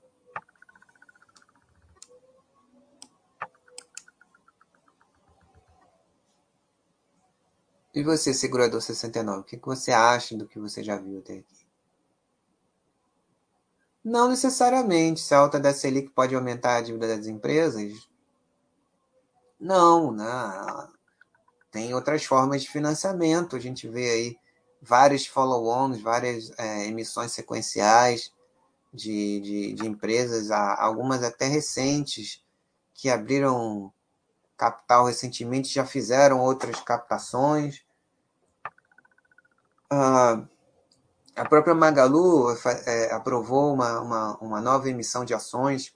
E 7.93 8.03
você, 8.03 8.33
segurador 8.33 8.81
69, 8.81 9.39
o 9.39 9.43
que 9.43 9.57
você 9.57 9.91
acha 9.91 10.35
do 10.35 10.45
que 10.45 10.59
você 10.59 10.83
já 10.83 10.97
viu 10.97 11.19
até 11.19 11.35
aqui? 11.35 11.65
Não 14.03 14.29
necessariamente. 14.29 15.21
Se 15.21 15.33
a 15.33 15.39
alta 15.39 15.59
da 15.59 15.73
Selic 15.73 16.09
pode 16.11 16.35
aumentar 16.35 16.75
a 16.75 16.81
dívida 16.81 17.15
das 17.15 17.25
empresas? 17.25 18.07
Não, 19.57 20.11
né? 20.11 20.25
Tem 21.71 21.93
outras 21.93 22.25
formas 22.25 22.61
de 22.61 22.69
financiamento. 22.69 23.55
A 23.55 23.59
gente 23.59 23.87
vê 23.87 24.09
aí 24.09 24.37
vários 24.81 25.25
follow-ons, 25.25 26.01
várias 26.01 26.51
é, 26.59 26.85
emissões 26.87 27.31
sequenciais 27.31 28.34
de, 28.95 29.39
de, 29.41 29.73
de 29.73 29.87
empresas, 29.87 30.49
algumas 30.51 31.23
até 31.23 31.47
recentes, 31.47 32.43
que 32.93 33.09
abriram 33.09 33.91
capital 34.57 35.05
recentemente, 35.05 35.73
já 35.73 35.85
fizeram 35.85 36.39
outras 36.39 36.79
captações. 36.79 37.83
Uh, 39.91 40.47
a 41.35 41.45
própria 41.47 41.75
Magalu 41.75 42.55
é, 42.85 43.11
aprovou 43.11 43.73
uma, 43.73 43.99
uma, 43.99 44.37
uma, 44.37 44.61
nova 44.61 44.89
emissão 44.89 45.25
de 45.25 45.33
ações 45.33 45.93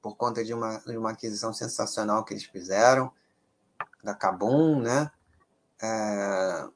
por 0.00 0.16
conta 0.16 0.42
de 0.42 0.52
uma, 0.52 0.78
de 0.78 0.96
uma 0.96 1.10
aquisição 1.10 1.52
sensacional 1.52 2.24
que 2.24 2.32
eles 2.32 2.44
fizeram, 2.44 3.12
da 4.02 4.14
Cabum, 4.14 4.80
né? 4.80 5.10
É, 5.82 6.68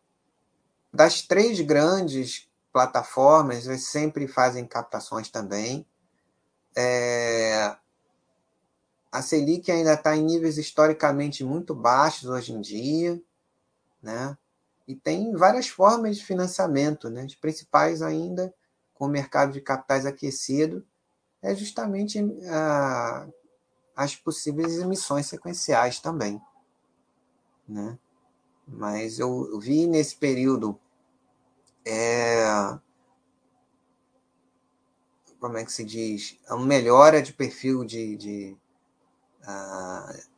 das 0.93 1.23
três 1.23 1.61
grandes 1.61 2.48
plataformas, 2.79 3.65
sempre 3.83 4.29
fazem 4.29 4.65
captações 4.65 5.29
também. 5.29 5.85
É, 6.77 7.77
a 9.11 9.21
Selic 9.21 9.69
ainda 9.69 9.95
está 9.95 10.17
em 10.17 10.23
níveis 10.23 10.59
historicamente 10.59 11.43
muito 11.43 11.75
baixos 11.75 12.31
hoje 12.31 12.53
em 12.53 12.61
dia, 12.61 13.21
né? 14.01 14.39
E 14.87 14.95
tem 14.95 15.35
várias 15.35 15.67
formas 15.67 16.19
de 16.19 16.25
financiamento, 16.25 17.11
né? 17.11 17.25
As 17.25 17.35
principais 17.35 18.01
ainda, 18.01 18.55
com 18.95 19.07
o 19.07 19.11
mercado 19.11 19.53
de 19.53 19.61
capitais 19.61 20.07
aquecido, 20.07 20.87
é 21.43 21.57
justamente 21.57 22.21
ah, 22.49 23.27
as 23.97 24.15
possíveis 24.15 24.79
emissões 24.79 25.27
sequenciais 25.27 25.99
também, 25.99 26.41
né? 27.69 27.99
Mas 28.69 29.19
eu 29.19 29.59
vi 29.59 29.89
nesse 29.89 30.15
período 30.15 30.79
é, 31.85 32.79
como 35.41 35.57
é 35.57 35.65
que 35.65 35.73
se 35.73 35.85
diz? 35.85 36.39
Uma 36.49 36.67
melhora 36.67 37.23
de 37.23 37.33
perfil 37.33 37.85
de, 37.85 38.17
de, 38.17 38.57
uh, 39.43 40.29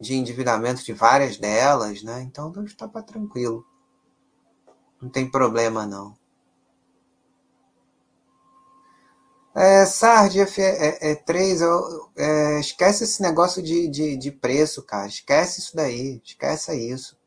de 0.00 0.14
endividamento 0.14 0.84
de 0.84 0.92
várias 0.92 1.36
delas, 1.36 2.02
né? 2.02 2.22
Então 2.22 2.52
estava 2.64 3.02
tranquilo. 3.02 3.64
Não 5.00 5.08
tem 5.08 5.30
problema 5.30 5.86
não. 5.86 6.16
É, 9.54 9.84
SARD 9.86 10.38
F, 10.42 10.62
é, 10.62 11.10
é, 11.10 11.14
3, 11.16 11.60
é, 12.16 12.60
esquece 12.60 13.02
esse 13.02 13.20
negócio 13.20 13.60
de, 13.60 13.88
de, 13.88 14.16
de 14.16 14.30
preço, 14.30 14.84
cara. 14.84 15.08
Esquece 15.08 15.60
isso 15.60 15.74
daí. 15.74 16.20
Esquece 16.24 16.72
isso. 16.76 17.17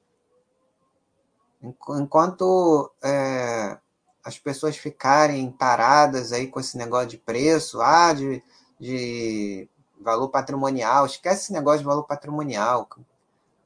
Enquanto 1.64 2.92
é, 3.04 3.78
as 4.24 4.40
pessoas 4.40 4.78
ficarem 4.78 5.52
paradas 5.52 6.32
aí 6.32 6.48
com 6.48 6.60
esse 6.60 6.78
negócio 6.78 7.10
de 7.10 7.18
preço, 7.18 7.82
ah, 7.82 8.14
de, 8.14 8.44
de 8.80 9.70
valor 10.00 10.30
patrimonial, 10.30 11.06
esquece 11.06 11.44
esse 11.44 11.54
negócio 11.54 11.80
de 11.80 11.86
valor 11.86 12.04
patrimonial. 12.04 12.90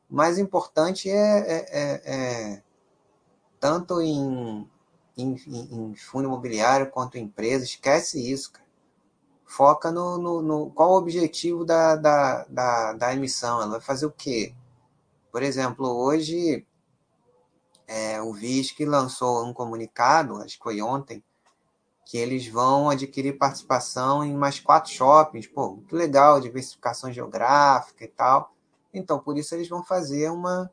O 0.10 0.16
mais 0.16 0.38
importante 0.38 1.10
é, 1.10 1.40
é, 1.40 1.66
é, 1.72 2.02
é 2.06 2.64
tanto 3.60 4.02
em 4.02 4.70
em, 5.18 5.36
em, 5.48 5.96
fundo 5.96 6.26
imobiliário 6.26 6.92
quanto 6.92 7.18
em 7.18 7.24
empresa, 7.24 7.64
esquece 7.64 8.20
isso, 8.32 8.52
cara. 8.52 8.66
Foca 9.46 9.92
no, 9.92 10.18
no, 10.18 10.42
no, 10.42 10.72
qual 10.72 10.92
o 10.92 10.98
objetivo 10.98 11.64
da, 11.64 11.96
da, 11.96 12.46
da, 12.50 12.94
da, 12.94 13.14
emissão, 13.14 13.62
ela 13.62 13.72
vai 13.72 13.82
fazer 13.82 14.06
o 14.08 14.12
quê? 14.12 14.54
Por 15.32 15.44
exemplo, 15.44 15.88
hoje 15.88 16.66
é, 17.88 18.22
o 18.22 18.34
VISC 18.34 18.80
lançou 18.86 19.46
um 19.46 19.54
comunicado, 19.54 20.38
acho 20.38 20.58
que 20.58 20.64
foi 20.64 20.82
ontem, 20.82 21.24
que 22.06 22.18
eles 22.18 22.48
vão 22.48 22.90
adquirir 22.90 23.38
participação 23.38 24.24
em 24.24 24.36
mais 24.36 24.60
quatro 24.60 24.92
shoppings. 24.92 25.48
Pô, 25.48 25.72
muito 25.72 25.96
legal, 25.96 26.40
diversificação 26.40 27.12
geográfica 27.12 28.04
e 28.04 28.08
tal. 28.08 28.54
Então, 28.94 29.20
por 29.20 29.38
isso 29.38 29.56
eles 29.56 29.68
vão 29.68 29.84
fazer 29.84 30.30
uma, 30.30 30.72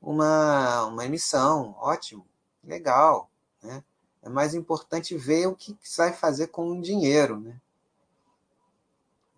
uma, 0.00 0.86
uma 0.86 1.04
emissão. 1.04 1.76
Ótimo, 1.78 2.26
legal. 2.64 3.30
Né? 3.62 3.84
É 4.22 4.28
mais 4.28 4.54
importante 4.54 5.16
ver 5.16 5.46
o 5.46 5.54
que 5.54 5.76
você 5.82 6.02
vai 6.02 6.12
fazer 6.12 6.48
com 6.48 6.70
o 6.70 6.80
dinheiro. 6.80 7.38
Né? 7.38 7.60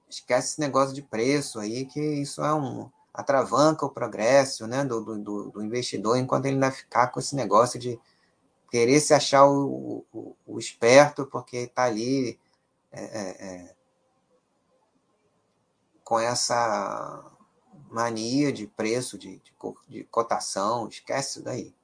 Esquece 0.08 0.52
esse 0.52 0.60
negócio 0.60 0.94
de 0.94 1.02
preço 1.02 1.58
aí, 1.58 1.86
que 1.86 2.00
isso 2.00 2.42
é 2.42 2.54
um 2.54 2.90
atravanca 3.12 3.84
o 3.84 3.90
progresso 3.90 4.66
né, 4.66 4.84
do, 4.84 5.00
do, 5.18 5.50
do 5.50 5.62
investidor, 5.62 6.16
enquanto 6.16 6.46
ele 6.46 6.58
vai 6.58 6.70
ficar 6.70 7.08
com 7.08 7.20
esse 7.20 7.36
negócio 7.36 7.78
de 7.78 8.00
querer 8.70 9.00
se 9.00 9.12
achar 9.12 9.46
o, 9.46 10.04
o, 10.12 10.36
o 10.46 10.58
esperto, 10.58 11.26
porque 11.26 11.58
está 11.58 11.84
ali 11.84 12.38
é, 12.90 13.04
é, 13.04 13.46
é, 13.46 13.74
com 16.02 16.18
essa 16.18 17.30
mania 17.90 18.50
de 18.52 18.66
preço, 18.66 19.18
de, 19.18 19.38
de, 19.40 19.54
de 19.88 20.04
cotação, 20.04 20.88
esquece 20.88 21.30
isso 21.30 21.42
daí. 21.42 21.74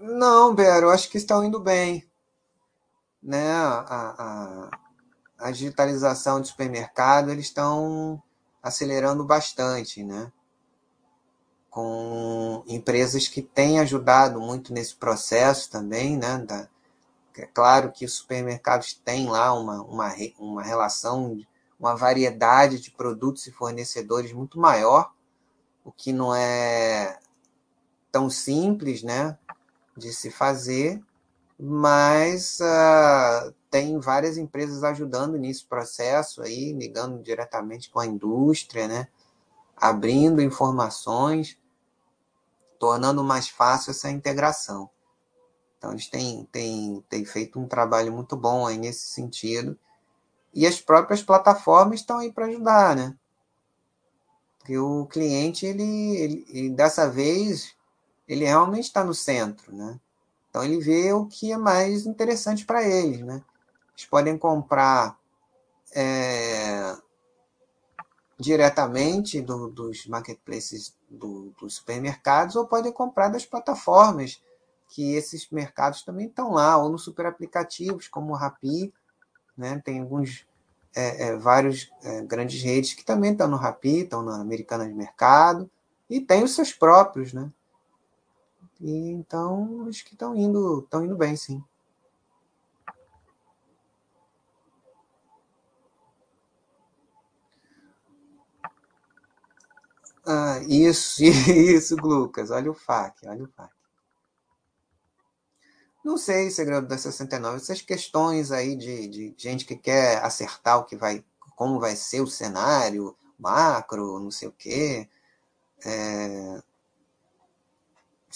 Não, 0.00 0.54
Bero, 0.54 0.90
acho 0.90 1.10
que 1.10 1.18
estão 1.18 1.44
indo 1.44 1.60
bem. 1.60 2.08
Né? 3.22 3.52
A, 3.52 4.14
a, 4.18 4.87
a 5.38 5.50
digitalização 5.50 6.40
do 6.40 6.46
supermercado, 6.46 7.30
eles 7.30 7.46
estão 7.46 8.22
acelerando 8.62 9.24
bastante, 9.24 10.02
né? 10.02 10.32
Com 11.70 12.64
empresas 12.66 13.28
que 13.28 13.40
têm 13.40 13.78
ajudado 13.78 14.40
muito 14.40 14.72
nesse 14.72 14.96
processo 14.96 15.70
também, 15.70 16.16
né? 16.16 16.38
Da, 16.38 16.68
é 17.36 17.46
claro 17.46 17.92
que 17.92 18.04
os 18.04 18.14
supermercados 18.14 18.94
têm 18.94 19.28
lá 19.28 19.52
uma, 19.52 19.80
uma, 19.82 20.12
uma 20.38 20.62
relação, 20.62 21.40
uma 21.78 21.94
variedade 21.94 22.80
de 22.80 22.90
produtos 22.90 23.46
e 23.46 23.52
fornecedores 23.52 24.32
muito 24.32 24.58
maior, 24.58 25.12
o 25.84 25.92
que 25.92 26.12
não 26.12 26.34
é 26.34 27.18
tão 28.10 28.28
simples, 28.28 29.04
né? 29.04 29.38
de 29.98 30.12
se 30.12 30.30
fazer, 30.30 31.02
mas 31.58 32.60
uh, 32.60 33.52
tem 33.70 33.98
várias 33.98 34.38
empresas 34.38 34.84
ajudando 34.84 35.36
nesse 35.36 35.64
processo 35.64 36.42
aí, 36.42 36.72
ligando 36.72 37.22
diretamente 37.22 37.90
com 37.90 37.98
a 37.98 38.06
indústria, 38.06 38.86
né? 38.86 39.08
abrindo 39.80 40.42
informações, 40.42 41.58
tornando 42.78 43.22
mais 43.24 43.48
fácil 43.48 43.90
essa 43.90 44.10
integração. 44.10 44.90
Então, 45.76 45.92
eles 45.92 46.08
têm, 46.08 46.44
têm, 46.50 47.04
têm 47.08 47.24
feito 47.24 47.58
um 47.58 47.68
trabalho 47.68 48.12
muito 48.12 48.36
bom 48.36 48.66
aí 48.66 48.76
nesse 48.76 49.06
sentido. 49.06 49.78
E 50.52 50.66
as 50.66 50.80
próprias 50.80 51.22
plataformas 51.22 52.00
estão 52.00 52.18
aí 52.18 52.32
para 52.32 52.46
ajudar, 52.46 52.96
né? 52.96 53.16
Porque 54.58 54.76
o 54.76 55.06
cliente, 55.06 55.64
ele, 55.64 56.16
ele, 56.16 56.46
ele 56.48 56.70
dessa 56.70 57.08
vez, 57.08 57.76
ele 58.26 58.44
realmente 58.44 58.84
está 58.84 59.04
no 59.04 59.14
centro, 59.14 59.74
né? 59.74 60.00
Então 60.50 60.64
ele 60.64 60.78
vê 60.78 61.12
o 61.12 61.26
que 61.26 61.52
é 61.52 61.56
mais 61.56 62.06
interessante 62.06 62.64
para 62.64 62.82
eles, 62.82 63.20
né? 63.20 63.42
Eles 63.96 64.06
podem 64.06 64.38
comprar 64.38 65.18
é, 65.94 66.96
diretamente 68.38 69.40
do, 69.40 69.68
dos 69.68 70.06
marketplaces 70.06 70.96
do, 71.08 71.52
dos 71.60 71.76
supermercados 71.76 72.56
ou 72.56 72.66
podem 72.66 72.92
comprar 72.92 73.28
das 73.28 73.44
plataformas 73.44 74.40
que 74.88 75.14
esses 75.14 75.50
mercados 75.50 76.02
também 76.02 76.26
estão 76.28 76.52
lá, 76.52 76.78
ou 76.78 76.88
nos 76.88 77.04
super 77.04 77.26
aplicativos 77.26 78.08
como 78.08 78.32
o 78.32 78.36
Rappi, 78.36 78.92
né? 79.56 79.80
Tem 79.84 80.00
alguns 80.00 80.46
é, 80.94 81.28
é, 81.28 81.36
vários 81.36 81.90
é, 82.02 82.22
grandes 82.22 82.62
redes 82.62 82.94
que 82.94 83.04
também 83.04 83.32
estão 83.32 83.48
no 83.48 83.56
Rappi, 83.56 84.00
estão 84.00 84.22
na 84.22 84.40
Americana 84.40 84.88
de 84.88 84.94
Mercado 84.94 85.70
e 86.08 86.20
tem 86.20 86.42
os 86.42 86.54
seus 86.54 86.72
próprios, 86.72 87.32
né? 87.32 87.50
E 88.80 88.90
então 89.10 89.86
acho 89.88 90.04
que 90.04 90.14
estão 90.14 90.34
indo, 90.34 90.80
estão 90.80 91.04
indo 91.04 91.16
bem, 91.16 91.36
sim. 91.36 91.62
Ah, 100.24 100.60
isso, 100.68 101.24
isso, 101.50 101.96
Lucas. 101.96 102.50
Olha 102.52 102.70
o 102.70 102.74
FAQ, 102.74 103.26
olha 103.28 103.44
o 103.44 103.48
FAQ. 103.48 103.74
Não 106.04 106.16
sei, 106.16 106.50
segredo 106.50 106.86
da 106.86 106.96
69, 106.96 107.56
essas 107.56 107.80
questões 107.82 108.50
aí 108.52 108.76
de, 108.76 109.08
de 109.08 109.34
gente 109.36 109.64
que 109.64 109.76
quer 109.76 110.22
acertar 110.24 110.78
o 110.78 110.84
que 110.84 110.96
vai, 110.96 111.24
como 111.56 111.78
vai 111.80 111.96
ser 111.96 112.20
o 112.20 112.26
cenário, 112.26 113.16
macro, 113.38 114.18
não 114.20 114.30
sei 114.30 114.48
o 114.48 114.52
quê. 114.52 115.08
É, 115.84 116.62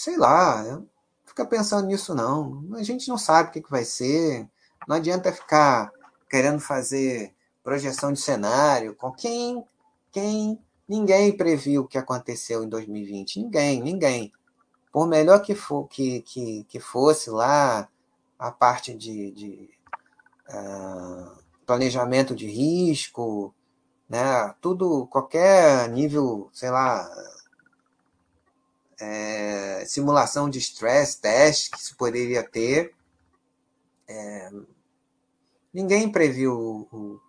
sei 0.03 0.17
lá, 0.17 0.81
fica 1.23 1.45
pensando 1.45 1.87
nisso 1.87 2.13
não. 2.13 2.65
A 2.73 2.83
gente 2.83 3.07
não 3.07 3.17
sabe 3.17 3.49
o 3.49 3.51
que, 3.53 3.61
que 3.61 3.71
vai 3.71 3.85
ser. 3.85 4.45
Não 4.85 4.97
adianta 4.97 5.31
ficar 5.31 5.93
querendo 6.29 6.59
fazer 6.59 7.33
projeção 7.63 8.11
de 8.11 8.19
cenário 8.19 8.95
com 8.95 9.13
quem, 9.13 9.63
quem 10.11 10.59
ninguém 10.85 11.35
previu 11.37 11.83
o 11.83 11.87
que 11.87 11.97
aconteceu 11.97 12.65
em 12.65 12.69
2020. 12.69 13.39
Ninguém, 13.39 13.81
ninguém. 13.81 14.33
Por 14.91 15.07
melhor 15.07 15.39
que, 15.41 15.55
for, 15.55 15.87
que, 15.87 16.21
que, 16.23 16.65
que 16.65 16.81
fosse 16.81 17.29
lá 17.29 17.87
a 18.37 18.51
parte 18.51 18.93
de, 18.93 19.31
de 19.31 19.69
uh, 20.49 21.31
planejamento 21.65 22.35
de 22.35 22.47
risco, 22.47 23.55
né? 24.09 24.53
Tudo, 24.59 25.07
qualquer 25.07 25.87
nível, 25.89 26.49
sei 26.51 26.69
lá, 26.69 27.09
é, 29.03 29.83
simulação 29.85 30.49
de 30.49 30.59
stress 30.59 31.19
test 31.19 31.71
que 31.71 31.81
se 31.81 31.93
poderia 31.95 32.41
ter. 32.41 32.95
É, 34.07 34.49
ninguém 35.73 36.09
previu 36.09 36.53
o, 36.53 36.81
o, 36.91 37.21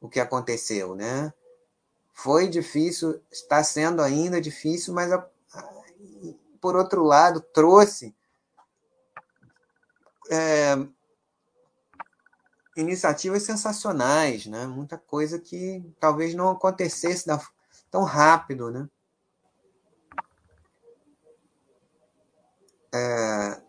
o 0.00 0.08
que 0.08 0.18
aconteceu, 0.18 0.96
né? 0.96 1.32
Foi 2.12 2.48
difícil, 2.48 3.22
está 3.30 3.62
sendo 3.62 4.02
ainda 4.02 4.40
difícil, 4.40 4.92
mas 4.92 5.12
a, 5.12 5.26
a, 5.54 5.82
por 6.60 6.74
outro 6.74 7.04
lado 7.04 7.40
trouxe 7.40 8.14
é, 10.30 10.76
iniciativas 12.76 13.44
sensacionais, 13.44 14.46
né? 14.46 14.66
Muita 14.66 14.98
coisa 14.98 15.38
que 15.38 15.82
talvez 16.00 16.34
não 16.34 16.50
acontecesse 16.50 17.26
tão 17.90 18.02
rápido, 18.02 18.70
né? 18.70 18.88
É, 22.92 23.60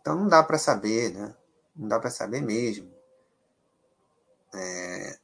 então 0.00 0.16
não 0.16 0.28
dá 0.28 0.42
para 0.42 0.58
saber, 0.58 1.12
né? 1.12 1.34
Não 1.76 1.88
dá 1.88 1.98
para 1.98 2.10
saber 2.10 2.40
mesmo. 2.40 2.90
É, 4.54 5.18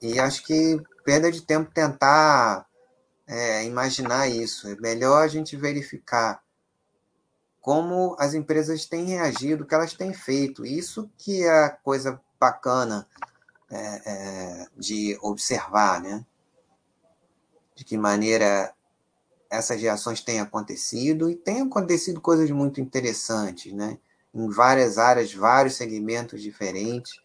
e 0.00 0.18
acho 0.18 0.44
que 0.44 0.80
perda 1.04 1.30
de 1.30 1.42
tempo 1.42 1.70
tentar 1.72 2.66
é, 3.26 3.64
imaginar 3.64 4.28
isso. 4.28 4.68
É 4.68 4.76
melhor 4.76 5.22
a 5.22 5.28
gente 5.28 5.56
verificar 5.56 6.42
como 7.60 8.16
as 8.18 8.32
empresas 8.34 8.86
têm 8.86 9.04
reagido, 9.04 9.64
o 9.64 9.66
que 9.66 9.74
elas 9.74 9.92
têm 9.92 10.12
feito. 10.14 10.64
Isso 10.64 11.10
que 11.18 11.42
é 11.44 11.64
a 11.64 11.70
coisa 11.70 12.20
bacana 12.38 13.06
é, 13.70 14.10
é, 14.10 14.66
de 14.76 15.18
observar, 15.20 16.00
né? 16.00 16.24
De 17.74 17.84
que 17.84 17.96
maneira 17.98 18.74
essas 19.50 19.80
reações 19.82 20.20
têm 20.20 20.40
acontecido 20.40 21.28
e 21.28 21.34
têm 21.34 21.62
acontecido 21.62 22.20
coisas 22.20 22.50
muito 22.50 22.80
interessantes, 22.80 23.72
né? 23.72 23.98
em 24.32 24.48
várias 24.48 24.96
áreas, 24.96 25.34
vários 25.34 25.74
segmentos 25.74 26.40
diferentes, 26.40 27.20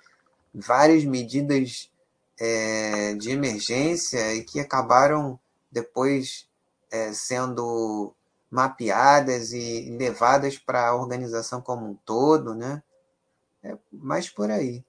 várias 0.53 1.03
medidas 1.03 1.91
é, 2.39 3.13
de 3.13 3.31
emergência 3.31 4.33
e 4.33 4.43
que 4.43 4.59
acabaram 4.59 5.39
depois 5.71 6.47
é, 6.91 7.13
sendo 7.13 8.13
mapeadas 8.49 9.53
e 9.53 9.95
levadas 9.97 10.57
para 10.57 10.87
a 10.87 10.95
organização 10.95 11.61
como 11.61 11.85
um 11.85 11.95
todo, 11.95 12.55
né? 12.55 12.81
É 13.63 13.77
mais 13.91 14.29
por 14.29 14.49
aí. 14.49 14.83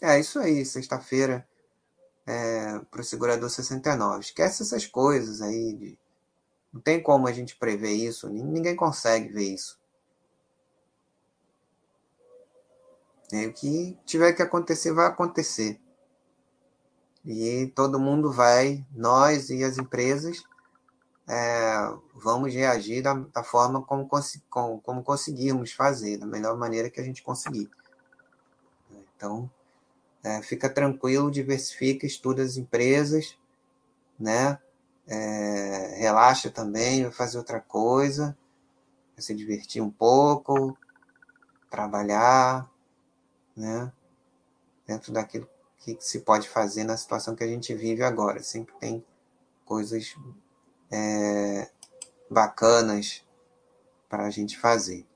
É 0.00 0.18
isso 0.18 0.38
aí, 0.38 0.64
sexta-feira 0.64 1.46
é, 2.26 2.78
para 2.90 3.00
o 3.00 3.04
segurador 3.04 3.50
69. 3.50 4.20
Esquece 4.20 4.62
essas 4.62 4.86
coisas 4.86 5.40
aí. 5.40 5.74
De, 5.74 5.98
não 6.72 6.80
tem 6.80 7.00
como 7.00 7.28
a 7.28 7.32
gente 7.32 7.56
prever 7.56 7.92
isso, 7.92 8.28
ninguém 8.28 8.74
consegue 8.74 9.28
ver 9.28 9.54
isso. 9.54 9.78
E 13.32 13.46
o 13.46 13.52
que 13.52 13.98
tiver 14.04 14.32
que 14.32 14.42
acontecer, 14.42 14.92
vai 14.92 15.06
acontecer. 15.06 15.80
E 17.24 17.72
todo 17.74 17.98
mundo 17.98 18.30
vai, 18.30 18.84
nós 18.92 19.48
e 19.50 19.64
as 19.64 19.78
empresas, 19.78 20.42
é, 21.26 21.74
vamos 22.14 22.52
reagir 22.52 23.02
da, 23.02 23.14
da 23.14 23.42
forma 23.42 23.82
como, 23.82 24.08
como, 24.50 24.80
como 24.80 25.02
conseguirmos 25.02 25.72
fazer, 25.72 26.18
da 26.18 26.26
melhor 26.26 26.56
maneira 26.56 26.90
que 26.90 27.00
a 27.00 27.04
gente 27.04 27.22
conseguir. 27.22 27.70
Então, 29.16 29.50
é, 30.24 30.40
fica 30.40 30.70
tranquilo, 30.70 31.30
diversifica, 31.30 32.06
estuda 32.06 32.42
as 32.42 32.56
empresas, 32.56 33.36
né? 34.18 34.58
É, 35.06 35.96
relaxa 35.98 36.50
também, 36.50 37.02
vai 37.02 37.12
fazer 37.12 37.36
outra 37.36 37.60
coisa, 37.60 38.36
vai 39.14 39.22
se 39.22 39.34
divertir 39.34 39.82
um 39.82 39.90
pouco, 39.90 40.76
trabalhar, 41.70 42.70
né? 43.54 43.92
Dentro 44.86 45.12
daquilo 45.12 45.46
que 45.78 45.98
se 46.00 46.20
pode 46.20 46.48
fazer 46.48 46.84
na 46.84 46.96
situação 46.96 47.36
que 47.36 47.44
a 47.44 47.48
gente 47.48 47.74
vive 47.74 48.02
agora. 48.02 48.42
Sempre 48.42 48.74
tem 48.80 49.04
coisas 49.66 50.16
é, 50.90 51.70
bacanas 52.30 53.22
para 54.08 54.24
a 54.24 54.30
gente 54.30 54.58
fazer. 54.58 55.06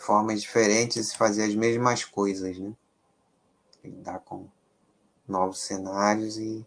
Formas 0.00 0.40
diferentes 0.40 1.10
de 1.10 1.18
fazer 1.18 1.44
as 1.44 1.54
mesmas 1.54 2.04
coisas, 2.04 2.58
né? 2.58 2.72
Lidar 3.84 4.20
com 4.20 4.48
novos 5.26 5.60
cenários 5.60 6.36
e, 6.36 6.66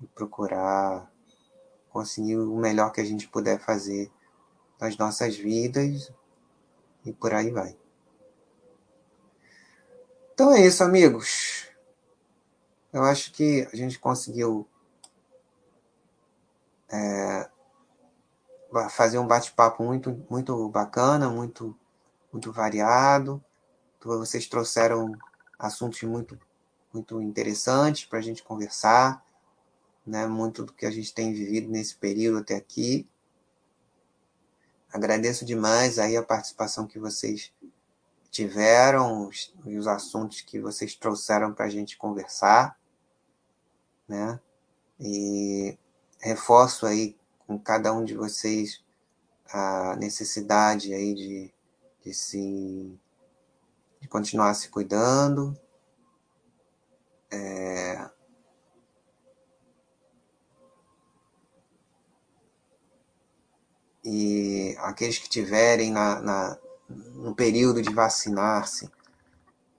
e 0.00 0.06
procurar 0.08 1.10
conseguir 1.90 2.36
o 2.36 2.56
melhor 2.56 2.92
que 2.92 3.00
a 3.00 3.04
gente 3.04 3.28
puder 3.28 3.58
fazer 3.58 4.10
nas 4.80 4.96
nossas 4.96 5.36
vidas 5.36 6.12
e 7.04 7.12
por 7.12 7.34
aí 7.34 7.50
vai. 7.50 7.76
Então 10.32 10.52
é 10.52 10.64
isso, 10.64 10.84
amigos. 10.84 11.66
Eu 12.92 13.02
acho 13.02 13.32
que 13.32 13.68
a 13.72 13.76
gente 13.76 13.98
conseguiu 13.98 14.66
é, 16.90 17.50
fazer 18.90 19.18
um 19.18 19.26
bate-papo 19.26 19.82
muito, 19.82 20.24
muito 20.30 20.68
bacana, 20.68 21.28
muito 21.28 21.76
muito 22.32 22.52
variado. 22.52 23.42
Então, 23.98 24.18
vocês 24.18 24.46
trouxeram 24.46 25.12
assuntos 25.58 26.02
muito, 26.02 26.38
muito 26.92 27.20
interessantes 27.20 28.04
para 28.04 28.18
a 28.18 28.22
gente 28.22 28.42
conversar, 28.42 29.24
né? 30.06 30.26
muito 30.26 30.64
do 30.64 30.72
que 30.72 30.86
a 30.86 30.90
gente 30.90 31.12
tem 31.12 31.32
vivido 31.32 31.68
nesse 31.68 31.96
período 31.96 32.38
até 32.38 32.54
aqui. 32.54 33.08
Agradeço 34.92 35.44
demais 35.44 35.98
aí 35.98 36.16
a 36.16 36.22
participação 36.22 36.86
que 36.86 36.98
vocês 36.98 37.52
tiveram 38.30 39.28
e 39.66 39.76
os 39.76 39.86
assuntos 39.86 40.40
que 40.40 40.60
vocês 40.60 40.94
trouxeram 40.94 41.52
para 41.52 41.66
a 41.66 41.70
gente 41.70 41.96
conversar, 41.98 42.78
né? 44.06 44.40
E 44.98 45.76
reforço 46.20 46.86
aí 46.86 47.16
com 47.46 47.58
cada 47.58 47.92
um 47.92 48.04
de 48.04 48.14
vocês 48.14 48.82
a 49.50 49.96
necessidade 49.96 50.92
aí 50.92 51.14
de 51.14 51.54
de 52.08 52.14
se 52.14 52.98
de 54.00 54.08
continuar 54.08 54.54
se 54.54 54.68
cuidando. 54.70 55.58
É, 57.30 58.08
e 64.02 64.74
aqueles 64.78 65.18
que 65.18 65.28
tiverem 65.28 65.90
na, 65.92 66.20
na, 66.20 66.58
no 66.88 67.34
período 67.34 67.82
de 67.82 67.92
vacinar-se, 67.92 68.90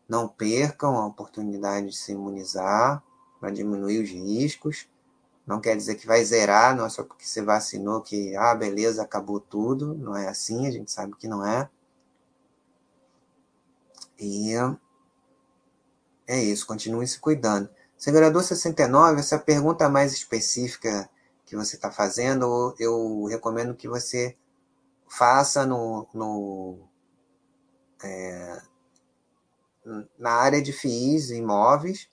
não 0.07 0.27
percam 0.27 0.95
a 0.97 1.07
oportunidade 1.07 1.89
de 1.89 1.97
se 1.97 2.11
imunizar 2.11 3.01
para 3.39 3.49
diminuir 3.49 4.03
os 4.03 4.09
riscos. 4.09 4.87
Não 5.47 5.59
quer 5.59 5.75
dizer 5.75 5.95
que 5.95 6.05
vai 6.05 6.23
zerar, 6.23 6.75
não 6.75 6.85
é 6.85 6.89
só 6.89 7.03
porque 7.03 7.25
você 7.25 7.41
vacinou 7.41 8.01
que, 8.01 8.35
ah, 8.35 8.53
beleza, 8.53 9.01
acabou 9.01 9.39
tudo. 9.39 9.95
Não 9.95 10.15
é 10.15 10.27
assim, 10.27 10.67
a 10.67 10.71
gente 10.71 10.91
sabe 10.91 11.15
que 11.15 11.27
não 11.27 11.43
é. 11.43 11.69
E 14.19 14.53
é 16.27 16.43
isso, 16.43 16.67
continue 16.67 17.07
se 17.07 17.19
cuidando. 17.19 17.69
Segurador 17.97 18.43
69, 18.43 19.19
essa 19.19 19.39
pergunta 19.39 19.89
mais 19.89 20.13
específica 20.13 21.09
que 21.45 21.55
você 21.55 21.75
está 21.75 21.91
fazendo, 21.91 22.75
eu 22.79 23.25
recomendo 23.25 23.75
que 23.75 23.87
você 23.87 24.37
faça 25.07 25.65
no, 25.65 26.07
no 26.13 26.77
é, 28.03 28.61
na 30.17 30.31
área 30.31 30.61
de 30.61 30.71
FIIs 30.71 31.31
imóveis, 31.31 32.09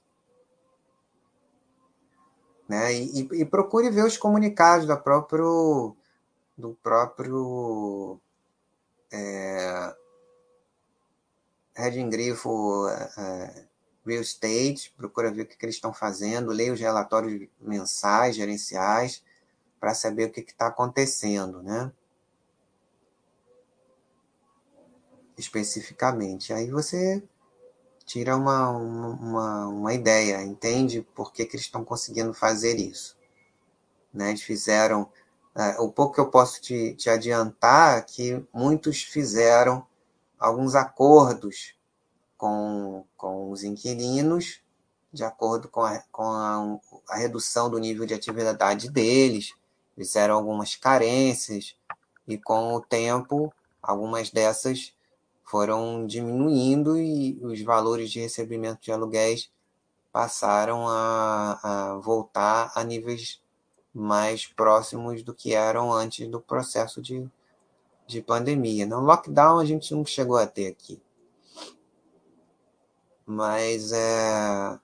né? 2.68 2.92
E, 2.92 3.28
e, 3.32 3.44
procure 3.44 3.90
ver 3.90 4.04
os 4.04 4.16
comunicados 4.16 4.86
da 4.86 4.96
próprio, 4.96 5.94
do 6.56 6.74
próprio 6.82 8.20
é, 9.12 9.94
Red 11.76 12.02
Grifo 12.08 12.88
é, 12.88 13.66
Real 14.06 14.22
Estate, 14.22 14.94
procura 14.96 15.30
ver 15.30 15.42
o 15.42 15.46
que, 15.46 15.56
que 15.56 15.64
eles 15.66 15.74
estão 15.74 15.92
fazendo, 15.92 16.50
leia 16.50 16.72
os 16.72 16.80
relatórios 16.80 17.48
mensais, 17.60 18.34
gerenciais, 18.34 19.22
para 19.78 19.92
saber 19.92 20.24
o 20.24 20.30
que 20.30 20.40
está 20.40 20.68
acontecendo, 20.68 21.62
né? 21.62 21.92
Especificamente. 25.36 26.52
Aí 26.52 26.70
você 26.70 27.22
tira 28.06 28.36
uma, 28.36 28.70
uma, 28.70 29.68
uma 29.68 29.92
ideia, 29.92 30.42
entende 30.42 31.02
por 31.14 31.30
que, 31.30 31.44
que 31.44 31.56
eles 31.56 31.66
estão 31.66 31.84
conseguindo 31.84 32.32
fazer 32.32 32.76
isso. 32.76 33.18
Né? 34.14 34.30
Eles 34.30 34.42
fizeram. 34.42 35.10
É, 35.54 35.80
o 35.80 35.90
pouco 35.90 36.14
que 36.14 36.20
eu 36.20 36.30
posso 36.30 36.60
te, 36.60 36.94
te 36.94 37.10
adiantar 37.10 37.98
é 37.98 38.02
que 38.02 38.46
muitos 38.52 39.02
fizeram 39.02 39.86
alguns 40.38 40.74
acordos 40.74 41.74
com, 42.36 43.04
com 43.16 43.50
os 43.50 43.64
inquilinos, 43.64 44.60
de 45.12 45.24
acordo 45.24 45.68
com, 45.68 45.82
a, 45.82 45.98
com 46.12 46.24
a, 46.24 46.78
a 47.08 47.16
redução 47.16 47.70
do 47.70 47.78
nível 47.78 48.06
de 48.06 48.14
atividade 48.14 48.90
deles, 48.90 49.54
fizeram 49.94 50.34
algumas 50.34 50.76
carências, 50.76 51.76
e 52.28 52.36
com 52.36 52.74
o 52.74 52.80
tempo, 52.80 53.52
algumas 53.82 54.30
dessas 54.30 54.92
foram 55.44 56.06
diminuindo 56.06 56.98
e 56.98 57.38
os 57.40 57.62
valores 57.62 58.10
de 58.10 58.20
recebimento 58.20 58.82
de 58.82 58.90
aluguéis 58.90 59.48
passaram 60.12 60.88
a, 60.88 61.60
a 61.62 61.94
voltar 61.98 62.72
a 62.74 62.82
níveis 62.82 63.40
mais 63.94 64.46
próximos 64.46 65.22
do 65.22 65.32
que 65.32 65.54
eram 65.54 65.92
antes 65.92 66.28
do 66.28 66.40
processo 66.40 67.00
de 67.00 67.30
de 68.06 68.22
pandemia. 68.22 68.86
No 68.86 69.00
lockdown 69.00 69.58
a 69.58 69.64
gente 69.64 69.94
não 69.94 70.04
chegou 70.04 70.36
a 70.36 70.46
ter 70.46 70.68
aqui. 70.68 71.00
Mas 73.26 73.92
é 73.92 74.78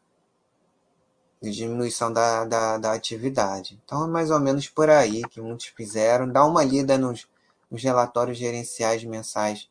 diminuição 1.51 2.13
da, 2.13 2.45
da, 2.45 2.79
da, 2.79 2.93
atividade. 2.93 3.81
Então 3.85 4.05
é 4.05 4.07
mais 4.07 4.31
ou 4.31 4.39
menos 4.39 4.69
por 4.69 4.89
aí 4.89 5.23
que 5.23 5.41
muitos 5.41 5.67
fizeram. 5.67 6.31
Dá 6.31 6.45
uma 6.45 6.63
lida 6.63 6.97
nos, 6.97 7.29
nos 7.71 7.83
relatórios 7.83 8.39
gerenciais 8.39 9.03
mensais 9.05 9.69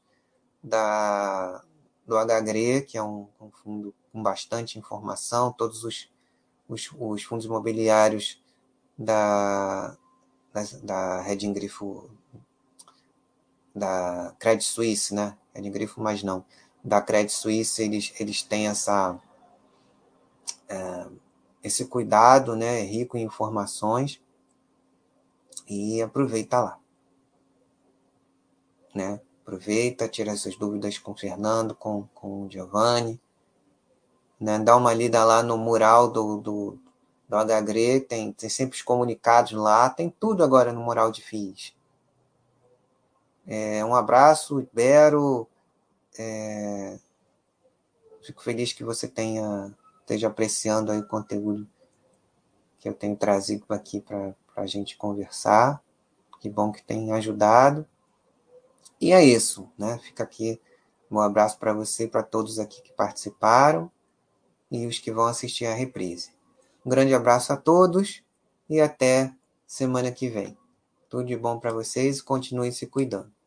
da, 0.64 1.64
do 2.06 2.16
HGRE, 2.18 2.82
que 2.82 2.97
é 2.97 3.04
um, 3.04 3.28
um 3.39 3.49
fundo 3.52 3.93
com 4.12 4.22
bastante 4.22 4.78
informação, 4.78 5.54
todos 5.54 5.84
os, 5.84 6.10
os, 6.68 6.89
os 6.99 7.24
fundos 7.24 7.45
imobiliários 7.45 8.41
da, 8.97 9.95
da, 10.54 10.64
da 10.84 11.22
Reding 11.22 11.54
Grifo 11.54 12.10
da 13.76 14.34
Credit 14.39 14.65
Suisse, 14.65 15.13
né? 15.13 15.38
É 15.53 15.61
de 15.61 15.69
grifo, 15.69 16.01
mas 16.01 16.24
não. 16.24 16.45
Da 16.84 17.01
Credit 17.01 17.34
Suisse, 17.34 17.82
eles, 17.82 18.13
eles 18.19 18.41
têm 18.43 18.67
essa, 18.67 19.19
é, 20.67 21.07
esse 21.63 21.86
cuidado, 21.86 22.55
né? 22.55 22.82
Rico 22.82 23.17
em 23.17 23.24
informações. 23.24 24.22
E 25.67 26.01
aproveita 26.01 26.59
lá. 26.59 26.80
né? 28.93 29.22
Aproveita, 29.41 30.07
tira 30.07 30.32
essas 30.32 30.55
dúvidas 30.55 30.97
com 30.97 31.11
o 31.11 31.17
Fernando, 31.17 31.76
com, 31.76 32.07
com 32.13 32.43
o 32.45 32.51
Giovanni. 32.51 33.19
Né? 34.39 34.59
Dá 34.59 34.76
uma 34.76 34.93
lida 34.93 35.24
lá 35.24 35.43
no 35.43 35.57
mural 35.57 36.09
do, 36.09 36.38
do, 36.38 36.80
do 37.28 37.38
HGRE, 37.38 38.01
tem, 38.01 38.32
tem 38.34 38.49
sempre 38.49 38.76
os 38.76 38.82
comunicados 38.82 39.53
lá, 39.53 39.89
tem 39.89 40.09
tudo 40.09 40.43
agora 40.43 40.74
no 40.74 40.82
mural 40.82 41.11
de 41.11 41.22
FIIs. 41.22 41.74
É, 43.54 43.84
um 43.84 43.93
abraço, 43.93 44.62
Ibero. 44.62 45.45
É, 46.18 46.97
fico 48.24 48.41
feliz 48.41 48.72
que 48.72 48.82
você 48.82 49.10
tenha 49.10 49.76
esteja 49.99 50.28
apreciando 50.28 50.89
aí 50.89 50.99
o 50.99 51.08
conteúdo 51.08 51.68
que 52.80 52.88
eu 52.88 52.93
tenho 52.93 53.18
trazido 53.18 53.66
aqui 53.68 53.99
para 53.99 54.34
a 54.56 54.66
gente 54.66 54.95
conversar. 54.95 55.84
Que 56.39 56.49
bom 56.49 56.72
que 56.72 56.82
tem 56.82 57.12
ajudado. 57.12 57.86
E 59.02 59.12
é 59.12 59.22
isso, 59.22 59.70
né? 59.78 59.99
Fica 59.99 60.24
aqui 60.24 60.58
um 61.12 61.20
abraço 61.20 61.60
para 61.60 61.74
você 61.74 62.06
e 62.06 62.08
para 62.08 62.24
todos 62.24 62.58
aqui 62.58 62.82
que 62.82 62.93
participaram 62.93 63.91
e 64.72 64.88
os 64.88 64.97
que 64.97 65.12
vão 65.12 65.26
assistir 65.26 65.66
a 65.66 65.74
reprise. 65.74 66.32
Um 66.86 66.89
grande 66.89 67.14
abraço 67.14 67.52
a 67.52 67.58
todos 67.58 68.24
e 68.70 68.80
até 68.80 69.36
semana 69.68 70.10
que 70.10 70.30
vem. 70.30 70.58
Tudo 71.10 71.26
de 71.26 71.36
bom 71.36 71.60
para 71.60 71.74
vocês 71.74 72.20
e 72.20 72.24
continuem 72.24 72.72
se 72.72 72.88
cuidando. 72.88 73.41